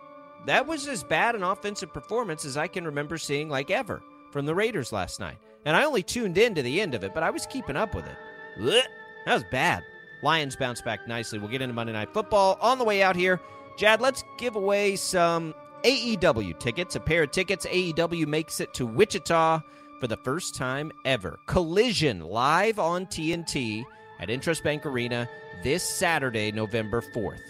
that 0.46 0.66
was 0.66 0.86
as 0.86 1.04
bad 1.04 1.34
an 1.34 1.42
offensive 1.42 1.92
performance 1.92 2.44
as 2.44 2.56
I 2.56 2.66
can 2.66 2.84
remember 2.84 3.18
seeing 3.18 3.48
like 3.48 3.70
ever 3.70 4.02
from 4.30 4.46
the 4.46 4.54
Raiders 4.54 4.92
last 4.92 5.20
night. 5.20 5.38
And 5.64 5.76
I 5.76 5.84
only 5.84 6.02
tuned 6.02 6.38
in 6.38 6.54
to 6.54 6.62
the 6.62 6.80
end 6.80 6.94
of 6.94 7.04
it, 7.04 7.12
but 7.14 7.22
I 7.22 7.30
was 7.30 7.46
keeping 7.46 7.76
up 7.76 7.94
with 7.94 8.06
it. 8.06 8.16
Blech. 8.58 8.86
That 9.26 9.34
was 9.34 9.44
bad. 9.50 9.82
Lions 10.22 10.56
bounce 10.56 10.80
back 10.80 11.06
nicely. 11.06 11.38
We'll 11.38 11.50
get 11.50 11.62
into 11.62 11.74
Monday 11.74 11.92
Night 11.92 12.12
Football 12.12 12.58
on 12.60 12.78
the 12.78 12.84
way 12.84 13.02
out 13.02 13.16
here. 13.16 13.40
Jad, 13.78 14.00
let's 14.00 14.24
give 14.38 14.56
away 14.56 14.96
some 14.96 15.54
AEW 15.84 16.58
tickets. 16.58 16.96
A 16.96 17.00
pair 17.00 17.22
of 17.22 17.30
tickets. 17.30 17.66
AEW 17.66 18.26
makes 18.26 18.60
it 18.60 18.74
to 18.74 18.86
Wichita 18.86 19.60
for 20.00 20.06
the 20.06 20.16
first 20.18 20.54
time 20.54 20.90
ever. 21.04 21.38
Collision 21.46 22.20
live 22.20 22.78
on 22.78 23.06
TNT 23.06 23.84
at 24.18 24.28
INTRUST 24.30 24.62
Bank 24.62 24.86
Arena 24.86 25.28
this 25.62 25.82
Saturday, 25.82 26.52
November 26.52 27.02
4th. 27.14 27.40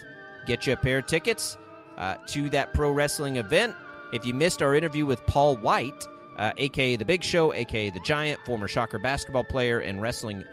Get 0.45 0.67
you 0.67 0.73
a 0.73 0.77
pair 0.77 0.99
of 0.99 1.07
tickets 1.07 1.57
uh, 1.97 2.15
to 2.27 2.49
that 2.49 2.73
pro 2.73 2.91
wrestling 2.91 3.37
event. 3.37 3.75
If 4.13 4.25
you 4.25 4.33
missed 4.33 4.61
our 4.61 4.75
interview 4.75 5.05
with 5.05 5.25
Paul 5.27 5.57
White, 5.57 6.05
uh, 6.37 6.51
aka 6.57 6.95
The 6.95 7.05
Big 7.05 7.23
Show, 7.23 7.53
aka 7.53 7.89
The 7.89 7.99
Giant, 8.01 8.39
former 8.45 8.67
Shocker 8.67 8.99
basketball 8.99 9.43
player 9.43 9.79
and 9.79 10.01
wrestling 10.01 10.43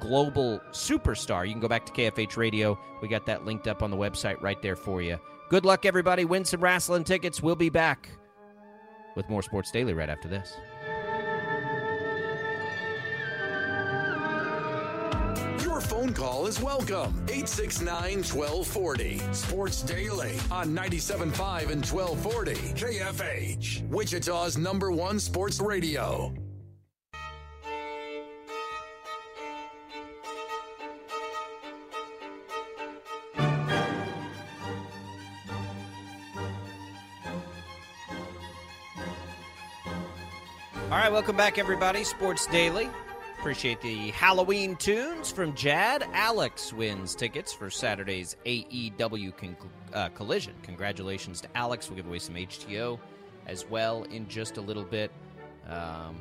global 0.00 0.60
superstar, 0.70 1.46
you 1.46 1.52
can 1.52 1.60
go 1.60 1.68
back 1.68 1.86
to 1.86 1.92
KFH 1.92 2.36
Radio. 2.36 2.78
We 3.00 3.08
got 3.08 3.26
that 3.26 3.44
linked 3.44 3.68
up 3.68 3.82
on 3.82 3.90
the 3.90 3.96
website 3.96 4.40
right 4.42 4.60
there 4.62 4.76
for 4.76 5.02
you. 5.02 5.18
Good 5.48 5.64
luck, 5.64 5.86
everybody. 5.86 6.24
Win 6.24 6.44
some 6.44 6.60
wrestling 6.60 7.04
tickets. 7.04 7.42
We'll 7.42 7.56
be 7.56 7.70
back 7.70 8.10
with 9.16 9.28
more 9.28 9.42
Sports 9.42 9.70
Daily 9.70 9.94
right 9.94 10.10
after 10.10 10.28
this. 10.28 10.54
Phone 15.98 16.14
call 16.14 16.46
is 16.46 16.60
welcome. 16.60 17.12
869 17.28 18.22
1240. 18.22 19.18
Sports 19.32 19.82
Daily 19.82 20.38
on 20.48 20.68
97.5 20.68 21.70
and 21.70 21.84
1240. 21.84 22.54
KFH. 22.54 23.88
Wichita's 23.88 24.56
number 24.56 24.92
one 24.92 25.18
sports 25.18 25.58
radio. 25.58 26.32
All 40.90 40.96
right, 40.96 41.10
welcome 41.10 41.36
back, 41.36 41.58
everybody. 41.58 42.04
Sports 42.04 42.46
Daily. 42.46 42.88
Appreciate 43.38 43.80
the 43.80 44.08
Halloween 44.10 44.74
tunes 44.76 45.30
from 45.30 45.54
Jad. 45.54 46.04
Alex 46.12 46.72
wins 46.72 47.14
tickets 47.14 47.52
for 47.52 47.70
Saturday's 47.70 48.36
AEW 48.44 49.36
con- 49.36 49.56
uh, 49.94 50.08
Collision. 50.10 50.54
Congratulations 50.62 51.40
to 51.42 51.48
Alex. 51.56 51.88
We'll 51.88 51.96
give 51.96 52.06
away 52.08 52.18
some 52.18 52.34
HTeaO 52.34 52.98
as 53.46 53.64
well 53.66 54.02
in 54.04 54.26
just 54.28 54.56
a 54.56 54.60
little 54.60 54.82
bit. 54.82 55.12
Um, 55.68 56.20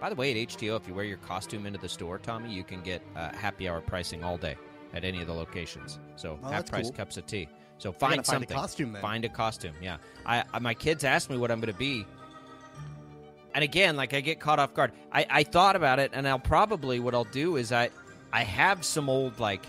by 0.00 0.08
the 0.08 0.14
way, 0.16 0.30
at 0.30 0.48
HTeaO, 0.48 0.76
if 0.80 0.88
you 0.88 0.94
wear 0.94 1.04
your 1.04 1.18
costume 1.18 1.66
into 1.66 1.78
the 1.78 1.88
store, 1.88 2.18
Tommy, 2.18 2.50
you 2.52 2.64
can 2.64 2.80
get 2.82 3.02
uh, 3.14 3.30
happy 3.32 3.68
hour 3.68 3.80
pricing 3.82 4.24
all 4.24 4.38
day 4.38 4.56
at 4.94 5.04
any 5.04 5.20
of 5.20 5.26
the 5.26 5.34
locations. 5.34 5.98
So 6.16 6.38
Oh, 6.42 6.48
half 6.48 6.66
price 6.70 6.84
cool. 6.86 6.92
cups 6.92 7.18
of 7.18 7.26
tea. 7.26 7.46
So 7.76 7.92
find 7.92 8.12
find 8.14 8.20
a 8.20 8.24
something. 8.24 8.56
costume 8.56 8.92
then. 8.92 9.02
Find 9.02 9.24
a 9.24 9.28
costume. 9.28 9.74
Yeah. 9.82 9.98
I, 10.24 10.44
I 10.52 10.58
my 10.60 10.72
kids 10.74 11.04
asked 11.04 11.28
me 11.28 11.36
what 11.36 11.50
I'm 11.50 11.60
going 11.60 11.72
to 11.72 11.78
be 11.78 12.06
and 13.54 13.64
again, 13.64 13.96
like 13.96 14.12
I 14.14 14.20
get 14.20 14.40
caught 14.40 14.58
off 14.58 14.74
guard. 14.74 14.92
I, 15.12 15.26
I 15.30 15.42
thought 15.44 15.76
about 15.76 15.98
it, 15.98 16.10
and 16.14 16.26
I'll 16.28 16.38
probably 16.38 16.98
what 17.00 17.14
I'll 17.14 17.24
do 17.24 17.56
is 17.56 17.72
I 17.72 17.90
I 18.32 18.42
have 18.44 18.84
some 18.84 19.08
old 19.08 19.38
like 19.40 19.64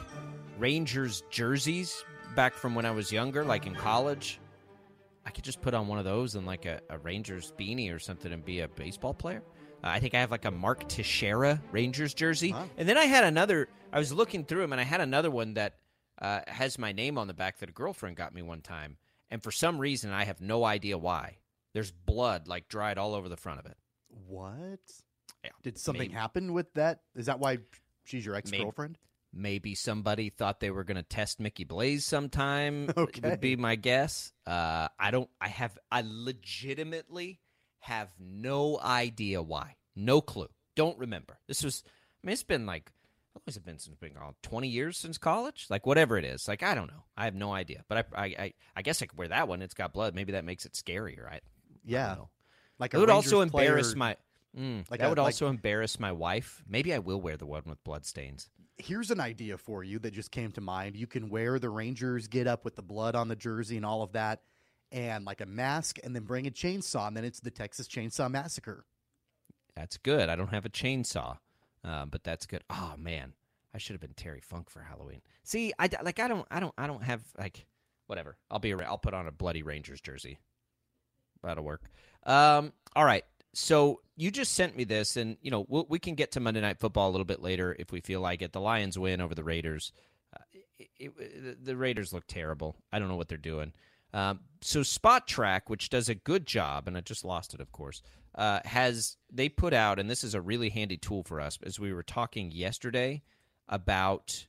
Rangers 0.58 1.24
jerseys 1.30 2.04
back 2.36 2.54
from 2.54 2.76
when 2.76 2.86
I 2.86 2.92
was 2.92 3.12
younger, 3.12 3.44
like 3.44 3.66
in 3.68 3.76
college. 3.76 4.40
I 5.26 5.32
could 5.32 5.44
just 5.44 5.62
put 5.62 5.74
on 5.74 5.88
one 5.88 5.98
of 5.98 6.06
those 6.06 6.36
and 6.36 6.46
like 6.46 6.66
a, 6.66 6.80
a 6.90 6.98
Rangers 7.00 7.52
beanie 7.58 7.94
or 7.94 8.00
something 8.00 8.32
and 8.32 8.46
be 8.46 8.60
a 8.62 8.68
baseball 8.68 9.14
player. 9.14 9.42
Uh, 9.84 9.88
I 9.88 10.00
think 10.00 10.14
I 10.14 10.20
have 10.20 10.32
like 10.32 10.46
a 10.46 10.52
Mark 10.52 10.88
Teixeira 10.88 11.62
Rangers 11.72 12.14
jersey, 12.14 12.54
Wow. 12.54 12.70
and 12.78 12.88
then 12.88 12.98
I 12.98 13.06
had 13.06 13.24
another. 13.24 13.68
I 13.92 14.00
was 14.00 14.12
looking 14.14 14.44
through 14.46 14.62
them, 14.62 14.72
and 14.74 14.80
I 14.82 14.84
had 14.84 15.02
another 15.02 15.32
one 15.32 15.54
that 15.56 15.76
uh, 16.22 16.42
has 16.48 16.78
my 16.78 16.92
name 16.92 17.18
on 17.18 17.28
the 17.28 17.34
back 17.34 17.60
that 17.60 17.70
a 17.70 17.72
girlfriend 17.74 18.18
got 18.18 18.34
me 18.34 18.42
one 18.42 18.62
time, 18.62 18.98
and 19.32 19.42
for 19.44 19.52
some 19.52 19.78
reason 19.80 20.12
I 20.12 20.26
have 20.26 20.42
no 20.42 20.64
idea 20.64 20.98
why. 20.98 21.38
There's 21.76 21.92
blood 21.92 22.48
like 22.48 22.70
dried 22.70 22.98
all 22.98 23.14
over 23.14 23.28
the 23.28 23.36
front 23.36 23.60
of 23.60 23.66
it. 23.66 23.76
What? 24.08 24.80
Yeah, 25.44 25.50
Did 25.62 25.78
something 25.78 26.04
maybe- 26.04 26.14
happen 26.14 26.54
with 26.54 26.74
that? 26.76 27.02
Is 27.18 27.26
that 27.26 27.40
why 27.40 27.58
she's 28.06 28.26
your 28.26 28.36
ex 28.36 28.50
girlfriend? 28.50 28.98
Maybe 29.34 29.76
somebody 29.76 30.30
thought 30.30 30.62
they 30.62 30.72
were 30.72 30.86
going 30.86 30.96
to 30.96 31.04
test 31.04 31.42
Mickey 31.42 31.66
Blaze 31.66 32.06
sometime. 32.06 32.90
Okay. 32.96 33.20
would 33.30 33.42
be 33.42 33.58
my 33.58 33.76
guess. 33.76 34.32
Uh, 34.48 34.88
I 34.98 35.12
don't. 35.12 35.30
I 35.42 35.50
have. 35.50 35.78
I 35.92 36.04
legitimately 36.06 37.42
have 37.80 38.08
no 38.18 38.80
idea 38.80 39.44
why. 39.44 39.76
No 39.98 40.22
clue. 40.22 40.48
Don't 40.78 40.98
remember. 40.98 41.38
This 41.50 41.62
was. 41.62 41.84
I 42.24 42.28
mean, 42.28 42.34
it's 42.34 42.44
been 42.44 42.66
like. 42.66 42.90
How 43.34 43.40
long 43.40 43.44
has 43.48 43.58
it 43.58 43.66
been 43.66 43.80
since? 43.80 43.98
Twenty 44.42 44.70
years 44.70 44.98
since 44.98 45.18
college? 45.18 45.66
Like 45.70 45.86
whatever 45.86 46.18
it 46.18 46.24
is. 46.24 46.48
Like 46.48 46.64
I 46.64 46.74
don't 46.74 46.88
know. 46.88 47.04
I 47.18 47.26
have 47.26 47.36
no 47.36 47.52
idea. 47.52 47.84
But 47.90 48.08
I. 48.16 48.22
I. 48.22 48.26
I, 48.26 48.54
I 48.78 48.82
guess 48.82 49.02
I 49.02 49.08
could 49.08 49.20
wear 49.20 49.28
that 49.28 49.50
one. 49.50 49.62
It's 49.62 49.74
got 49.74 49.92
blood. 49.92 50.16
Maybe 50.16 50.32
that 50.32 50.46
makes 50.46 50.66
it 50.66 50.72
scarier. 50.72 51.30
I. 51.30 51.42
Yeah. 51.86 52.16
Like 52.80 52.94
It 52.94 52.98
would 52.98 53.10
also 53.10 53.40
Rangers 53.40 53.52
player- 53.52 53.68
embarrass 53.70 53.96
my. 53.96 54.18
Mm, 54.58 54.90
Like 54.90 55.00
that 55.00 55.08
a- 55.08 55.10
would 55.10 55.18
like- 55.18 55.26
also 55.28 55.48
embarrass 55.48 56.00
my 56.00 56.12
wife. 56.12 56.64
Maybe 56.68 56.94
I 56.94 57.00
will 57.00 57.22
wear 57.22 57.38
the 57.38 57.46
one 57.46 57.64
with 57.66 57.84
blood 57.84 58.06
stains. 58.06 58.50
Here's 58.78 59.12
an 59.12 59.20
idea 59.22 59.58
for 59.58 59.84
you 59.84 60.00
that 60.00 60.12
just 60.12 60.32
came 60.32 60.52
to 60.54 60.62
mind. 60.62 60.96
You 60.98 61.08
can 61.08 61.30
wear 61.30 61.60
the 61.60 61.70
Rangers 61.70 62.28
get 62.28 62.48
up 62.48 62.66
with 62.66 62.76
the 62.76 62.82
blood 62.82 63.16
on 63.16 63.28
the 63.30 63.36
jersey 63.36 63.78
and 63.78 63.86
all 63.86 64.02
of 64.02 64.12
that, 64.14 64.42
and 64.92 65.24
like 65.26 65.40
a 65.42 65.46
mask, 65.46 65.98
and 66.04 66.14
then 66.16 66.24
bring 66.24 66.46
a 66.48 66.52
chainsaw, 66.52 67.08
and 67.08 67.16
then 67.16 67.24
it's 67.24 67.40
the 67.40 67.52
Texas 67.52 67.88
Chainsaw 67.88 68.30
Massacre. 68.30 68.86
That's 69.76 69.98
good. 69.98 70.28
I 70.30 70.36
don't 70.36 70.50
have 70.50 70.66
a 70.66 70.70
chainsaw, 70.70 71.38
uh, 71.84 72.06
but 72.06 72.24
that's 72.24 72.46
good. 72.46 72.64
Oh 72.70 72.96
man, 72.98 73.34
I 73.74 73.78
should 73.78 73.94
have 73.94 74.02
been 74.02 74.14
Terry 74.14 74.42
Funk 74.42 74.70
for 74.70 74.82
Halloween. 74.82 75.22
See, 75.44 75.74
I 75.80 75.90
like 76.04 76.20
I 76.20 76.28
don't, 76.28 76.48
I 76.52 76.60
don't, 76.60 76.74
I 76.78 76.88
don't 76.88 77.04
have 77.04 77.22
like 77.38 77.66
whatever. 78.08 78.38
I'll 78.52 78.60
be. 78.60 78.74
I'll 78.74 78.98
put 78.98 79.14
on 79.14 79.28
a 79.28 79.32
bloody 79.32 79.64
Rangers 79.64 80.02
jersey. 80.02 80.38
That'll 81.46 81.64
work. 81.64 81.84
Um, 82.24 82.74
all 82.96 83.06
right. 83.06 83.24
So 83.54 84.02
you 84.18 84.32
just 84.32 84.54
sent 84.54 84.76
me 84.76 84.84
this, 84.84 85.16
and 85.16 85.38
you 85.42 85.52
know 85.52 85.66
we'll, 85.70 85.86
we 85.90 86.00
can 86.00 86.16
get 86.16 86.34
to 86.34 86.40
Monday 86.40 86.62
Night 86.62 86.80
Football 86.80 87.10
a 87.10 87.12
little 87.12 87.26
bit 87.26 87.42
later 87.42 87.76
if 87.80 87.92
we 87.92 88.02
feel 88.02 88.22
like 88.22 88.42
it. 88.42 88.52
The 88.52 88.62
Lions 88.62 89.00
win 89.00 89.22
over 89.22 89.36
the 89.36 89.44
Raiders. 89.44 89.94
Uh, 90.36 90.44
it, 90.80 91.14
it, 91.18 91.66
the 91.66 91.78
Raiders 91.78 92.12
look 92.12 92.28
terrible. 92.28 92.76
I 92.92 93.00
don't 93.00 93.08
know 93.08 93.16
what 93.16 93.30
they're 93.30 93.38
doing. 93.38 93.72
Um, 94.16 94.40
so 94.62 94.80
Spotrac, 94.80 95.64
which 95.68 95.90
does 95.90 96.08
a 96.08 96.16
good 96.16 96.46
job, 96.46 96.88
and 96.88 96.98
I 96.98 97.02
just 97.02 97.26
lost 97.26 97.54
it, 97.54 97.60
of 97.60 97.74
course, 97.74 98.02
uh, 98.36 98.62
has 98.64 99.18
they 99.30 99.50
put 99.50 99.74
out, 99.74 100.00
and 100.00 100.10
this 100.10 100.24
is 100.24 100.34
a 100.34 100.42
really 100.42 100.70
handy 100.70 100.96
tool 100.96 101.24
for 101.24 101.42
us 101.42 101.60
as 101.64 101.80
we 101.80 101.92
were 101.92 102.04
talking 102.04 102.52
yesterday 102.52 103.24
about, 103.68 104.48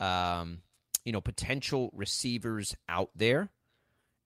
um, 0.00 0.62
you 1.04 1.12
know, 1.12 1.20
potential 1.20 1.90
receivers 1.94 2.74
out 2.88 3.10
there, 3.14 3.50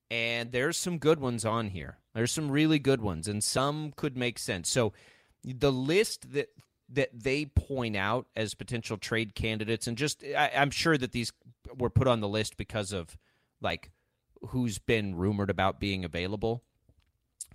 and 0.09 0.51
there's 0.51 0.77
some 0.77 0.97
good 0.97 1.19
ones 1.19 1.45
on 1.45 1.69
here. 1.69 1.97
There's 2.13 2.31
some 2.31 2.49
really 2.49 2.79
good 2.79 3.01
ones, 3.01 3.27
and 3.27 3.43
some 3.43 3.93
could 3.95 4.17
make 4.17 4.39
sense. 4.39 4.69
So 4.69 4.93
the 5.43 5.71
list 5.71 6.33
that 6.33 6.49
that 6.89 7.09
they 7.13 7.45
point 7.45 7.97
out 7.97 8.27
as 8.35 8.53
potential 8.53 8.97
trade 8.97 9.35
candidates, 9.35 9.87
and 9.87 9.97
just 9.97 10.23
I, 10.23 10.51
I'm 10.55 10.71
sure 10.71 10.97
that 10.97 11.11
these 11.11 11.31
were 11.77 11.89
put 11.89 12.07
on 12.07 12.21
the 12.21 12.27
list 12.27 12.57
because 12.57 12.93
of 12.93 13.17
like 13.61 13.91
who's 14.49 14.79
been 14.79 15.15
rumored 15.15 15.49
about 15.49 15.79
being 15.79 16.05
available. 16.05 16.63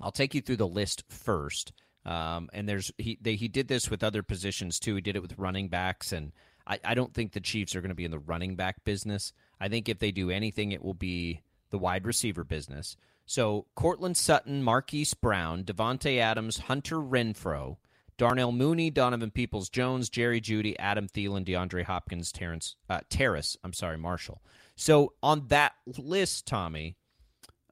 I'll 0.01 0.12
take 0.12 0.35
you 0.35 0.41
through 0.41 0.57
the 0.57 0.67
list 0.67 1.05
first. 1.09 1.73
Um, 2.05 2.51
and 2.53 2.69
there's 2.69 2.91
he 2.99 3.19
they, 3.21 3.37
he 3.37 3.49
did 3.49 3.69
this 3.69 3.91
with 3.91 4.03
other 4.03 4.23
positions 4.23 4.81
too. 4.81 4.97
He 4.97 5.01
did 5.01 5.17
it 5.17 5.23
with 5.23 5.38
running 5.38 5.69
backs, 5.69 6.12
and 6.12 6.33
I, 6.67 6.81
I 6.85 6.95
don't 6.95 7.15
think 7.15 7.33
the 7.33 7.41
Chiefs 7.41 7.77
are 7.77 7.81
going 7.81 7.91
to 7.91 7.95
be 7.95 8.05
in 8.05 8.11
the 8.11 8.19
running 8.19 8.57
back 8.57 8.85
business. 8.85 9.33
I 9.61 9.69
think 9.69 9.88
if 9.88 9.99
they 9.99 10.11
do 10.11 10.31
anything, 10.31 10.73
it 10.73 10.83
will 10.83 10.95
be 10.95 11.43
the 11.73 11.79
wide 11.79 12.07
receiver 12.07 12.45
business. 12.45 12.97
So 13.27 13.67
Courtland 13.75 14.17
Sutton, 14.17 14.63
Marquise 14.63 15.15
Brown, 15.15 15.65
Davante 15.65 16.19
Adams, 16.19 16.59
Hunter 16.59 16.97
Renfrow, 16.97 17.79
Darnell 18.19 18.53
Mooney, 18.53 18.91
Donovan 18.91 19.31
Peoples 19.31 19.69
Jones, 19.69 20.09
Jerry 20.09 20.41
Jeudy, 20.41 20.77
Adam 20.79 21.09
Thielen, 21.09 21.45
DeAndre 21.45 21.85
Hopkins, 21.85 22.31
Terrence 22.31 22.77
uh, 22.89 23.01
Terrace. 23.09 23.57
I'm 23.65 23.73
sorry, 23.73 23.99
Marshall. 23.99 24.41
So 24.77 25.15
on 25.23 25.49
that 25.49 25.73
list, 25.99 26.47
Tommy, 26.47 26.97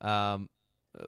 um, 0.00 0.48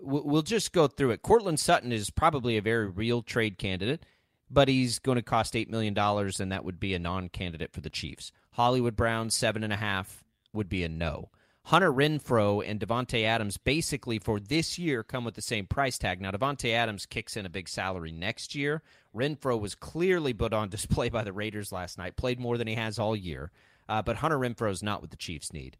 we'll 0.00 0.42
just 0.42 0.72
go 0.72 0.86
through 0.86 1.10
it. 1.10 1.22
Courtland 1.22 1.58
Sutton 1.58 1.92
is 1.92 2.10
probably 2.10 2.56
a 2.56 2.62
very 2.62 2.88
real 2.88 3.22
trade 3.22 3.58
candidate, 3.58 4.04
but 4.50 4.68
he's 4.68 4.98
going 4.98 5.16
to 5.16 5.22
cost 5.22 5.56
eight 5.56 5.70
million 5.70 5.94
dollars, 5.94 6.40
and 6.40 6.52
that 6.52 6.64
would 6.64 6.78
be 6.78 6.94
a 6.94 6.98
non-candidate 6.98 7.72
for 7.72 7.80
the 7.80 7.90
Chiefs. 7.90 8.32
Hollywood 8.52 8.96
Brown 8.96 9.30
seven 9.30 9.64
and 9.64 9.72
a 9.72 9.76
half 9.76 10.24
would 10.52 10.68
be 10.68 10.84
a 10.84 10.88
no. 10.88 11.30
Hunter 11.66 11.92
Renfrow 11.92 12.68
and 12.68 12.80
Davante 12.80 13.24
Adams 13.24 13.56
basically 13.56 14.18
for 14.18 14.40
this 14.40 14.78
year 14.78 15.04
come 15.04 15.24
with 15.24 15.34
the 15.34 15.42
same 15.42 15.66
price 15.66 15.96
tag. 15.96 16.20
Now 16.20 16.32
Davante 16.32 16.72
Adams 16.72 17.06
kicks 17.06 17.36
in 17.36 17.46
a 17.46 17.50
big 17.50 17.68
salary 17.68 18.12
next 18.12 18.54
year. 18.54 18.82
Renfrow 19.14 19.60
was 19.60 19.74
clearly 19.74 20.32
put 20.32 20.52
on 20.52 20.68
display 20.70 21.08
by 21.08 21.22
the 21.22 21.32
Raiders 21.32 21.70
last 21.70 21.98
night, 21.98 22.16
played 22.16 22.40
more 22.40 22.58
than 22.58 22.66
he 22.66 22.74
has 22.74 22.98
all 22.98 23.14
year. 23.14 23.50
Uh, 23.88 24.02
but 24.02 24.16
Hunter 24.16 24.38
Renfrow 24.38 24.70
is 24.70 24.82
not 24.82 25.00
what 25.00 25.10
the 25.10 25.16
Chiefs 25.16 25.52
need. 25.52 25.76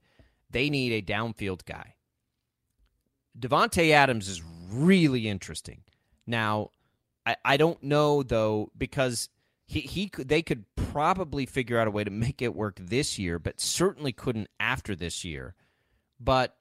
They 0.50 0.70
need 0.70 0.92
a 0.92 1.02
downfield 1.02 1.64
guy. 1.64 1.94
Davante 3.38 3.90
Adams 3.90 4.28
is 4.28 4.42
really 4.70 5.28
interesting. 5.28 5.82
Now, 6.26 6.70
I, 7.26 7.36
I 7.44 7.56
don't 7.56 7.82
know 7.82 8.22
though 8.22 8.70
because 8.76 9.28
he 9.66 9.80
he 9.80 10.08
could 10.08 10.28
they 10.28 10.42
could 10.42 10.64
probably 10.76 11.46
figure 11.46 11.78
out 11.78 11.88
a 11.88 11.90
way 11.90 12.04
to 12.04 12.10
make 12.10 12.42
it 12.42 12.54
work 12.54 12.78
this 12.78 13.18
year, 13.18 13.38
but 13.38 13.60
certainly 13.60 14.12
couldn't 14.12 14.48
after 14.60 14.94
this 14.94 15.24
year. 15.24 15.54
But 16.22 16.56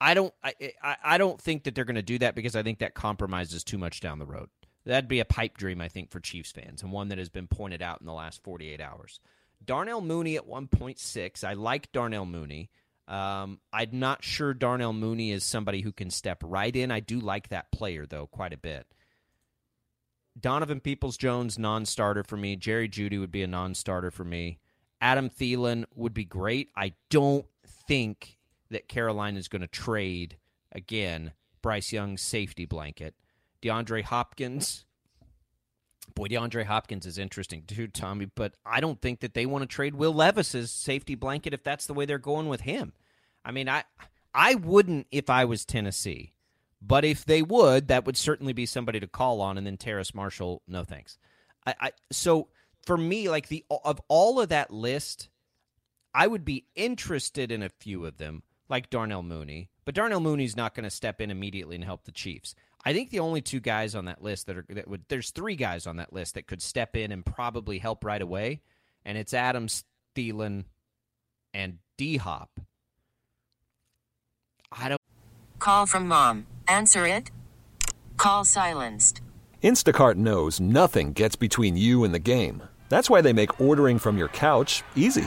I 0.00 0.14
don't 0.14 0.32
I 0.42 0.54
I, 1.02 1.18
don't 1.18 1.40
think 1.40 1.64
that 1.64 1.74
they're 1.74 1.84
going 1.84 1.94
to 1.96 2.02
do 2.02 2.18
that 2.18 2.34
because 2.34 2.56
I 2.56 2.62
think 2.62 2.78
that 2.78 2.94
compromises 2.94 3.64
too 3.64 3.78
much 3.78 4.00
down 4.00 4.18
the 4.18 4.26
road. 4.26 4.48
That'd 4.86 5.08
be 5.08 5.20
a 5.20 5.26
pipe 5.26 5.58
dream, 5.58 5.80
I 5.80 5.88
think, 5.88 6.10
for 6.10 6.20
Chiefs 6.20 6.52
fans, 6.52 6.82
and 6.82 6.90
one 6.90 7.08
that 7.08 7.18
has 7.18 7.28
been 7.28 7.46
pointed 7.46 7.82
out 7.82 8.00
in 8.00 8.06
the 8.06 8.12
last 8.12 8.42
48 8.42 8.80
hours. 8.80 9.20
Darnell 9.62 10.00
Mooney 10.00 10.36
at 10.36 10.48
1.6. 10.48 11.44
I 11.44 11.52
like 11.52 11.92
Darnell 11.92 12.24
Mooney. 12.24 12.70
Um, 13.06 13.60
I'm 13.72 13.90
not 13.92 14.24
sure 14.24 14.54
Darnell 14.54 14.94
Mooney 14.94 15.32
is 15.32 15.44
somebody 15.44 15.82
who 15.82 15.92
can 15.92 16.10
step 16.10 16.42
right 16.46 16.74
in. 16.74 16.90
I 16.90 17.00
do 17.00 17.20
like 17.20 17.48
that 17.48 17.70
player, 17.72 18.06
though, 18.06 18.26
quite 18.26 18.54
a 18.54 18.58
bit. 18.58 18.86
Donovan 20.38 20.80
Peoples 20.80 21.16
Jones, 21.18 21.58
non 21.58 21.84
starter 21.84 22.22
for 22.22 22.36
me. 22.36 22.56
Jerry 22.56 22.88
Jeudy 22.88 23.18
would 23.18 23.32
be 23.32 23.42
a 23.42 23.48
non 23.48 23.74
starter 23.74 24.10
for 24.10 24.24
me. 24.24 24.60
Adam 25.00 25.28
Thielen 25.28 25.84
would 25.94 26.14
be 26.14 26.24
great. 26.24 26.70
I 26.76 26.94
don't 27.10 27.46
think 27.88 28.38
that 28.70 28.88
Carolina 28.88 29.38
is 29.38 29.48
going 29.48 29.62
to 29.62 29.68
trade, 29.68 30.36
again, 30.72 31.32
Bryce 31.62 31.92
Young's 31.92 32.22
safety 32.22 32.64
blanket. 32.64 33.14
DeAndre 33.62 34.02
Hopkins. 34.02 34.84
Boy, 36.14 36.26
DeAndre 36.26 36.64
Hopkins 36.64 37.06
is 37.06 37.18
interesting 37.18 37.62
too, 37.66 37.86
Tommy, 37.86 38.26
but 38.34 38.54
I 38.66 38.80
don't 38.80 39.00
think 39.00 39.20
that 39.20 39.34
they 39.34 39.46
want 39.46 39.62
to 39.62 39.66
trade 39.68 39.94
Will 39.94 40.12
Levis's 40.12 40.70
safety 40.70 41.14
blanket 41.14 41.54
if 41.54 41.62
that's 41.62 41.86
the 41.86 41.94
way 41.94 42.04
they're 42.04 42.18
going 42.18 42.48
with 42.48 42.62
him. 42.62 42.92
I 43.44 43.52
mean, 43.52 43.68
I 43.68 43.84
I 44.34 44.56
wouldn't 44.56 45.06
if 45.12 45.30
I 45.30 45.44
was 45.44 45.64
Tennessee, 45.64 46.32
but 46.82 47.04
if 47.04 47.24
they 47.24 47.42
would, 47.42 47.88
that 47.88 48.06
would 48.06 48.16
certainly 48.16 48.52
be 48.52 48.66
somebody 48.66 48.98
to 49.00 49.06
call 49.06 49.40
on. 49.40 49.56
And 49.56 49.66
then 49.66 49.76
Terrace 49.76 50.14
Marshall, 50.14 50.62
no 50.66 50.84
thanks. 50.84 51.18
I, 51.66 51.74
I 51.80 51.92
so 52.10 52.48
for 52.84 52.96
me, 52.96 53.28
like 53.28 53.48
the 53.48 53.64
of 53.70 54.00
all 54.08 54.40
of 54.40 54.48
that 54.48 54.72
list, 54.72 55.28
I 56.14 56.26
would 56.26 56.44
be 56.44 56.66
interested 56.74 57.52
in 57.52 57.62
a 57.62 57.68
few 57.68 58.04
of 58.04 58.18
them, 58.18 58.42
like 58.70 58.88
Darnell 58.88 59.22
Mooney. 59.22 59.68
But 59.84 59.94
Darnell 59.94 60.20
Mooney's 60.20 60.56
not 60.56 60.74
going 60.74 60.84
to 60.84 60.90
step 60.90 61.20
in 61.20 61.30
immediately 61.30 61.74
and 61.74 61.84
help 61.84 62.04
the 62.04 62.12
Chiefs. 62.12 62.54
I 62.84 62.92
think 62.92 63.10
the 63.10 63.18
only 63.18 63.42
two 63.42 63.60
guys 63.60 63.94
on 63.94 64.06
that 64.06 64.22
list 64.22 64.46
that 64.46 64.56
are 64.56 64.64
that 64.70 64.88
would 64.88 65.04
there's 65.08 65.30
three 65.30 65.56
guys 65.56 65.86
on 65.86 65.96
that 65.96 66.12
list 66.12 66.34
that 66.34 66.46
could 66.46 66.62
step 66.62 66.96
in 66.96 67.12
and 67.12 67.26
probably 67.26 67.78
help 67.78 68.04
right 68.04 68.22
away, 68.22 68.62
and 69.04 69.18
it's 69.18 69.34
Adams, 69.34 69.84
Thielen, 70.14 70.64
and 71.52 71.78
D 71.98 72.16
Hop. 72.16 72.48
I 74.72 74.88
don't. 74.88 75.00
Call 75.58 75.84
from 75.84 76.08
mom. 76.08 76.46
Answer 76.68 77.06
it. 77.06 77.30
Call 78.16 78.44
silenced. 78.44 79.20
Instacart 79.62 80.14
knows 80.14 80.58
nothing 80.58 81.12
gets 81.12 81.36
between 81.36 81.76
you 81.76 82.02
and 82.04 82.14
the 82.14 82.18
game. 82.18 82.62
That's 82.88 83.10
why 83.10 83.20
they 83.20 83.34
make 83.34 83.60
ordering 83.60 83.98
from 83.98 84.16
your 84.16 84.28
couch 84.28 84.82
easy. 84.96 85.26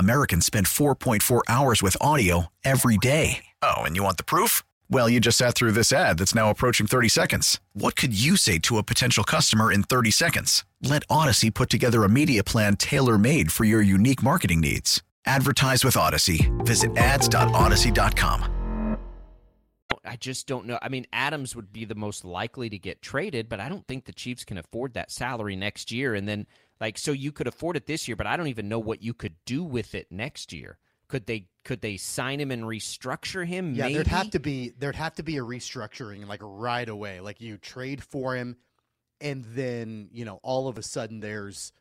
Americans 0.00 0.46
spend 0.46 0.66
4.4 0.66 1.42
hours 1.48 1.82
with 1.82 1.96
audio 2.00 2.46
every 2.64 2.96
day. 2.96 3.44
Oh, 3.60 3.82
and 3.82 3.96
you 3.96 4.02
want 4.02 4.16
the 4.16 4.24
proof? 4.24 4.62
Well, 4.88 5.10
you 5.10 5.20
just 5.20 5.36
sat 5.36 5.54
through 5.54 5.72
this 5.72 5.92
ad 5.92 6.18
that's 6.18 6.34
now 6.34 6.48
approaching 6.48 6.86
30 6.86 7.08
seconds. 7.08 7.60
What 7.74 7.96
could 7.96 8.18
you 8.18 8.36
say 8.36 8.58
to 8.60 8.78
a 8.78 8.82
potential 8.82 9.24
customer 9.24 9.70
in 9.70 9.82
30 9.82 10.10
seconds? 10.10 10.64
Let 10.80 11.02
Odyssey 11.10 11.50
put 11.50 11.68
together 11.68 12.02
a 12.02 12.08
media 12.08 12.42
plan 12.42 12.76
tailor 12.76 13.18
made 13.18 13.52
for 13.52 13.64
your 13.64 13.82
unique 13.82 14.22
marketing 14.22 14.60
needs. 14.60 15.02
Advertise 15.26 15.84
with 15.84 15.98
Odyssey. 15.98 16.50
Visit 16.60 16.96
ads.odyssey.com. 16.96 18.96
I 20.02 20.16
just 20.16 20.46
don't 20.46 20.64
know. 20.64 20.78
I 20.80 20.88
mean, 20.88 21.06
Adams 21.12 21.54
would 21.54 21.74
be 21.74 21.84
the 21.84 21.94
most 21.94 22.24
likely 22.24 22.70
to 22.70 22.78
get 22.78 23.02
traded, 23.02 23.50
but 23.50 23.60
I 23.60 23.68
don't 23.68 23.86
think 23.86 24.06
the 24.06 24.12
Chiefs 24.12 24.44
can 24.44 24.56
afford 24.56 24.94
that 24.94 25.10
salary 25.10 25.56
next 25.56 25.92
year. 25.92 26.14
And 26.14 26.26
then, 26.26 26.46
like, 26.80 26.98
so 26.98 27.12
you 27.12 27.32
could 27.32 27.46
afford 27.46 27.76
it 27.76 27.86
this 27.86 28.08
year, 28.08 28.16
but 28.16 28.26
I 28.26 28.36
don't 28.36 28.48
even 28.48 28.68
know 28.68 28.78
what 28.78 29.02
you 29.02 29.12
could 29.14 29.34
do 29.44 29.62
with 29.62 29.94
it 29.94 30.06
next 30.10 30.52
year. 30.52 30.78
Could 31.08 31.26
they 31.26 31.48
could 31.64 31.80
they 31.80 31.96
sign 31.96 32.40
him 32.40 32.50
and 32.50 32.62
restructure 32.62 33.44
him? 33.44 33.74
Yeah, 33.74 33.84
Maybe? 33.84 33.94
there'd 33.94 34.06
have 34.06 34.30
to 34.30 34.38
be 34.38 34.72
there'd 34.78 34.94
have 34.94 35.14
to 35.16 35.24
be 35.24 35.38
a 35.38 35.42
restructuring 35.42 36.26
like 36.28 36.40
right 36.42 36.88
away. 36.88 37.20
Like 37.20 37.40
you 37.40 37.58
trade 37.58 38.02
for 38.02 38.36
him, 38.36 38.56
and 39.20 39.44
then 39.44 40.08
you 40.12 40.24
know 40.24 40.38
all 40.44 40.68
of 40.68 40.78
a 40.78 40.82
sudden 40.82 41.18
there's 41.18 41.72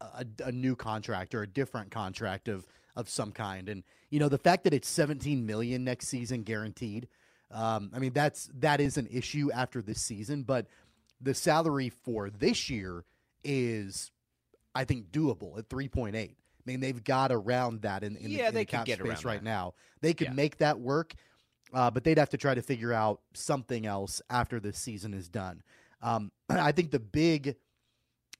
a, 0.00 0.24
a 0.44 0.52
new 0.52 0.76
contract 0.76 1.34
or 1.34 1.42
a 1.42 1.48
different 1.48 1.90
contract 1.90 2.46
of 2.46 2.64
of 2.94 3.08
some 3.08 3.32
kind. 3.32 3.68
And 3.68 3.82
you 4.08 4.20
know 4.20 4.28
the 4.28 4.38
fact 4.38 4.62
that 4.64 4.72
it's 4.72 4.88
17 4.88 5.44
million 5.44 5.82
next 5.82 6.06
season 6.06 6.44
guaranteed. 6.44 7.08
Um, 7.50 7.90
I 7.92 7.98
mean 7.98 8.12
that's 8.12 8.48
that 8.60 8.80
is 8.80 8.96
an 8.96 9.08
issue 9.10 9.50
after 9.52 9.82
this 9.82 10.00
season, 10.00 10.44
but 10.44 10.68
the 11.20 11.34
salary 11.34 11.90
for 11.90 12.30
this 12.30 12.70
year 12.70 13.04
is, 13.44 14.10
I 14.80 14.84
think, 14.84 15.12
doable 15.12 15.58
at 15.58 15.68
3.8. 15.68 16.14
I 16.16 16.34
mean, 16.64 16.80
they've 16.80 17.04
got 17.04 17.32
around 17.32 17.82
that 17.82 18.02
in, 18.02 18.16
in, 18.16 18.30
Yeah, 18.30 18.44
the, 18.44 18.48
in 18.48 18.54
they 18.54 18.60
the 18.62 18.64
cap 18.64 18.86
get 18.86 18.98
space 18.98 19.24
right 19.26 19.40
that. 19.40 19.44
now. 19.44 19.74
They 20.00 20.14
could 20.14 20.28
Yeah. 20.28 20.32
make 20.32 20.56
that 20.58 20.80
work, 20.80 21.14
uh, 21.74 21.90
but 21.90 22.02
they'd 22.02 22.16
have 22.16 22.30
to 22.30 22.38
try 22.38 22.54
to 22.54 22.62
figure 22.62 22.92
out 22.92 23.20
something 23.34 23.84
else 23.84 24.22
after 24.30 24.58
this 24.58 24.78
season 24.78 25.12
is 25.12 25.28
done. 25.28 25.62
Um, 26.00 26.32
I 26.48 26.72
think 26.72 26.92
the 26.92 26.98
big 26.98 27.56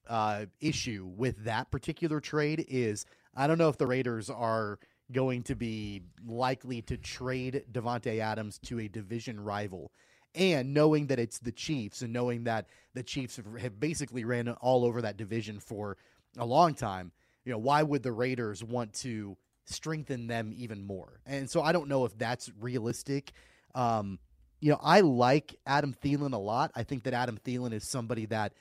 uh, 0.09 0.47
issue 0.61 1.11
with 1.15 1.45
that 1.45 1.71
particular 1.71 2.21
trade 2.21 2.65
is 2.69 3.05
I 3.37 3.47
don't 3.47 3.59
know 3.59 3.69
if 3.69 3.77
the 3.77 3.87
Raiders 3.87 4.31
are 4.31 4.79
going 5.13 5.43
to 5.43 5.55
be 5.55 6.03
likely 6.27 6.81
to 6.83 6.97
trade 6.97 7.65
Davante 7.71 8.19
Adams 8.19 8.59
to 8.61 8.81
a 8.81 8.89
division 8.89 9.39
rival. 9.41 9.93
And 10.35 10.73
knowing 10.73 11.09
that 11.09 11.19
it's 11.19 11.41
the 11.41 11.51
Chiefs 11.53 12.03
and 12.03 12.13
knowing 12.13 12.45
that 12.45 12.67
the 12.95 13.03
Chiefs 13.03 13.37
have, 13.37 13.47
have 13.61 13.81
basically 13.81 14.25
ran 14.25 14.49
all 14.49 14.85
over 14.85 15.03
that 15.03 15.17
division 15.17 15.59
for 15.59 15.97
a 16.37 16.45
long 16.45 16.75
time, 16.75 17.13
you 17.45 17.53
know, 17.53 17.59
why 17.59 17.83
would 17.83 18.03
the 18.03 18.13
Raiders 18.13 18.63
want 18.63 18.95
to 18.95 19.37
strengthen 19.65 20.27
them 20.27 20.53
even 20.57 20.85
more? 20.85 21.21
And 21.27 21.51
so 21.51 21.63
I 21.63 21.73
don't 21.73 21.89
know 21.89 22.05
if 22.05 22.17
that's 22.17 22.51
realistic. 22.61 23.33
Um, 23.75 24.19
you 24.61 24.71
know, 24.71 24.79
I 24.83 25.01
like 25.01 25.57
Adam 25.67 25.95
Thielen 25.95 26.35
a 26.35 26.39
lot. 26.39 26.71
I 26.75 26.83
think 26.83 27.05
that 27.05 27.15
Adam 27.15 27.39
Thielen 27.39 27.73
is 27.73 27.89
somebody 27.89 28.27
that 28.27 28.53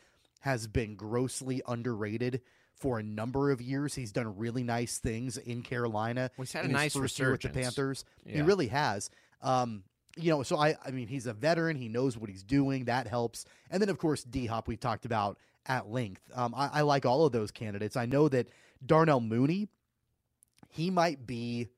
has 0.42 0.68
been 0.68 0.96
grossly 0.96 1.62
underrated 1.68 2.42
for 2.76 3.00
a 3.00 3.04
number 3.04 3.52
of 3.52 3.62
years. 3.62 3.94
He's 3.94 4.14
done 4.14 4.38
really 4.38 4.64
nice 4.64 5.00
things 5.00 5.38
in 5.38 5.62
Carolina. 5.64 6.32
Well, 6.38 6.46
he's 6.46 6.54
had 6.54 6.66
a 6.66 6.70
nice 6.70 6.96
first 6.96 7.20
year 7.20 7.32
with 7.32 7.42
the. 7.42 7.50
Panthers. 7.50 8.06
He 8.26 8.42
really 8.42 8.68
has. 8.68 9.10
Um, 9.42 9.84
you 10.16 10.32
know, 10.32 10.44
so 10.44 10.58
I, 10.58 10.76
I 10.86 10.92
mean, 10.92 11.08
he's 11.08 11.26
a 11.26 11.34
veteran. 11.34 11.76
He 11.76 11.90
knows 11.90 12.18
what 12.18 12.30
he's 12.30 12.44
doing. 12.44 12.86
That 12.86 13.08
helps. 13.08 13.46
And 13.70 13.82
then, 13.82 13.90
of 13.90 13.98
course, 13.98 14.24
D 14.24 14.46
Hop, 14.46 14.68
we've 14.68 14.80
talked 14.80 15.06
about 15.06 15.38
at 15.66 15.90
length. 15.90 16.22
Um, 16.34 16.54
I, 16.56 16.68
I 16.74 16.82
like 16.82 17.06
all 17.06 17.26
of 17.26 17.32
those 17.32 17.52
candidates. 17.52 17.96
I 17.98 18.06
know 18.06 18.30
that 18.30 18.48
Darnell 18.86 19.20
Mooney, 19.20 19.68
he 20.70 20.90
might 20.90 21.26
be 21.26 21.70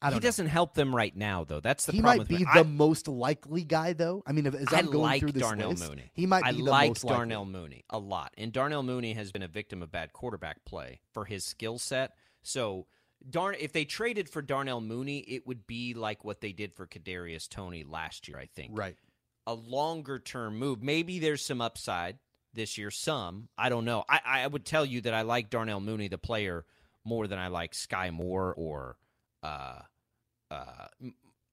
I 0.00 0.10
don't 0.10 0.14
he 0.14 0.20
know. 0.20 0.28
doesn't 0.28 0.46
help 0.46 0.74
them 0.74 0.94
right 0.94 1.14
now, 1.16 1.44
though. 1.44 1.60
That's 1.60 1.86
the 1.86 1.92
he 1.92 2.00
problem. 2.00 2.18
might 2.18 2.28
be 2.28 2.44
the 2.54 2.64
most 2.64 3.08
likely 3.08 3.64
guy, 3.64 3.94
though. 3.94 4.22
I 4.26 4.32
mean, 4.32 4.46
if, 4.46 4.54
as 4.54 4.72
I, 4.72 4.78
I'm 4.78 4.88
I 4.88 4.92
going 4.92 5.02
like 5.04 5.20
through 5.20 5.32
this 5.32 5.42
Darnell 5.42 5.70
list, 5.70 5.88
Mooney. 5.88 6.10
he 6.12 6.26
might 6.26 6.44
I 6.44 6.52
be 6.52 6.58
the 6.58 6.64
like 6.70 6.90
most 6.90 7.04
likely. 7.04 7.16
Darnell 7.16 7.44
Mooney 7.44 7.84
a 7.90 7.98
lot, 7.98 8.32
and 8.38 8.52
Darnell 8.52 8.82
Mooney 8.82 9.14
has 9.14 9.32
been 9.32 9.42
a 9.42 9.48
victim 9.48 9.82
of 9.82 9.90
bad 9.90 10.12
quarterback 10.12 10.64
play 10.64 11.00
for 11.12 11.24
his 11.24 11.44
skill 11.44 11.78
set. 11.78 12.12
So, 12.42 12.86
darn, 13.28 13.56
if 13.58 13.72
they 13.72 13.84
traded 13.84 14.28
for 14.28 14.40
Darnell 14.40 14.80
Mooney, 14.80 15.18
it 15.18 15.46
would 15.48 15.66
be 15.66 15.94
like 15.94 16.24
what 16.24 16.40
they 16.40 16.52
did 16.52 16.74
for 16.74 16.86
Kadarius 16.86 17.48
Toney 17.48 17.82
last 17.82 18.28
year. 18.28 18.38
I 18.38 18.46
think 18.46 18.78
Right. 18.78 18.96
a 19.48 19.54
longer 19.54 20.20
term 20.20 20.58
move. 20.58 20.80
Maybe 20.80 21.18
there's 21.18 21.44
some 21.44 21.60
upside 21.60 22.18
this 22.54 22.78
year. 22.78 22.90
Some 22.90 23.48
I 23.56 23.68
don't 23.68 23.84
know. 23.84 24.04
I, 24.08 24.20
I 24.24 24.46
would 24.46 24.64
tell 24.64 24.84
you 24.84 25.00
that 25.02 25.14
I 25.14 25.22
like 25.22 25.50
Darnell 25.50 25.80
Mooney, 25.80 26.08
the 26.08 26.18
player, 26.18 26.64
more 27.04 27.26
than 27.26 27.38
I 27.38 27.48
like 27.48 27.72
Skyy 27.72 28.12
Moore 28.12 28.54
or 28.56 28.96
uh, 29.42 29.80
uh, 30.50 30.86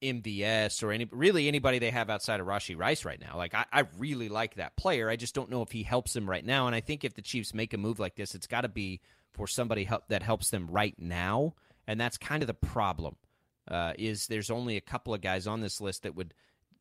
MVS 0.02 0.84
or 0.84 0.92
any 0.92 1.08
really 1.12 1.48
anybody 1.48 1.80
they 1.80 1.92
have 1.92 2.10
outside 2.10 2.40
of 2.40 2.48
Rashee 2.48 2.78
Rice 2.78 3.06
right 3.06 3.20
now. 3.20 3.38
Like 3.38 3.54
I, 3.54 3.66
I 3.72 3.84
really 3.98 4.30
like 4.30 4.56
that 4.56 4.76
player. 4.76 5.10
I 5.10 5.16
just 5.16 5.36
don't 5.36 5.50
know 5.50 5.62
if 5.62 5.72
he 5.72 5.84
helps 5.84 6.14
them 6.14 6.30
right 6.30 6.46
now. 6.46 6.68
And 6.68 6.76
I 6.76 6.82
think 6.82 7.04
if 7.04 7.14
the 7.14 7.22
Chiefs 7.22 7.54
make 7.54 7.74
a 7.74 7.78
move 7.78 8.00
like 8.00 8.16
this, 8.16 8.36
it's 8.36 8.48
got 8.48 8.62
to 8.62 8.70
be 8.70 9.02
for 9.34 9.48
somebody 9.48 9.84
help, 9.84 10.08
that 10.10 10.24
helps 10.24 10.50
them 10.50 10.68
right 10.68 10.96
now. 10.98 11.56
And 11.88 12.00
that's 12.00 12.18
kind 12.18 12.44
of 12.44 12.48
the 12.48 12.54
problem. 12.54 13.16
Uh, 13.68 13.94
is 13.98 14.28
there's 14.28 14.52
only 14.52 14.78
a 14.78 14.82
couple 14.82 15.12
of 15.14 15.22
guys 15.22 15.48
on 15.48 15.60
this 15.60 15.82
list 15.82 16.04
that 16.04 16.16
would, 16.16 16.36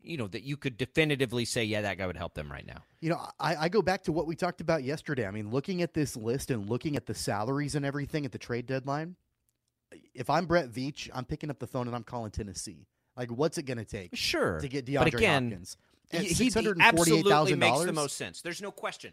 you 0.04 0.16
know, 0.16 0.28
that 0.28 0.42
you 0.42 0.56
could 0.56 0.76
definitively 0.76 1.44
say, 1.44 1.64
yeah, 1.64 1.80
that 1.82 1.98
guy 1.98 2.06
would 2.06 2.16
help 2.16 2.34
them 2.34 2.50
right 2.50 2.66
now. 2.66 2.82
You 3.00 3.10
know, 3.10 3.26
I, 3.40 3.56
I 3.56 3.68
go 3.68 3.82
back 3.82 4.02
to 4.04 4.12
what 4.12 4.26
we 4.26 4.36
talked 4.36 4.60
about 4.60 4.84
yesterday. 4.84 5.26
I 5.26 5.30
mean, 5.30 5.50
looking 5.50 5.82
at 5.82 5.94
this 5.94 6.16
list 6.16 6.50
and 6.50 6.68
looking 6.68 6.96
at 6.96 7.06
the 7.06 7.14
salaries 7.14 7.74
and 7.74 7.84
everything 7.84 8.24
at 8.24 8.32
the 8.32 8.38
trade 8.38 8.66
deadline, 8.66 9.16
if 10.14 10.28
I'm 10.30 10.46
Brett 10.46 10.70
Veach, 10.70 11.08
I'm 11.14 11.24
picking 11.24 11.50
up 11.50 11.58
the 11.58 11.66
phone 11.66 11.86
and 11.86 11.96
I'm 11.96 12.02
calling 12.02 12.30
Tennessee. 12.30 12.86
Like, 13.16 13.30
what's 13.30 13.58
it 13.58 13.62
going 13.64 13.78
to 13.78 13.84
take 13.84 14.14
Sure, 14.14 14.58
to 14.60 14.68
get 14.68 14.86
but 14.86 15.06
DeAndre 15.06 15.14
again, 15.14 15.44
Hopkins? 15.50 15.76
At 16.12 16.22
he, 16.22 16.28
he 16.28 16.50
$648,000? 16.50 16.80
absolutely 16.80 17.54
makes 17.54 17.84
the 17.84 17.92
most 17.92 18.16
sense. 18.16 18.42
There's 18.42 18.62
no 18.62 18.70
question. 18.70 19.12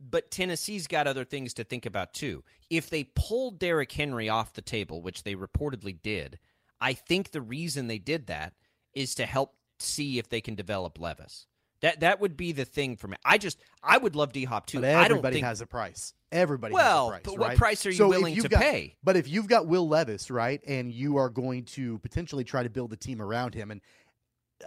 But 0.00 0.30
Tennessee's 0.30 0.86
got 0.86 1.06
other 1.06 1.24
things 1.24 1.54
to 1.54 1.64
think 1.64 1.86
about 1.86 2.14
too. 2.14 2.42
If 2.70 2.90
they 2.90 3.04
pulled 3.04 3.58
Derrick 3.58 3.92
Henry 3.92 4.28
off 4.28 4.54
the 4.54 4.62
table, 4.62 5.02
which 5.02 5.22
they 5.24 5.34
reportedly 5.34 6.00
did, 6.02 6.38
I 6.80 6.94
think 6.94 7.30
the 7.30 7.42
reason 7.42 7.86
they 7.86 7.98
did 7.98 8.26
that 8.28 8.54
is 8.94 9.14
to 9.16 9.26
help 9.26 9.54
see 9.82 10.18
if 10.18 10.28
they 10.28 10.40
can 10.40 10.54
develop 10.54 10.98
Levis. 11.00 11.46
That 11.82 12.00
that 12.00 12.20
would 12.20 12.36
be 12.36 12.52
the 12.52 12.64
thing 12.66 12.96
for 12.96 13.08
me. 13.08 13.16
I 13.24 13.38
just 13.38 13.58
I 13.82 13.96
would 13.96 14.14
love 14.14 14.32
D 14.32 14.44
Hop 14.44 14.66
too. 14.66 14.80
But 14.80 14.90
I 14.90 14.92
don't 15.08 15.18
everybody 15.18 15.36
think 15.36 15.46
has 15.46 15.60
a 15.62 15.66
price. 15.66 16.12
Everybody 16.30 16.74
Well, 16.74 17.06
has 17.06 17.08
a 17.08 17.10
price. 17.12 17.22
but 17.24 17.38
what 17.40 17.48
right? 17.48 17.58
price 17.58 17.86
are 17.86 17.90
you 17.90 17.96
So 17.96 18.08
willing 18.08 18.36
to 18.40 18.48
got- 18.48 18.60
pay? 18.60 18.96
But 19.02 19.16
if 19.16 19.28
you've 19.28 19.46
got 19.48 19.66
Will 19.66 19.88
Levis, 19.88 20.30
right, 20.30 20.60
and 20.66 20.92
you 20.92 21.16
are 21.16 21.30
going 21.30 21.64
to 21.66 21.98
potentially 22.00 22.44
try 22.44 22.62
to 22.62 22.70
build 22.70 22.92
a 22.92 22.96
team 22.96 23.20
around 23.22 23.54
him, 23.54 23.70
and 23.70 23.80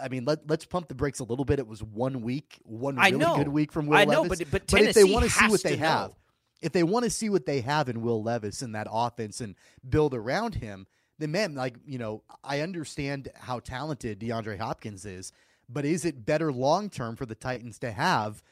I 0.01 0.09
mean, 0.09 0.25
let, 0.25 0.49
let's 0.49 0.65
pump 0.65 0.87
the 0.87 0.95
brakes 0.95 1.19
a 1.19 1.23
little 1.23 1.45
bit. 1.45 1.59
It 1.59 1.67
was 1.67 1.83
one 1.83 2.21
week, 2.21 2.59
one 2.63 2.95
really 2.95 3.11
know. 3.11 3.35
good 3.37 3.47
week 3.47 3.71
from 3.71 3.85
Will 3.85 3.95
I 3.97 4.05
know, 4.05 4.23
Levis. 4.23 4.39
but- 4.49 4.65
but 4.67 4.81
if 4.81 4.95
they 4.95 5.03
want 5.03 5.23
to 5.25 5.29
see 5.29 5.47
what 5.47 5.61
they 5.61 5.75
to 5.75 5.77
have, 5.85 6.09
know. 6.09 6.15
if 6.63 6.71
they 6.71 6.81
want 6.83 7.03
to 7.05 7.11
see 7.11 7.29
what 7.29 7.45
they 7.45 7.61
have 7.61 7.89
in 7.89 8.01
Will 8.01 8.23
Levis 8.23 8.63
in 8.63 8.71
that 8.71 8.87
offense 8.89 9.39
and 9.39 9.55
build 9.87 10.15
around 10.15 10.55
him, 10.55 10.87
then 11.19 11.31
man, 11.31 11.55
like 11.55 11.75
you 11.85 11.97
know, 11.97 12.23
I 12.43 12.61
understand 12.61 13.29
how 13.35 13.59
talented 13.59 14.19
DeAndre 14.19 14.59
Hopkins 14.59 15.05
is, 15.05 15.31
but 15.69 15.85
is 15.85 16.05
it 16.05 16.25
better 16.25 16.51
long 16.51 16.89
term 16.89 17.15
for 17.15 17.25
the 17.25 17.35
Titans 17.35 17.79
to 17.79 17.91
have? 17.91 18.43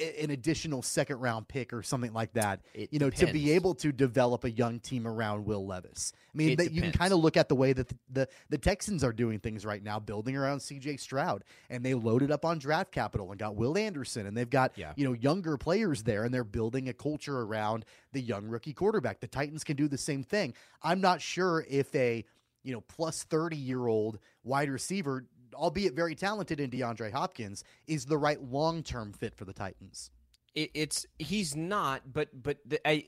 An 0.00 0.30
additional 0.30 0.80
second 0.82 1.18
round 1.18 1.48
pick 1.48 1.72
or 1.72 1.82
something 1.82 2.12
like 2.12 2.32
that, 2.34 2.60
It 2.72 2.92
you 2.92 3.00
know, 3.00 3.10
to 3.10 3.26
be 3.32 3.52
able 3.52 3.74
to 3.76 3.90
develop 3.90 4.44
a 4.44 4.50
young 4.50 4.78
team 4.78 5.08
around 5.08 5.44
Will 5.44 5.66
Levis. 5.66 6.12
I 6.32 6.36
mean, 6.36 6.56
that 6.58 6.70
you 6.70 6.82
can 6.82 6.92
kind 6.92 7.12
of 7.12 7.18
look 7.18 7.36
at 7.36 7.48
the 7.48 7.56
way 7.56 7.72
that 7.72 7.88
the, 7.88 7.96
the 8.10 8.28
the 8.48 8.58
Texans 8.58 9.02
are 9.02 9.12
doing 9.12 9.40
things 9.40 9.66
right 9.66 9.82
now, 9.82 9.98
building 9.98 10.36
around 10.36 10.60
C.J. 10.60 10.98
Stroud, 10.98 11.42
and 11.68 11.84
they 11.84 11.94
loaded 11.94 12.30
up 12.30 12.44
on 12.44 12.58
draft 12.60 12.92
capital 12.92 13.30
and 13.30 13.40
got 13.40 13.56
Will 13.56 13.76
Anderson, 13.76 14.26
and 14.26 14.36
they've 14.36 14.48
got 14.48 14.72
Yeah. 14.76 14.92
you 14.94 15.04
know 15.04 15.14
younger 15.14 15.56
players 15.56 16.04
there, 16.04 16.22
and 16.24 16.32
they're 16.32 16.44
building 16.44 16.88
a 16.88 16.92
culture 16.92 17.40
around 17.40 17.84
the 18.12 18.20
young 18.20 18.46
rookie 18.46 18.72
quarterback. 18.74 19.18
The 19.18 19.26
Titans 19.26 19.64
can 19.64 19.74
do 19.76 19.88
the 19.88 19.98
same 19.98 20.22
thing. 20.22 20.54
I'm 20.80 21.00
not 21.00 21.20
sure 21.20 21.66
if 21.68 21.92
a 21.96 22.24
you 22.62 22.72
know 22.72 22.82
plus 22.82 23.24
thirty 23.24 23.56
year 23.56 23.86
old 23.88 24.20
wide 24.44 24.70
receiver, 24.70 25.24
albeit 25.54 25.94
very 25.94 26.14
talented 26.14 26.60
in 26.60 26.70
DeAndre 26.70 27.12
Hopkins, 27.12 27.64
is 27.86 28.06
the 28.06 28.18
right 28.18 28.42
long 28.42 28.82
term 28.82 29.12
fit 29.12 29.34
for 29.34 29.44
the 29.44 29.52
Titans. 29.52 30.10
it, 30.54 30.70
it's 30.74 31.06
he's 31.18 31.54
not, 31.56 32.12
but 32.12 32.28
but 32.42 32.58
the, 32.66 32.86
I, 32.88 33.04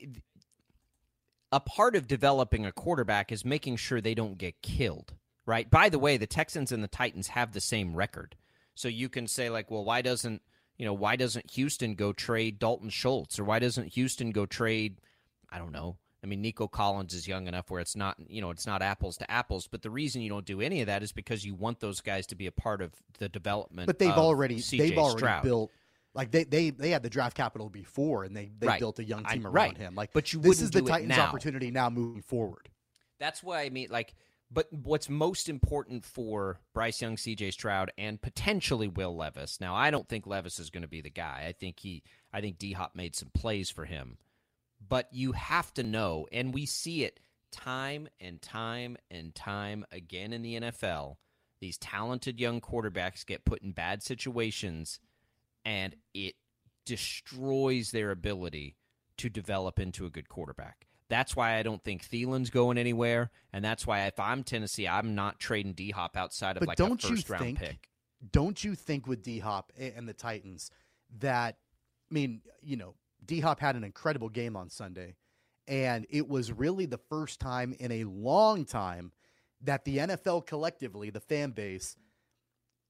a 1.51 1.59
part 1.59 1.95
of 1.95 2.07
developing 2.07 2.65
a 2.65 2.71
quarterback 2.71 3.31
is 3.31 3.43
making 3.43 3.75
sure 3.77 3.99
they 4.01 4.15
don't 4.15 4.37
get 4.37 4.61
killed. 4.61 5.13
Right. 5.45 5.69
By 5.69 5.89
the 5.89 5.99
way, 5.99 6.17
the 6.17 6.27
Texans 6.27 6.71
and 6.71 6.83
the 6.83 6.87
Titans 6.87 7.29
have 7.29 7.51
the 7.51 7.61
same 7.61 7.95
record, 7.95 8.35
so 8.75 8.87
you 8.87 9.09
can 9.09 9.27
say 9.27 9.49
like, 9.49 9.71
well, 9.71 9.83
why 9.83 10.01
doesn't 10.01 10.41
you 10.77 10.85
know 10.85 10.93
why 10.93 11.15
doesn't 11.15 11.51
Houston 11.51 11.95
go 11.95 12.13
trade 12.13 12.59
Dalton 12.59 12.89
Schultz 12.89 13.39
or 13.39 13.43
why 13.43 13.59
doesn't 13.59 13.93
Houston 13.93 14.31
go 14.31 14.45
trade 14.45 14.99
I 15.51 15.57
don't 15.57 15.71
know. 15.73 15.97
I 16.23 16.27
mean, 16.27 16.41
Nico 16.41 16.67
Collins 16.67 17.13
is 17.13 17.27
young 17.27 17.47
enough 17.47 17.71
where 17.71 17.81
it's 17.81 17.95
not, 17.95 18.15
you 18.27 18.41
know, 18.41 18.51
it's 18.51 18.67
not 18.67 18.81
apples 18.81 19.17
to 19.17 19.31
apples. 19.31 19.67
But 19.67 19.81
the 19.81 19.89
reason 19.89 20.21
you 20.21 20.29
don't 20.29 20.45
do 20.45 20.61
any 20.61 20.81
of 20.81 20.87
that 20.87 21.01
is 21.01 21.11
because 21.11 21.43
you 21.43 21.55
want 21.55 21.79
those 21.79 21.99
guys 22.01 22.27
to 22.27 22.35
be 22.35 22.45
a 22.47 22.51
part 22.51 22.81
of 22.81 22.93
the 23.17 23.27
development. 23.27 23.87
But 23.87 23.97
they've 23.99 24.11
already 24.11 24.57
CJ 24.57 24.77
they've 24.77 24.97
already 24.97 25.17
Stroud. 25.17 25.43
built 25.43 25.71
like 26.13 26.29
they, 26.31 26.43
they 26.43 26.69
they 26.69 26.89
had 26.91 27.01
the 27.03 27.09
draft 27.09 27.35
capital 27.35 27.69
before 27.69 28.23
and 28.23 28.35
they 28.35 28.51
they 28.59 28.67
Right. 28.67 28.79
built 28.79 28.99
a 28.99 29.03
young 29.03 29.25
I- 29.25 29.33
team 29.33 29.45
around 29.47 29.53
right. 29.53 29.77
him. 29.77 29.95
Like 29.95 30.13
But 30.13 30.31
you 30.33 30.39
this 30.39 30.61
is 30.61 30.69
the 30.71 30.81
Titans' 30.81 31.09
now. 31.09 31.25
opportunity 31.27 31.71
now 31.71 31.89
moving 31.89 32.21
forward. 32.21 32.69
That's 33.19 33.41
why 33.41 33.61
I 33.63 33.69
mean, 33.69 33.87
like, 33.89 34.13
but 34.51 34.67
what's 34.73 35.09
most 35.09 35.47
important 35.47 36.03
for 36.03 36.59
Bryce 36.73 37.01
Young, 37.01 37.15
C.J. 37.17 37.51
Stroud, 37.51 37.91
and 37.97 38.21
potentially 38.21 38.87
Will 38.89 39.15
Levis. 39.15 39.59
Now, 39.61 39.75
I 39.75 39.89
don't 39.91 40.07
think 40.09 40.27
Levis 40.27 40.59
is 40.59 40.69
going 40.69 40.81
to 40.81 40.87
be 40.89 40.99
the 41.01 41.09
guy. 41.09 41.45
I 41.47 41.53
think 41.53 41.79
he, 41.79 42.03
I 42.33 42.41
think 42.41 42.57
D 42.57 42.73
Hop 42.73 42.93
made 42.95 43.15
some 43.15 43.29
plays 43.33 43.69
for 43.69 43.85
him, 43.85 44.17
but 44.87 45.07
you 45.11 45.33
have 45.33 45.73
to 45.75 45.83
know, 45.83 46.27
and 46.31 46.53
we 46.53 46.65
see 46.65 47.03
it 47.03 47.19
time 47.51 48.07
and 48.19 48.41
time 48.41 48.97
and 49.09 49.35
time 49.35 49.85
again 49.91 50.33
in 50.33 50.41
the 50.41 50.59
NFL. 50.59 51.17
These 51.59 51.77
talented 51.77 52.39
young 52.39 52.59
quarterbacks 52.61 53.25
get 53.25 53.45
put 53.45 53.61
in 53.61 53.71
bad 53.71 54.01
situations, 54.01 54.99
and 55.63 55.95
it 56.13 56.35
destroys 56.85 57.91
their 57.91 58.11
ability 58.11 58.75
to 59.17 59.29
develop 59.29 59.79
into 59.79 60.05
a 60.05 60.09
good 60.09 60.27
quarterback. 60.27 60.87
That's 61.09 61.35
why 61.35 61.57
I 61.57 61.63
don't 61.63 61.83
think 61.83 62.03
Thielen's 62.03 62.49
going 62.49 62.77
anywhere, 62.77 63.31
and 63.53 63.63
that's 63.63 63.85
why 63.85 64.05
if 64.07 64.19
I'm 64.19 64.43
Tennessee, 64.43 64.87
I'm 64.87 65.13
not 65.13 65.39
trading 65.39 65.73
D 65.73 65.91
Hop 65.91 66.17
outside 66.17 66.55
of 66.55 66.61
But 66.61 66.69
like 66.69 66.77
don't 66.77 67.03
a 67.03 67.07
first 67.07 67.29
round 67.29 67.43
think 67.43 67.59
pick. 67.59 67.89
Don't 68.31 68.63
you 68.63 68.75
think 68.75 69.07
with 69.07 69.21
D 69.21 69.39
Hop 69.39 69.71
and 69.77 70.07
the 70.07 70.13
Titans 70.13 70.71
that 71.19 71.57
I 72.09 72.13
mean, 72.13 72.41
you 72.61 72.77
know, 72.77 72.95
D 73.25 73.39
Hop 73.41 73.59
had 73.59 73.75
an 73.75 73.83
incredible 73.83 74.29
game 74.29 74.55
on 74.55 74.69
Sunday, 74.69 75.15
and 75.67 76.05
it 76.09 76.27
was 76.27 76.51
really 76.51 76.85
the 76.85 76.97
first 76.97 77.39
time 77.39 77.73
in 77.79 77.91
a 77.91 78.03
long 78.05 78.65
time 78.65 79.11
that 79.61 79.85
the 79.85 79.97
NFL 79.99 80.45
collectively, 80.47 81.09
the 81.11 81.19
fan 81.19 81.51
base, 81.51 81.95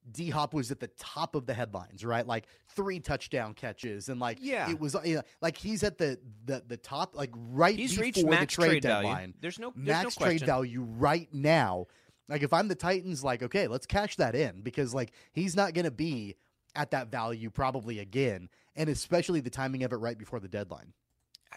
D 0.10 0.30
Hop 0.30 0.54
was 0.54 0.72
at 0.72 0.80
the 0.80 0.90
top 0.98 1.36
of 1.36 1.46
the 1.46 1.54
headlines, 1.54 2.04
right? 2.04 2.26
Like 2.26 2.46
three 2.70 3.00
touchdown 3.00 3.54
catches, 3.54 4.10
and 4.10 4.20
like 4.20 4.38
Yeah. 4.42 4.70
it 4.72 4.80
was 4.80 4.96
you 5.04 5.16
know, 5.18 5.22
like 5.42 5.58
he's 5.58 5.84
at 5.84 5.98
the 5.98 6.18
the 6.46 6.64
the 6.68 6.78
top, 6.78 7.16
like 7.16 7.30
right 7.36 7.78
He's 7.78 7.96
before 7.98 8.32
the 8.32 8.38
trade, 8.48 8.50
trade 8.50 8.84
value. 8.84 9.08
deadline. 9.10 9.34
There's 9.42 9.60
no 9.60 9.72
there's 9.76 10.04
max 10.04 10.20
no 10.20 10.26
trade 10.26 10.42
value 10.46 10.82
right 10.82 11.28
now. 11.34 11.86
Like 12.30 12.42
if 12.44 12.54
I'm 12.54 12.68
the 12.70 12.76
Titans, 12.76 13.24
like 13.24 13.44
okay, 13.44 13.68
let's 13.68 13.86
cash 13.86 14.16
that 14.16 14.34
in 14.34 14.62
because 14.62 14.94
like 14.94 15.12
he's 15.34 15.56
not 15.56 15.74
going 15.74 15.86
to 15.86 15.92
be 15.92 16.36
at 16.74 16.92
that 16.92 17.12
value 17.12 17.50
probably 17.50 18.00
again, 18.00 18.50
and 18.76 18.90
especially 18.90 19.40
the 19.40 19.50
timing 19.50 19.84
of 19.84 19.94
it 19.94 19.98
right 19.98 20.18
before 20.18 20.40
the 20.40 20.48
deadline. 20.48 20.94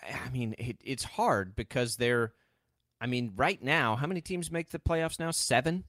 I 0.03 0.29
mean, 0.31 0.55
it, 0.59 0.79
it's 0.85 1.05
hard 1.05 1.55
because 1.57 1.97
they're. 1.97 2.33
I 3.01 3.07
mean, 3.07 3.33
right 3.37 3.63
now, 3.63 3.97
how 3.97 4.07
many 4.07 4.21
teams 4.21 4.51
make 4.51 4.71
the 4.71 4.79
playoffs 4.79 5.19
now? 5.19 5.31
Seven. 5.31 5.85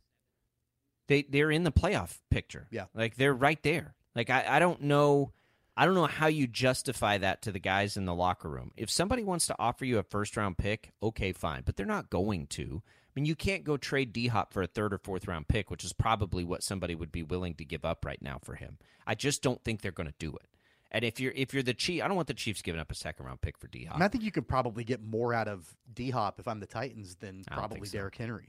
They 1.08 1.24
they're 1.24 1.52
in 1.52 1.64
the 1.64 1.72
playoff 1.72 2.18
picture. 2.30 2.68
Yeah. 2.72 2.86
like 2.94 3.16
they're 3.16 3.34
right 3.34 3.62
there. 3.64 3.96
Like 4.16 4.30
I, 4.30 4.46
I 4.48 4.60
don't 4.60 4.82
know, 4.82 5.32
I 5.78 5.86
don't 5.86 5.96
know 5.96 6.08
how 6.08 6.28
you 6.28 6.48
justify 6.48 7.18
that 7.18 7.42
to 7.44 7.52
the 7.52 7.60
guys 7.60 7.98
in 7.98 8.06
the 8.06 8.16
locker 8.16 8.50
room. 8.50 8.72
If 8.78 8.90
somebody 8.90 9.24
wants 9.24 9.48
to 9.48 9.56
offer 9.60 9.86
you 9.86 10.00
a 10.00 10.04
first 10.04 10.38
round 10.38 10.58
pick, 10.58 10.92
okay, 11.04 11.32
fine, 11.34 11.64
but 11.66 11.76
they're 11.76 11.86
not 11.86 12.10
going 12.10 12.48
to. 12.48 12.82
I 12.86 13.12
mean, 13.20 13.26
you 13.26 13.36
can't 13.36 13.64
go 13.64 13.78
trade 13.78 14.14
D 14.14 14.28
Hop 14.28 14.52
for 14.52 14.62
a 14.62 14.68
third 14.68 14.94
or 14.94 14.98
fourth 14.98 15.28
round 15.28 15.48
pick, 15.48 15.70
which 15.70 15.84
is 15.84 15.94
probably 15.94 16.44
what 16.44 16.64
somebody 16.64 16.96
would 16.96 17.12
be 17.12 17.24
willing 17.24 17.54
to 17.56 17.66
give 17.66 17.86
up 17.86 18.06
right 18.06 18.22
now 18.22 18.40
for 18.42 18.56
him. 18.56 18.78
I 19.06 19.16
just 19.16 19.42
don't 19.42 19.64
think 19.64 19.82
they're 19.82 19.92
going 19.92 20.10
to 20.10 20.16
do 20.18 20.36
it. 20.36 20.48
And 20.96 21.04
if 21.04 21.20
you're 21.20 21.34
if 21.36 21.54
you're 21.54 21.62
the 21.62 21.74
Chief, 21.74 22.02
I 22.02 22.08
don't 22.08 22.16
want 22.16 22.30
the 22.30 22.34
Chiefs 22.34 22.62
giving 22.62 22.80
up 22.80 22.90
a 22.92 22.96
second 22.96 23.26
round 23.26 23.42
pick 23.42 23.58
for 23.58 23.68
D 23.68 23.84
Hop. 23.86 23.96
And 23.96 24.04
I 24.04 24.08
think 24.08 24.24
you 24.24 24.32
could 24.32 24.48
probably 24.48 24.84
get 24.86 25.04
more 25.04 25.34
out 25.34 25.48
of 25.50 25.68
D 25.94 26.10
Hop 26.10 26.40
if 26.40 26.48
I'm 26.48 26.60
the 26.62 26.66
Titans 26.66 27.16
than 27.16 27.44
probably 27.52 27.86
so. 27.86 27.98
Derrick 27.98 28.16
Henry. 28.16 28.48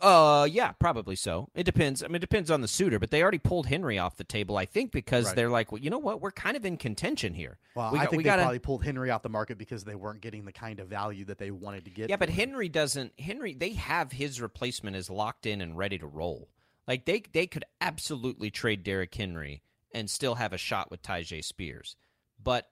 Uh, 0.00 0.48
yeah, 0.50 0.72
probably 0.72 1.16
so. 1.16 1.50
It 1.54 1.64
depends. 1.64 2.02
I 2.02 2.06
mean, 2.06 2.16
it 2.16 2.20
depends 2.20 2.50
on 2.50 2.62
the 2.62 2.68
suitor, 2.68 2.98
but 2.98 3.10
they 3.10 3.20
already 3.20 3.36
pulled 3.38 3.66
Henry 3.66 3.98
off 3.98 4.16
the 4.16 4.24
table, 4.24 4.56
I 4.56 4.64
think, 4.64 4.90
because 4.90 5.26
Right. 5.26 5.36
they're 5.36 5.50
like, 5.50 5.70
well, 5.70 5.80
you 5.82 5.90
know 5.90 5.98
what? 5.98 6.22
We're 6.22 6.30
kind 6.30 6.56
of 6.56 6.64
in 6.64 6.78
contention 6.78 7.34
here. 7.34 7.58
Well, 7.74 7.92
we 7.92 7.98
I 7.98 8.04
got- 8.04 8.10
think 8.10 8.18
we 8.18 8.22
they 8.24 8.28
gotta- 8.30 8.42
probably 8.42 8.58
pulled 8.60 8.84
Henry 8.84 9.10
off 9.10 9.20
the 9.22 9.28
market 9.28 9.58
because 9.58 9.84
they 9.84 9.94
weren't 9.94 10.22
getting 10.22 10.46
the 10.46 10.52
kind 10.52 10.80
of 10.80 10.88
value 10.88 11.26
that 11.26 11.36
they 11.36 11.50
wanted 11.50 11.84
to 11.84 11.90
get. 11.90 12.08
Yeah, 12.08 12.16
but. 12.16 12.30
Henry 12.30 12.70
doesn't. 12.70 13.12
Henry, 13.20 13.52
they 13.52 13.74
have 13.74 14.12
his 14.12 14.40
replacement 14.40 14.96
is 14.96 15.10
locked 15.10 15.44
in 15.44 15.60
and 15.60 15.76
ready 15.76 15.98
to 15.98 16.06
roll. 16.06 16.48
Like 16.88 17.04
they 17.04 17.22
they 17.32 17.46
could 17.46 17.64
absolutely 17.82 18.50
trade 18.50 18.82
Derrick 18.82 19.14
Henry 19.14 19.60
and 19.96 20.10
still 20.10 20.34
have 20.34 20.52
a 20.52 20.58
shot 20.58 20.90
with 20.90 21.00
Tyjae 21.00 21.42
Spears, 21.42 21.96
but 22.40 22.68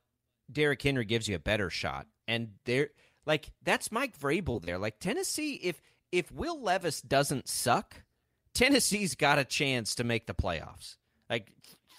Derrick 0.52 0.82
Henry 0.82 1.06
gives 1.06 1.26
you 1.26 1.34
a 1.34 1.40
better 1.40 1.70
shot. 1.70 2.06
And 2.28 2.50
they're 2.66 2.90
like 3.24 3.50
that's 3.62 3.90
Mike 3.90 4.18
Vrabel 4.18 4.62
there. 4.62 4.78
Like 4.78 5.00
Tennessee, 5.00 5.54
if 5.54 5.80
if 6.12 6.30
Will 6.30 6.60
Levis 6.60 7.00
doesn't 7.00 7.48
suck, 7.48 8.02
Tennessee's 8.52 9.14
got 9.14 9.38
a 9.38 9.44
chance 9.44 9.94
to 9.94 10.04
make 10.04 10.26
the 10.26 10.34
playoffs. 10.34 10.96
Like 11.30 11.50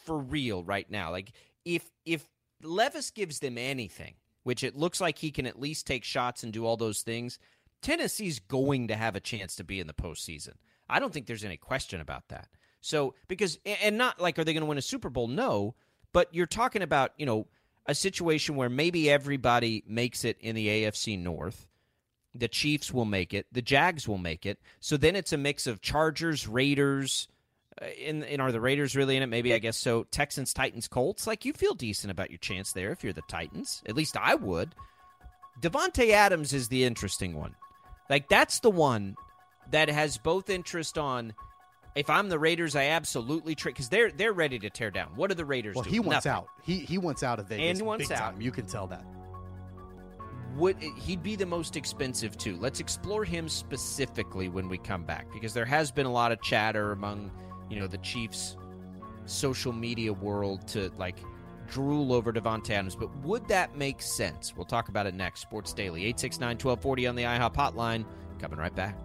for 0.05 0.19
real 0.19 0.63
right 0.63 0.89
now. 0.89 1.09
Like 1.09 1.32
if 1.65 1.89
if 2.05 2.28
Levis 2.61 3.09
gives 3.09 3.39
them 3.39 3.57
anything, 3.57 4.13
which 4.43 4.63
it 4.63 4.76
looks 4.76 5.01
like 5.01 5.17
he 5.17 5.32
can 5.32 5.47
at 5.47 5.59
least 5.59 5.88
take 5.88 6.03
shots 6.03 6.43
and 6.43 6.53
do 6.53 6.67
all 6.67 6.78
those 6.78 7.01
things, 7.01 7.39
Tennessee's 7.82 8.38
going 8.39 8.89
to 8.89 8.95
have 8.95 9.15
a 9.15 9.19
chance 9.19 9.55
to 9.55 9.63
be 9.63 9.80
in 9.80 9.88
the 9.88 9.93
postseason. 9.93 10.53
I 10.88 10.99
don't 10.99 11.11
think 11.11 11.26
there's 11.26 11.43
any 11.43 11.57
question 11.57 11.99
about 11.99 12.28
that. 12.30 12.47
So 12.86 13.16
because 13.28 13.58
and 13.66 13.98
not 13.98 14.22
like 14.22 14.38
are 14.38 14.44
they 14.44 14.54
going 14.54 14.62
to 14.62 14.68
win 14.68 14.78
a 14.78 14.82
Super 14.82 15.10
Bowl? 15.10 15.28
No, 15.28 15.74
but 16.14 16.34
you're 16.34 16.46
talking 16.46 16.84
about 16.84 17.14
you 17.18 17.26
know 17.26 17.48
a 17.88 17.96
situation 17.96 18.56
where 18.56 18.70
maybe 18.70 19.10
everybody 19.10 19.84
makes 19.88 20.24
it 20.24 20.38
in 20.40 20.56
the 20.56 20.68
AFC 20.68 21.20
North. 21.20 21.68
The 22.36 22.48
Chiefs 22.48 22.94
will 22.94 23.06
make 23.06 23.34
it. 23.34 23.48
The 23.52 23.62
Jags 23.62 24.08
will 24.08 24.18
make 24.20 24.46
it. 24.46 24.60
So 24.80 24.98
then 24.98 25.16
it's 25.16 25.34
a 25.34 25.38
mix 25.38 25.66
of 25.66 25.82
Chargers, 25.82 26.48
Raiders. 26.48 27.28
Uh, 27.82 27.88
in, 27.88 28.24
in 28.24 28.40
are 28.40 28.52
the 28.52 28.62
Raiders 28.62 28.96
really 28.96 29.18
in 29.18 29.24
it? 29.24 29.28
Maybe 29.28 29.54
I 29.54 29.60
guess 29.60 29.78
so. 29.78 30.04
Texans, 30.04 30.54
Titans, 30.54 30.88
Colts. 30.88 31.26
Like 31.26 31.44
you 31.44 31.54
feel 31.54 31.74
decent 31.74 32.12
about 32.12 32.30
your 32.30 32.38
chance 32.38 32.72
there 32.72 32.92
if 32.92 33.04
you're 33.04 33.14
the 33.14 33.24
Titans. 33.28 33.82
At 33.88 33.96
least 33.96 34.16
I 34.16 34.36
would. 34.36 34.76
Davante 35.60 36.12
Adams 36.12 36.54
is 36.54 36.68
the 36.68 36.84
interesting 36.84 37.36
one. 37.36 37.56
Like 38.12 38.30
that's 38.30 38.60
the 38.60 38.70
one 38.70 39.16
that 39.72 39.90
has 39.90 40.20
both 40.20 40.52
interest 40.52 41.00
on. 41.00 41.34
If 41.96 42.10
I'm 42.10 42.28
the 42.28 42.38
Raiders, 42.38 42.76
I 42.76 42.86
absolutely 42.88 43.56
trade 43.56 43.72
because 43.72 43.89
they're 43.89 44.12
they're 44.12 44.34
ready 44.34 44.60
to 44.60 44.70
tear 44.70 44.91
down. 44.91 45.12
What 45.16 45.32
are 45.32 45.36
the 45.36 45.46
Raiders 45.46 45.76
well, 45.76 45.84
doing? 45.84 45.93
he 45.93 46.00
wants 46.00 46.26
Nothing. 46.26 46.32
out. 46.32 46.48
He 46.62 46.80
he 46.80 46.98
wants 46.98 47.24
out 47.24 47.39
of 47.39 47.48
Vegas. 47.48 47.66
And 47.70 47.78
he 47.78 47.84
wants 47.84 48.08
big 48.10 48.18
out. 48.18 48.34
Time. 48.34 48.41
You 48.41 48.52
can 48.52 48.66
tell 48.66 48.88
that. 48.88 49.06
would 50.58 50.78
he'd 50.98 51.24
be 51.24 51.36
the 51.36 51.46
most 51.46 51.76
expensive 51.78 52.38
too. 52.38 52.58
Let's 52.58 52.80
explore 52.80 53.24
him 53.24 53.48
specifically 53.48 54.50
when 54.50 54.68
we 54.68 54.78
come 54.78 55.04
back 55.04 55.32
because 55.34 55.54
there 55.54 55.66
has 55.66 55.91
been 55.91 56.06
a 56.06 56.12
lot 56.12 56.32
of 56.34 56.41
chatter 56.41 56.91
among, 56.91 57.32
you 57.70 57.80
know, 57.80 57.88
the 57.88 57.98
Chiefs 58.00 58.58
social 59.26 59.72
media 59.74 60.12
world 60.14 60.68
to 60.70 60.91
like 60.98 61.18
drool 61.68 62.14
over 62.14 62.32
Davante 62.32 62.72
Adams, 62.72 62.96
but 62.96 63.16
would 63.24 63.48
that 63.48 63.76
make 63.76 64.02
sense? 64.02 64.54
We'll 64.56 64.66
talk 64.66 64.89
about 64.89 65.08
it 65.08 65.16
next. 65.16 65.41
Sports 65.41 65.74
Daily 65.74 66.14
869-1240 66.14 67.10
on 67.10 67.16
the 67.16 67.24
HTeaO 67.24 67.56
hotline. 67.56 68.06
Coming 68.39 68.60
right 68.60 68.76
back. 68.76 68.96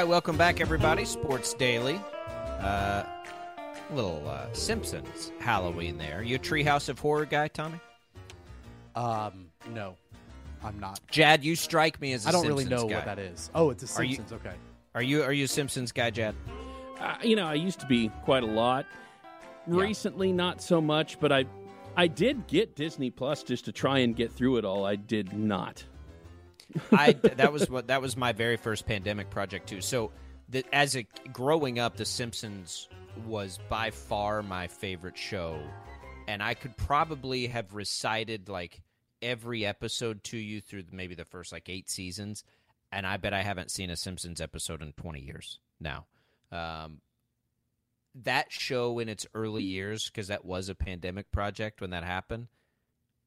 Right, 0.00 0.08
welcome 0.08 0.36
back, 0.38 0.62
everybody. 0.62 1.04
Sports 1.04 1.52
Daily. 1.52 2.00
Uh, 2.60 3.04
little 3.92 4.26
uh, 4.26 4.50
Simpsons 4.54 5.30
Halloween 5.40 5.98
there. 5.98 6.22
You 6.22 6.36
a 6.36 6.38
Treehouse 6.38 6.88
of 6.88 6.98
Horror 6.98 7.26
guy, 7.26 7.48
Tommy? 7.48 7.78
Um, 8.94 9.48
no, 9.74 9.96
I'm 10.64 10.80
not. 10.80 11.00
Jad, 11.10 11.44
you 11.44 11.54
strike 11.54 12.00
me 12.00 12.14
as 12.14 12.24
I 12.24 12.30
I 12.30 12.32
don't 12.32 12.46
really 12.46 12.64
know 12.64 12.88
guy. 12.88 12.94
what 12.94 13.04
that 13.04 13.18
is. 13.18 13.50
Oh, 13.54 13.68
it's 13.68 13.82
a 13.94 14.00
Are 14.00 14.04
you- 14.04 14.16
Simpsons. 14.16 14.40
okay. 14.40 14.56
Are 14.94 15.02
you 15.02 15.22
are 15.22 15.32
you 15.34 15.44
a 15.44 15.48
Simpsons 15.48 15.92
guy, 15.92 16.08
Jad? 16.10 16.34
Uh, 16.98 17.16
you 17.22 17.36
know, 17.36 17.46
I 17.46 17.54
used 17.54 17.80
to 17.80 17.86
be 17.86 18.08
quite 18.24 18.42
a 18.42 18.46
lot. 18.46 18.86
Yeah. 19.66 19.82
Recently, 19.82 20.32
not 20.32 20.62
so 20.62 20.80
much, 20.80 21.20
but 21.20 21.30
I, 21.30 21.44
I 21.96 22.06
did 22.06 22.46
get 22.46 22.74
Disney 22.74 23.10
Plus 23.10 23.42
just 23.42 23.66
to 23.66 23.72
try 23.72 23.98
and 23.98 24.16
get 24.16 24.32
through 24.32 24.56
it 24.56 24.64
all. 24.64 24.86
I 24.86 24.96
did 24.96 25.34
not. 25.34 25.84
I 26.92 27.12
that 27.12 27.52
was 27.52 27.68
what 27.68 27.88
that 27.88 28.02
was 28.02 28.16
my 28.16 28.32
very 28.32 28.56
first 28.56 28.86
pandemic 28.86 29.30
project 29.30 29.68
too. 29.68 29.80
So, 29.80 30.12
the, 30.48 30.64
as 30.72 30.96
a 30.96 31.06
growing 31.32 31.78
up, 31.78 31.96
The 31.96 32.04
Simpsons 32.04 32.88
was 33.26 33.58
by 33.68 33.90
far 33.90 34.42
my 34.42 34.68
favorite 34.68 35.16
show, 35.18 35.60
and 36.28 36.42
I 36.42 36.54
could 36.54 36.76
probably 36.76 37.46
have 37.48 37.74
recited 37.74 38.48
like 38.48 38.82
every 39.22 39.66
episode 39.66 40.24
to 40.24 40.36
you 40.36 40.60
through 40.60 40.84
maybe 40.92 41.14
the 41.14 41.24
first 41.24 41.52
like 41.52 41.68
eight 41.68 41.90
seasons, 41.90 42.44
and 42.92 43.06
I 43.06 43.16
bet 43.16 43.34
I 43.34 43.42
haven't 43.42 43.70
seen 43.70 43.90
a 43.90 43.96
Simpsons 43.96 44.40
episode 44.40 44.82
in 44.82 44.92
twenty 44.92 45.20
years 45.20 45.58
now. 45.80 46.06
Um, 46.52 47.00
that 48.14 48.50
show 48.50 48.98
in 48.98 49.08
its 49.08 49.26
early 49.34 49.62
years, 49.62 50.06
because 50.06 50.28
that 50.28 50.44
was 50.44 50.68
a 50.68 50.74
pandemic 50.74 51.30
project 51.30 51.80
when 51.80 51.90
that 51.90 52.04
happened. 52.04 52.48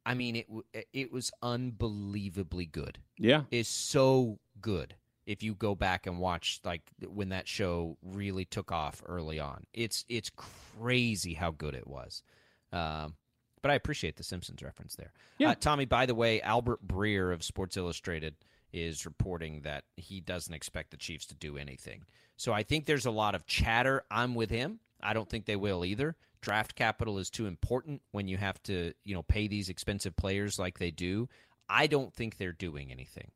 I 0.05 0.13
mean, 0.13 0.35
it 0.35 0.47
it 0.91 1.11
was 1.11 1.31
unbelievably 1.41 2.67
good. 2.67 2.99
Yeah. 3.17 3.43
is 3.51 3.67
so 3.67 4.39
good 4.61 4.95
if 5.25 5.41
you 5.41 5.55
go 5.55 5.75
back 5.75 6.05
and 6.05 6.19
watch 6.19 6.59
like 6.63 6.81
when 7.07 7.29
that 7.29 7.47
show 7.47 7.97
really 8.01 8.45
took 8.45 8.71
off 8.71 9.01
early 9.05 9.39
on. 9.39 9.65
It's 9.73 10.05
it's 10.09 10.29
crazy 10.35 11.33
how 11.33 11.51
good 11.51 11.75
it 11.75 11.87
was. 11.87 12.23
Um, 12.71 13.15
but 13.61 13.71
i 13.71 13.75
appreciate 13.75 14.17
the 14.17 14.23
simpsons 14.23 14.61
reference 14.61 14.95
there. 14.95 15.13
Yeah. 15.37 15.51
uh, 15.51 15.55
tommy 15.55 15.85
by 15.85 16.05
the 16.05 16.15
way 16.15 16.41
albert 16.41 16.85
breer 16.85 17.31
of 17.33 17.43
sports 17.43 17.77
illustrated 17.77 18.35
is 18.73 19.05
reporting 19.05 19.61
that 19.61 19.83
he 19.95 20.19
doesn't 20.19 20.53
expect 20.53 20.91
the 20.91 20.97
chiefs 20.97 21.25
to 21.27 21.35
do 21.35 21.57
anything. 21.57 22.03
So 22.35 22.51
i 22.51 22.63
think 22.63 22.85
there's 22.85 23.05
a 23.05 23.11
lot 23.11 23.35
of 23.35 23.45
chatter. 23.45 24.03
I'm 24.11 24.35
with 24.35 24.49
him. 24.49 24.79
I 25.01 25.13
don't 25.13 25.29
think 25.29 25.45
they 25.45 25.55
will 25.55 25.85
either 25.85 26.15
draft 26.43 26.75
capital 26.75 27.17
is 27.17 27.29
too 27.31 27.47
important 27.47 28.01
when 28.11 28.27
you 28.27 28.37
have 28.37 28.61
to 28.61 28.93
you 29.03 29.15
know 29.15 29.23
pay 29.23 29.47
these 29.47 29.69
expensive 29.69 30.15
players 30.15 30.59
like 30.59 30.77
they 30.77 30.91
do 30.91 31.27
I 31.69 31.87
don't 31.87 32.13
think 32.13 32.37
they're 32.37 32.51
doing 32.51 32.91
anything. 32.91 33.31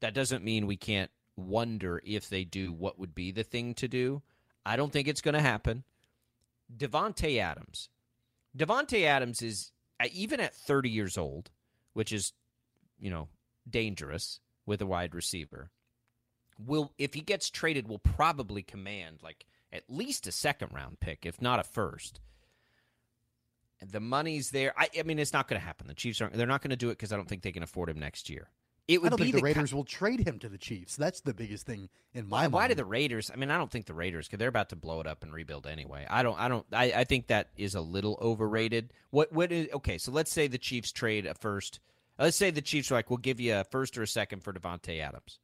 That 0.00 0.14
doesn't 0.14 0.44
mean 0.44 0.66
we 0.66 0.76
can't 0.76 1.10
wonder 1.36 2.00
if 2.04 2.28
they 2.28 2.44
do 2.44 2.72
what 2.72 2.98
would 2.98 3.14
be 3.14 3.30
the 3.30 3.44
thing 3.44 3.74
to 3.74 3.88
do. 3.88 4.22
I 4.64 4.76
don't 4.76 4.92
think 4.92 5.08
it's 5.08 5.20
going 5.20 5.34
to 5.34 5.40
happen. 5.40 5.84
Davante 6.74 7.38
Adams. 7.38 7.88
Davante 8.56 9.04
Adams 9.04 9.42
is 9.42 9.70
uh, 10.00 10.06
even 10.12 10.40
at 10.40 10.54
30 10.54 10.90
years 10.90 11.16
old, 11.16 11.50
which 11.92 12.12
is, 12.12 12.32
you 12.98 13.10
know, 13.10 13.28
dangerous 13.68 14.40
with 14.64 14.80
a 14.82 14.86
wide 14.86 15.14
receiver. 15.14 15.70
Will 16.58 16.92
if 16.98 17.14
he 17.14 17.20
gets 17.20 17.50
traded, 17.50 17.86
will 17.86 17.98
probably 17.98 18.62
command 18.62 19.18
like 19.22 19.46
at 19.72 19.84
least 19.88 20.26
a 20.26 20.32
second 20.32 20.72
round 20.72 21.00
pick, 21.00 21.26
if 21.26 21.40
not 21.40 21.60
a 21.60 21.64
first. 21.64 22.20
And 23.80 23.90
the 23.90 24.00
money's 24.00 24.50
there. 24.50 24.72
I, 24.76 24.88
I 24.98 25.02
mean, 25.02 25.18
it's 25.18 25.32
not 25.34 25.48
going 25.48 25.60
to 25.60 25.66
happen. 25.66 25.86
The 25.86 25.94
Chiefs 25.94 26.20
aren't. 26.20 26.34
They're 26.34 26.46
not 26.46 26.62
going 26.62 26.70
to 26.70 26.76
do 26.76 26.88
it 26.88 26.94
because 26.94 27.12
I 27.12 27.16
don't 27.16 27.28
think 27.28 27.42
they 27.42 27.52
can 27.52 27.62
afford 27.62 27.90
him 27.90 27.98
next 27.98 28.30
year. 28.30 28.48
It 28.88 29.02
would 29.02 29.08
I 29.08 29.10
don't 29.10 29.18
be 29.18 29.24
think 29.24 29.34
the 29.34 29.40
ki- 29.40 29.44
Raiders 29.44 29.74
will 29.74 29.84
trade 29.84 30.20
him 30.20 30.38
to 30.38 30.48
the 30.48 30.58
Chiefs. 30.58 30.96
That's 30.96 31.20
the 31.20 31.34
biggest 31.34 31.66
thing 31.66 31.88
in 32.14 32.28
my 32.28 32.36
why, 32.36 32.42
mind. 32.42 32.52
why 32.52 32.68
do 32.68 32.74
the 32.74 32.84
Raiders? 32.84 33.30
I 33.32 33.36
mean, 33.36 33.50
I 33.50 33.58
don't 33.58 33.70
think 33.70 33.86
the 33.86 33.94
Raiders 33.94 34.28
because 34.28 34.38
they're 34.38 34.48
about 34.48 34.68
to 34.70 34.76
blow 34.76 35.00
it 35.00 35.06
up 35.06 35.22
and 35.22 35.32
rebuild 35.32 35.66
anyway. 35.66 36.06
I 36.08 36.22
don't. 36.22 36.38
I 36.38 36.48
don't. 36.48 36.64
I, 36.72 36.92
I 36.92 37.04
think 37.04 37.26
that 37.26 37.50
is 37.56 37.74
a 37.74 37.80
little 37.80 38.16
overrated. 38.22 38.92
What? 39.10 39.32
What 39.32 39.50
is? 39.52 39.68
Okay, 39.74 39.98
so 39.98 40.12
let's 40.12 40.32
say 40.32 40.46
the 40.46 40.56
Chiefs 40.56 40.92
trade 40.92 41.26
a 41.26 41.34
first. 41.34 41.80
Let's 42.18 42.36
say 42.36 42.50
the 42.50 42.62
Chiefs 42.62 42.90
are 42.90 42.94
like, 42.94 43.10
we'll 43.10 43.18
give 43.18 43.40
you 43.40 43.56
a 43.56 43.64
first 43.64 43.98
or 43.98 44.02
a 44.02 44.06
second 44.06 44.42
for 44.42 44.52
Davante 44.52 45.00
Adams. 45.00 45.38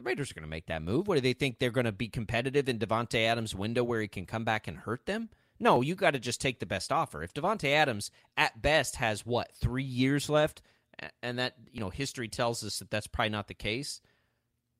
The 0.00 0.08
Raiders 0.08 0.30
are 0.30 0.34
going 0.34 0.44
to 0.44 0.48
make 0.48 0.66
that 0.66 0.82
move. 0.82 1.08
What 1.08 1.16
do 1.16 1.20
they 1.20 1.34
think? 1.34 1.58
They're 1.58 1.70
going 1.70 1.84
to 1.84 1.92
be 1.92 2.08
competitive 2.08 2.70
in 2.70 2.78
Davante 2.78 3.26
Adams' 3.26 3.54
window 3.54 3.84
where 3.84 4.00
he 4.00 4.08
can 4.08 4.24
come 4.24 4.44
back 4.44 4.66
and 4.66 4.78
hurt 4.78 5.04
them? 5.04 5.28
No, 5.58 5.82
you 5.82 5.94
got 5.94 6.12
to 6.12 6.18
just 6.18 6.40
take 6.40 6.58
the 6.58 6.64
best 6.64 6.90
offer. 6.90 7.22
If 7.22 7.34
Davante 7.34 7.70
Adams 7.70 8.10
at 8.34 8.62
best 8.62 8.96
has 8.96 9.26
what 9.26 9.54
three 9.54 9.84
years 9.84 10.30
left, 10.30 10.62
and 11.22 11.38
that 11.38 11.56
you 11.70 11.80
know 11.80 11.90
history 11.90 12.28
tells 12.28 12.64
us 12.64 12.78
that 12.78 12.90
that's 12.90 13.06
probably 13.06 13.28
not 13.28 13.46
the 13.48 13.54
case 13.54 14.00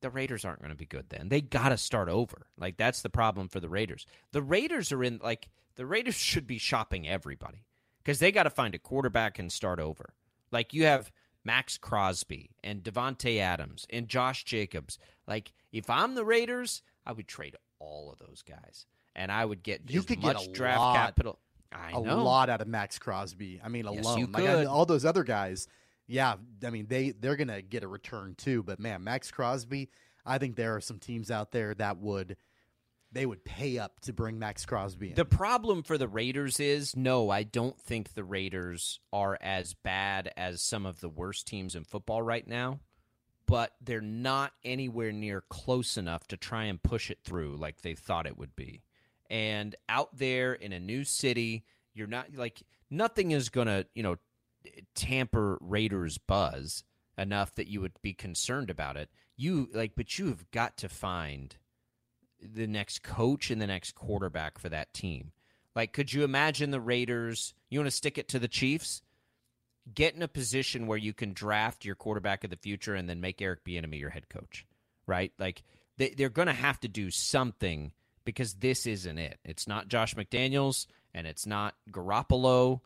the 0.00 0.08
Raiders 0.08 0.46
aren't 0.46 0.60
going 0.60 0.70
to 0.70 0.76
be 0.76 0.86
good 0.86 1.10
then. 1.10 1.28
They 1.28 1.42
got 1.42 1.68
to 1.68 1.76
start 1.76 2.08
over. 2.08 2.46
Like 2.58 2.78
that's 2.78 3.02
the 3.02 3.10
problem 3.10 3.48
for 3.48 3.60
the 3.60 3.68
Raiders. 3.68 4.06
The 4.32 4.40
Raiders 4.40 4.90
are 4.92 5.04
in 5.04 5.20
like 5.22 5.50
the 5.76 5.84
Raiders 5.84 6.14
should 6.18 6.46
be 6.46 6.56
shopping 6.56 7.06
everybody 7.06 7.66
because 7.98 8.18
they 8.18 8.32
got 8.32 8.44
to 8.44 8.50
find 8.50 8.74
a 8.74 8.78
quarterback 8.78 9.38
and 9.38 9.52
start 9.52 9.80
over. 9.80 10.14
Like 10.50 10.72
you 10.72 10.84
have 10.84 11.12
Maxx 11.45 11.78
Crosby 11.78 12.51
and 12.62 12.82
Davante 12.82 13.38
Adams 13.38 13.86
and 13.91 14.09
Josh 14.09 14.45
Jacobs. 14.45 14.99
Like 15.26 15.53
if 15.72 15.88
I'm 15.88 16.14
the 16.14 16.24
Raiders, 16.24 16.82
I 17.07 17.12
would 17.12 17.28
trade 17.28 17.57
all 17.78 18.12
of 18.12 18.18
those 18.18 18.43
guys 18.43 18.86
and 19.16 19.32
I 19.32 19.45
would 19.45 19.62
get 19.62 19.91
You 19.91 20.03
could 20.03 20.20
get 20.20 20.34
much 20.34 20.47
a 20.47 20.53
draft 20.53 20.78
lot- 20.78 20.97
capital. 20.97 21.38
I 21.72 21.91
a 21.93 22.01
know. 22.01 22.18
A 22.18 22.22
lot 22.22 22.51
out 22.51 22.61
of 22.61 22.66
Maxx 22.66 22.99
Crosby. 22.99 23.61
I 23.62 23.68
mean, 23.68 23.86
Yes, 23.93 24.05
alone, 24.05 24.32
like 24.32 24.45
I, 24.45 24.64
all 24.64 24.84
those 24.86 25.05
other 25.05 25.22
guys, 25.22 25.68
Yeah, 26.09 26.34
I 26.64 26.70
mean 26.70 26.86
they 26.88 27.12
they're 27.12 27.36
gonna 27.36 27.62
get 27.62 27.84
a 27.84 27.88
return 27.88 28.34
too. 28.36 28.62
But 28.64 28.80
man, 28.80 29.05
Maxx 29.05 29.30
Crosby, 29.30 29.88
I 30.26 30.38
think 30.38 30.57
there 30.57 30.74
are 30.74 30.80
some 30.80 30.99
teams 30.99 31.30
out 31.30 31.53
there 31.53 31.72
that 31.76 31.99
would 31.99 32.36
they 33.12 33.26
would 33.26 33.44
pay 33.44 33.78
up 33.78 34.00
to 34.00 34.12
bring 34.12 34.38
Maxx 34.38 34.64
Crosby 34.64 35.11
in. 35.11 35.14
The 35.14 35.24
problem 35.24 35.82
for 35.82 35.98
the 35.98 36.08
Raiders 36.08 36.61
is 36.61 36.96
no, 36.96 37.30
I 37.30 37.42
don't 37.42 37.78
think 37.80 38.14
the 38.14 38.24
Raiders 38.24 39.00
are 39.12 39.38
as 39.40 39.74
bad 39.74 40.32
as 40.36 40.62
some 40.62 40.86
of 40.86 41.00
the 41.00 41.08
worst 41.08 41.46
teams 41.46 41.74
in 41.74 41.84
football 41.84 42.22
right 42.22 42.46
now, 42.46 42.80
but 43.46 43.72
they're 43.80 44.00
not 44.00 44.52
anywhere 44.64 45.12
near 45.12 45.40
close 45.40 45.96
enough 45.96 46.26
to 46.28 46.36
try 46.36 46.64
and 46.64 46.82
push 46.82 47.11
it 47.11 47.18
through 47.24 47.56
like 47.56 47.82
they 47.82 47.94
thought 47.94 48.26
it 48.26 48.38
would 48.38 48.54
be. 48.54 48.82
And 49.28 49.74
out 49.88 50.16
there 50.16 50.52
in 50.54 50.72
a 50.72 50.80
new 50.80 51.04
city, 51.04 51.64
you're 51.94 52.06
not 52.06 52.34
like 52.34 52.62
nothing 52.90 53.32
is 53.32 53.48
going 53.48 53.68
to, 53.68 53.86
you 53.94 54.02
know, 54.02 54.16
tamper 54.94 55.58
Raiders 55.61 56.18
buzz 56.18 56.84
enough 57.18 57.54
that 57.56 57.68
you 57.68 57.80
would 57.80 57.92
be 58.02 58.12
concerned 58.12 58.70
about 58.70 58.96
it. 58.96 59.11
You 59.36 59.68
like 59.72 59.92
but 59.96 60.18
you 60.18 60.28
have 60.28 60.50
got 60.50 60.76
to 60.78 60.88
find 60.88 61.56
the 62.41 62.66
next 62.66 63.03
coach 63.03 63.51
and 63.51 63.61
the 63.61 63.66
next 63.66 63.95
quarterback 63.95 64.59
for 64.59 64.68
that 64.68 64.93
team. 64.95 65.32
Like, 65.76 65.93
could 65.93 66.12
you 66.12 66.24
imagine 66.24 66.70
the 66.70 66.80
Raiders? 66.80 67.55
You 67.68 67.78
want 67.78 67.86
to 67.86 67.97
stick 67.97 68.18
it 68.18 68.28
to 68.28 68.38
the 68.38 68.49
Chiefs? 68.49 69.03
Get 69.95 70.14
in 70.14 70.22
a 70.22 70.28
position 70.28 70.86
where 70.86 70.99
you 70.99 71.12
can 71.12 71.32
draft 71.32 71.84
your 71.84 71.95
quarterback 71.95 72.45
of 72.45 72.51
the 72.51 72.57
future 72.57 72.95
and 72.95 73.09
then 73.09 73.20
make 73.20 73.41
Eric 73.41 73.64
Bieniemy 73.64 73.99
your 73.99 74.11
head 74.11 74.28
coach, 74.28 74.66
right? 75.07 75.32
Like, 75.38 75.62
they, 75.97 76.11
they're 76.11 76.28
going 76.28 76.47
to 76.47 76.53
have 76.53 76.80
to 76.80 76.88
do 76.88 77.11
something 77.11 77.93
because 78.24 78.55
this 78.55 78.86
isn't 78.86 79.18
it. 79.18 79.38
It's 79.45 79.68
not 79.68 79.88
Josh 79.88 80.14
McDaniels 80.14 80.86
and 81.14 81.26
it's 81.26 81.47
not 81.47 81.74
Garoppolo. 81.91 82.80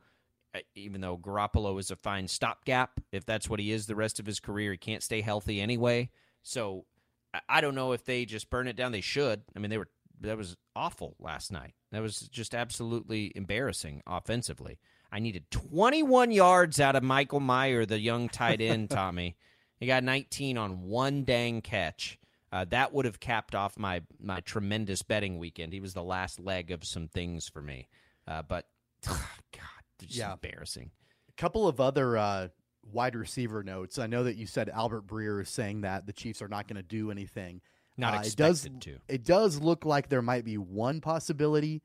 Uh, 0.54 0.60
even 0.74 1.00
though 1.00 1.16
Garoppolo 1.16 1.78
is 1.80 1.90
a 1.90 1.96
fine 1.96 2.28
stopgap, 2.28 3.00
if 3.12 3.26
that's 3.26 3.48
what 3.48 3.60
he 3.60 3.72
is 3.72 3.86
the 3.86 3.96
rest 3.96 4.20
of 4.20 4.26
his 4.26 4.40
career, 4.40 4.72
he 4.72 4.78
can't 4.78 5.02
stay 5.02 5.20
healthy 5.20 5.60
anyway. 5.60 6.10
So 6.42 6.84
I 7.48 7.60
don't 7.60 7.74
know 7.74 7.92
if 7.92 8.04
they 8.04 8.24
just 8.24 8.50
burn 8.50 8.68
it 8.68 8.76
down. 8.76 8.92
They 8.92 9.00
should. 9.00 9.42
I 9.54 9.58
mean, 9.58 9.70
they 9.70 9.78
were 9.78 9.88
that 10.20 10.36
was 10.36 10.56
awful 10.76 11.16
last 11.18 11.52
night. 11.52 11.74
That 11.92 12.02
was 12.02 12.20
just 12.20 12.54
absolutely 12.54 13.32
embarrassing 13.34 14.02
offensively. 14.06 14.78
I 15.12 15.20
needed 15.20 15.50
21 15.50 16.32
yards 16.32 16.80
out 16.80 16.96
of 16.96 17.02
Michael 17.02 17.40
Mayer, 17.40 17.86
the 17.86 18.00
young 18.00 18.28
tight 18.28 18.60
end. 18.60 18.90
Tommy, 18.90 19.36
he 19.78 19.86
got 19.86 20.02
19 20.02 20.58
on 20.58 20.82
one 20.82 21.24
dang 21.24 21.60
catch. 21.60 22.18
Uh, 22.52 22.64
that 22.70 22.92
would 22.92 23.04
have 23.04 23.18
capped 23.18 23.54
off 23.54 23.78
my 23.78 24.02
my 24.20 24.40
tremendous 24.40 25.02
betting 25.02 25.38
weekend. 25.38 25.72
He 25.72 25.80
was 25.80 25.94
the 25.94 26.04
last 26.04 26.38
leg 26.38 26.70
of 26.70 26.84
some 26.84 27.08
things 27.08 27.48
for 27.48 27.60
me. 27.60 27.88
Uh, 28.26 28.42
but 28.42 28.66
God, 29.06 29.18
just 30.00 30.14
yeah. 30.14 30.32
embarrassing. 30.32 30.90
A 31.28 31.32
couple 31.40 31.66
of 31.66 31.80
other 31.80 32.16
uh, 32.16 32.48
wide 32.92 33.14
receiver 33.16 33.62
notes. 33.62 33.98
I 33.98 34.06
know 34.06 34.24
that 34.24 34.36
you 34.36 34.46
said 34.46 34.68
Albert 34.68 35.06
Breer 35.06 35.40
is 35.40 35.48
saying 35.48 35.82
that 35.82 36.06
the 36.06 36.12
Chiefs 36.12 36.42
are 36.42 36.48
not 36.48 36.68
going 36.68 36.76
to 36.76 36.82
do 36.82 37.10
anything. 37.10 37.60
Not 37.96 38.14
uh, 38.14 38.18
expected 38.18 38.36
it 38.36 38.46
does, 38.46 38.68
to. 38.80 38.98
It 39.08 39.24
does 39.24 39.60
look 39.60 39.84
like 39.84 40.08
there 40.08 40.22
might 40.22 40.44
be 40.44 40.58
one 40.58 41.00
possibility, 41.00 41.82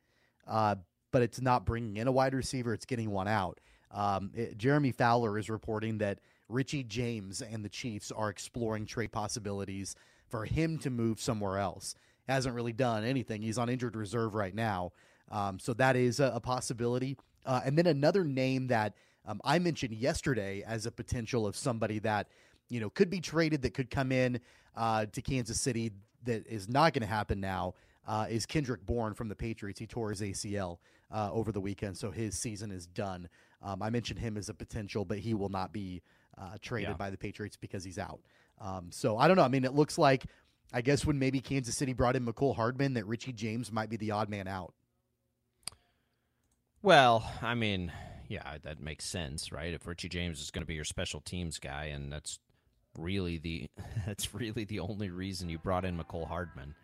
uh, 0.47 0.75
but 1.11 1.21
it's 1.21 1.41
not 1.41 1.65
bringing 1.65 1.97
in 1.97 2.07
a 2.07 2.11
wide 2.11 2.33
receiver. 2.33 2.73
It's 2.73 2.85
getting 2.85 3.11
one 3.11 3.27
out. 3.27 3.59
Um, 3.91 4.31
it, 4.33 4.57
Jeremy 4.57 4.91
Fowler 4.91 5.37
is 5.37 5.49
reporting 5.49 5.99
that 5.99 6.19
Richie 6.47 6.83
James 6.83 7.41
and 7.41 7.63
the 7.63 7.69
Chiefs 7.69 8.11
are 8.11 8.29
exploring 8.29 8.85
trade 8.85 9.11
possibilities 9.11 9.95
for 10.27 10.45
him 10.45 10.77
to 10.79 10.89
move 10.89 11.19
somewhere 11.19 11.57
else. 11.59 11.95
Hasn't 12.27 12.55
really 12.55 12.73
done 12.73 13.03
anything. 13.03 13.41
He's 13.41 13.57
on 13.57 13.69
injured 13.69 13.95
reserve 13.95 14.35
right 14.35 14.53
now. 14.53 14.91
Um, 15.31 15.59
so 15.59 15.73
that 15.75 15.95
is 15.95 16.19
a, 16.19 16.31
a 16.35 16.39
possibility. 16.39 17.17
Uh, 17.45 17.61
and 17.63 17.77
then 17.77 17.87
another 17.87 18.23
name 18.23 18.67
that– 18.67 18.93
um, 19.25 19.41
I 19.43 19.59
mentioned 19.59 19.93
yesterday 19.93 20.63
as 20.65 20.85
a 20.85 20.91
potential 20.91 21.45
of 21.45 21.55
somebody 21.55 21.99
that 21.99 22.27
you 22.69 22.79
know 22.79 22.89
could 22.89 23.09
be 23.09 23.19
traded 23.19 23.61
that 23.63 23.73
could 23.73 23.89
come 23.89 24.11
in 24.11 24.39
uh, 24.75 25.05
to 25.07 25.21
Kansas 25.21 25.59
City 25.59 25.91
that 26.23 26.45
is 26.47 26.69
not 26.69 26.93
going 26.93 27.01
to 27.01 27.07
happen 27.07 27.39
now. 27.39 27.73
Uh, 28.07 28.25
is 28.29 28.45
Kendrick 28.45 28.85
Bourne 28.85 29.13
from 29.13 29.29
the 29.29 29.35
Patriots? 29.35 29.79
He 29.79 29.85
tore 29.85 30.09
his 30.09 30.21
ACL 30.21 30.77
uh, 31.11 31.29
over 31.31 31.51
the 31.51 31.61
weekend, 31.61 31.97
so 31.97 32.09
his 32.09 32.37
season 32.37 32.71
is 32.71 32.87
done. 32.87 33.29
Um, 33.61 33.81
I 33.81 33.89
mentioned 33.89 34.19
him 34.19 34.37
as 34.37 34.49
a 34.49 34.53
potential, 34.53 35.05
but 35.05 35.19
he 35.19 35.33
will 35.33 35.49
not 35.49 35.71
be 35.71 36.01
uh, 36.37 36.55
traded 36.61 36.89
yeah. 36.91 36.95
by 36.95 37.09
the 37.09 37.17
Patriots 37.17 37.57
because 37.57 37.83
he's 37.83 37.99
out. 37.99 38.19
Um, 38.59 38.87
so 38.89 39.17
I 39.17 39.27
don't 39.27 39.37
know. 39.37 39.43
I 39.43 39.47
mean, 39.47 39.63
it 39.63 39.73
looks 39.73 39.97
like 39.97 40.25
I 40.71 40.81
guess 40.81 41.05
when 41.05 41.17
maybe 41.17 41.39
Kansas 41.39 41.75
City 41.75 41.93
brought 41.93 42.15
in 42.15 42.25
Mecole 42.25 42.55
Hardman, 42.55 42.93
that 42.93 43.05
Richie 43.07 43.33
James 43.33 43.71
might 43.71 43.89
be 43.89 43.97
the 43.97 44.11
odd 44.11 44.29
man 44.29 44.47
out. 44.47 44.73
Well, 46.81 47.29
I 47.41 47.55
mean, 47.55 47.91
yeah, 48.29 48.57
that 48.61 48.79
makes 48.79 49.05
sense, 49.05 49.51
right? 49.51 49.73
If 49.73 49.87
Richie 49.87 50.07
James 50.07 50.39
is 50.39 50.51
going 50.51 50.61
to 50.61 50.67
be 50.67 50.75
your 50.75 50.85
special 50.85 51.19
teams 51.19 51.57
guy, 51.57 51.85
and 51.85 52.13
that's 52.13 52.39
really 52.97 53.39
the 53.39 53.69
that's 54.05 54.33
really 54.33 54.63
the 54.63 54.79
only 54.79 55.09
reason 55.09 55.49
you 55.49 55.57
brought 55.57 55.83
in 55.83 55.97
Mecole 55.97 56.27
Hardman. 56.27 56.75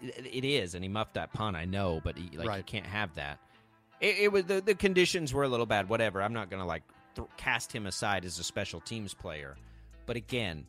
It 0.00 0.44
is, 0.44 0.74
and 0.74 0.84
he 0.84 0.88
muffed 0.88 1.14
that 1.14 1.32
punt. 1.32 1.56
I 1.56 1.64
know, 1.64 2.00
but 2.02 2.16
he, 2.16 2.36
like 2.36 2.46
right. 2.46 2.56
you 2.58 2.62
can't 2.62 2.86
have 2.86 3.14
that. 3.16 3.38
It, 4.00 4.18
it, 4.18 4.32
was 4.32 4.44
the 4.44 4.60
the 4.60 4.74
conditions 4.74 5.34
were 5.34 5.42
a 5.42 5.48
little 5.48 5.66
bad. 5.66 5.88
Whatever. 5.88 6.22
I'm 6.22 6.32
not 6.32 6.48
going 6.48 6.60
to 6.60 6.66
like 6.66 6.84
th- 7.16 7.28
cast 7.36 7.74
him 7.74 7.86
aside 7.86 8.24
as 8.24 8.38
a 8.38 8.44
special 8.44 8.80
teams 8.80 9.14
player, 9.14 9.56
but 10.06 10.14
again, 10.14 10.64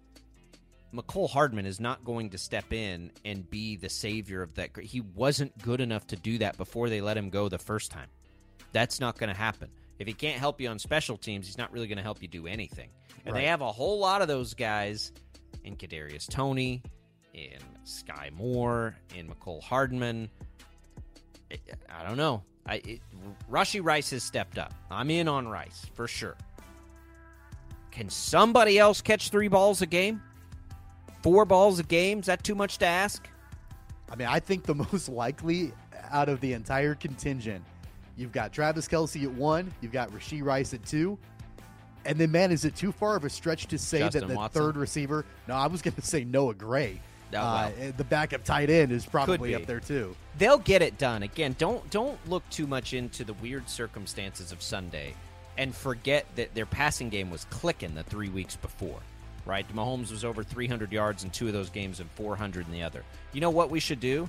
Mecole 0.92 1.30
Hardman 1.30 1.68
is 1.68 1.80
not 1.80 2.04
going 2.04 2.32
to 2.32 2.40
step 2.40 2.74
in 2.74 3.12
and 3.24 3.48
be 3.48 3.76
the 3.76 3.90
savior 3.90 4.42
of 4.42 4.56
that. 4.56 4.76
He 4.80 5.02
wasn't 5.02 5.56
good 5.62 5.82
enough 5.82 6.08
to 6.08 6.16
do 6.16 6.40
that 6.40 6.58
before 6.58 6.90
they 6.90 7.02
let 7.02 7.16
him 7.16 7.30
go 7.30 7.48
the 7.48 7.60
first 7.60 7.92
time. 7.92 8.08
That's 8.72 9.00
not 9.00 9.20
going 9.20 9.30
to 9.30 9.38
happen. 9.38 9.70
If 10.00 10.08
he 10.08 10.14
can't 10.14 10.40
help 10.40 10.62
you 10.62 10.70
on 10.70 10.80
special 10.80 11.18
teams, 11.18 11.46
he's 11.46 11.58
not 11.58 11.72
really 11.74 11.88
going 11.88 11.98
to 11.98 12.04
help 12.04 12.22
you 12.22 12.28
do 12.30 12.48
anything. 12.48 12.90
And 13.26 13.34
right. 13.34 13.42
they 13.42 13.48
have 13.48 13.62
a 13.62 13.72
whole 13.72 14.00
lot 14.00 14.22
of 14.22 14.30
those 14.30 14.54
guys 14.54 15.12
in 15.66 15.76
Kadarius 15.76 16.28
Toney, 16.28 16.82
in 17.34 17.60
Skyy 17.86 18.32
Moore, 18.32 18.96
in 19.16 19.28
Mecole 19.28 19.62
Hardman. 19.62 20.30
I 21.52 22.04
don't 22.08 22.18
know. 22.18 22.44
I 22.66 22.76
it, 22.76 23.02
Rashee 23.52 23.84
Rice 23.84 24.12
has 24.12 24.24
stepped 24.24 24.58
up. 24.58 24.74
I'm 24.90 25.10
in 25.10 25.28
on 25.28 25.48
Rice 25.48 25.86
for 25.94 26.08
sure. 26.08 26.38
Can 27.92 28.10
somebody 28.10 28.80
else 28.80 29.02
catch 29.02 29.30
three 29.30 29.48
balls 29.50 29.82
a 29.82 29.86
game? 29.86 30.22
Four 31.24 31.44
balls 31.44 31.80
a 31.80 31.84
game? 31.84 32.20
Is 32.20 32.28
that 32.28 32.44
too 32.44 32.56
much 32.56 32.78
to 32.78 32.86
ask? 32.86 33.28
I 34.10 34.16
mean, 34.16 34.28
I 34.28 34.40
think 34.40 34.64
the 34.64 34.76
most 34.92 35.10
likely 35.10 35.74
out 36.10 36.30
of 36.30 36.40
the 36.40 36.54
entire 36.54 36.96
contingent 36.96 37.66
You've 38.20 38.34
got 38.34 38.52
Travis 38.52 38.86
Kelce 38.86 39.24
at 39.24 39.32
one. 39.32 39.74
You've 39.80 39.94
got 39.94 40.12
Rashee 40.12 40.44
Rice 40.44 40.74
at 40.74 40.86
two. 40.86 41.18
And 42.06 42.18
then, 42.18 42.32
man, 42.32 42.52
is 42.52 42.66
it 42.66 42.76
too 42.76 42.92
far 42.92 43.16
of 43.16 43.24
a 43.24 43.30
stretch 43.30 43.68
to 43.68 43.78
say 43.78 44.00
Justin 44.00 44.22
that 44.22 44.28
the 44.28 44.36
Watson? 44.36 44.62
third 44.62 44.78
receiver? 44.78 45.26
No, 45.48 45.56
I 45.56 45.68
was 45.68 45.82
going 45.82 45.94
to 45.96 46.02
say 46.02 46.26
Noah 46.26 46.54
Gray. 46.54 47.00
Oh, 47.34 47.38
uh, 47.38 47.72
the 47.96 48.04
backup 48.04 48.44
tight 48.44 48.70
end 48.70 48.92
is 48.92 49.06
probably 49.06 49.56
up 49.56 49.66
there 49.68 49.80
too. 49.80 50.16
They'll 50.38 50.58
get 50.58 50.82
it 50.82 50.98
done. 50.98 51.24
Again, 51.24 51.56
don't 51.58 51.88
don't 51.92 52.18
look 52.28 52.48
too 52.50 52.68
much 52.68 52.94
into 52.94 53.24
the 53.24 53.34
weird 53.34 53.70
circumstances 53.70 54.52
of 54.52 54.62
Sunday, 54.62 55.14
and 55.58 55.74
forget 55.74 56.26
that 56.36 56.56
their 56.56 56.66
passing 56.66 57.10
game 57.10 57.30
was 57.30 57.46
clicking 57.46 57.94
the 57.94 58.04
three 58.04 58.30
weeks 58.30 58.56
before. 58.56 59.00
Right, 59.46 59.66
Mahomes 59.74 60.12
was 60.12 60.26
over 60.26 60.44
300 60.44 60.92
yards 60.92 61.24
in 61.24 61.30
two 61.30 61.48
of 61.48 61.54
those 61.54 61.70
games 61.70 62.00
and 62.00 62.10
400 62.12 62.66
in 62.66 62.74
the 62.74 62.84
other. 62.84 63.04
You 63.32 63.42
know 63.42 63.50
what 63.50 63.70
we 63.70 63.80
should 63.80 64.00
do? 64.00 64.28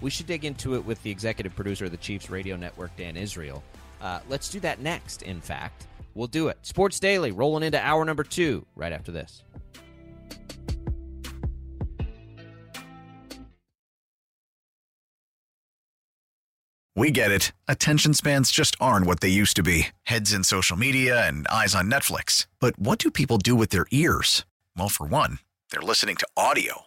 We 0.00 0.10
should 0.10 0.26
dig 0.26 0.44
into 0.44 0.74
it 0.74 0.84
with 0.84 1.02
the 1.02 1.10
executive 1.10 1.54
producer 1.54 1.86
of 1.86 1.90
the 1.90 1.96
Chiefs 1.96 2.30
radio 2.30 2.56
network, 2.56 2.96
Dan 2.96 3.16
Israel. 3.16 3.62
Uh, 4.00 4.20
let's 4.28 4.48
do 4.48 4.60
that 4.60 4.80
next, 4.80 5.22
in 5.22 5.40
fact. 5.40 5.86
We'll 6.14 6.26
do 6.26 6.48
it. 6.48 6.58
Sports 6.62 7.00
Daily 7.00 7.30
rolling 7.30 7.62
into 7.62 7.80
hour 7.80 8.04
number 8.04 8.24
two 8.24 8.66
right 8.74 8.92
after 8.92 9.12
this. 9.12 9.42
We 16.98 17.10
get 17.10 17.30
it. 17.30 17.52
Attention 17.68 18.14
spans 18.14 18.50
just 18.50 18.74
aren't 18.80 19.04
what 19.04 19.20
they 19.20 19.28
used 19.28 19.54
to 19.56 19.62
be 19.62 19.88
heads 20.04 20.32
in 20.32 20.42
social 20.42 20.78
media 20.78 21.28
and 21.28 21.46
eyes 21.48 21.74
on 21.74 21.90
Netflix. 21.90 22.46
But 22.58 22.78
what 22.78 22.98
do 22.98 23.10
people 23.10 23.36
do 23.36 23.54
with 23.54 23.68
their 23.68 23.86
ears? 23.90 24.46
Well, 24.78 24.88
for 24.88 25.06
one, 25.06 25.40
they're 25.70 25.82
listening 25.82 26.16
to 26.16 26.26
audio. 26.38 26.86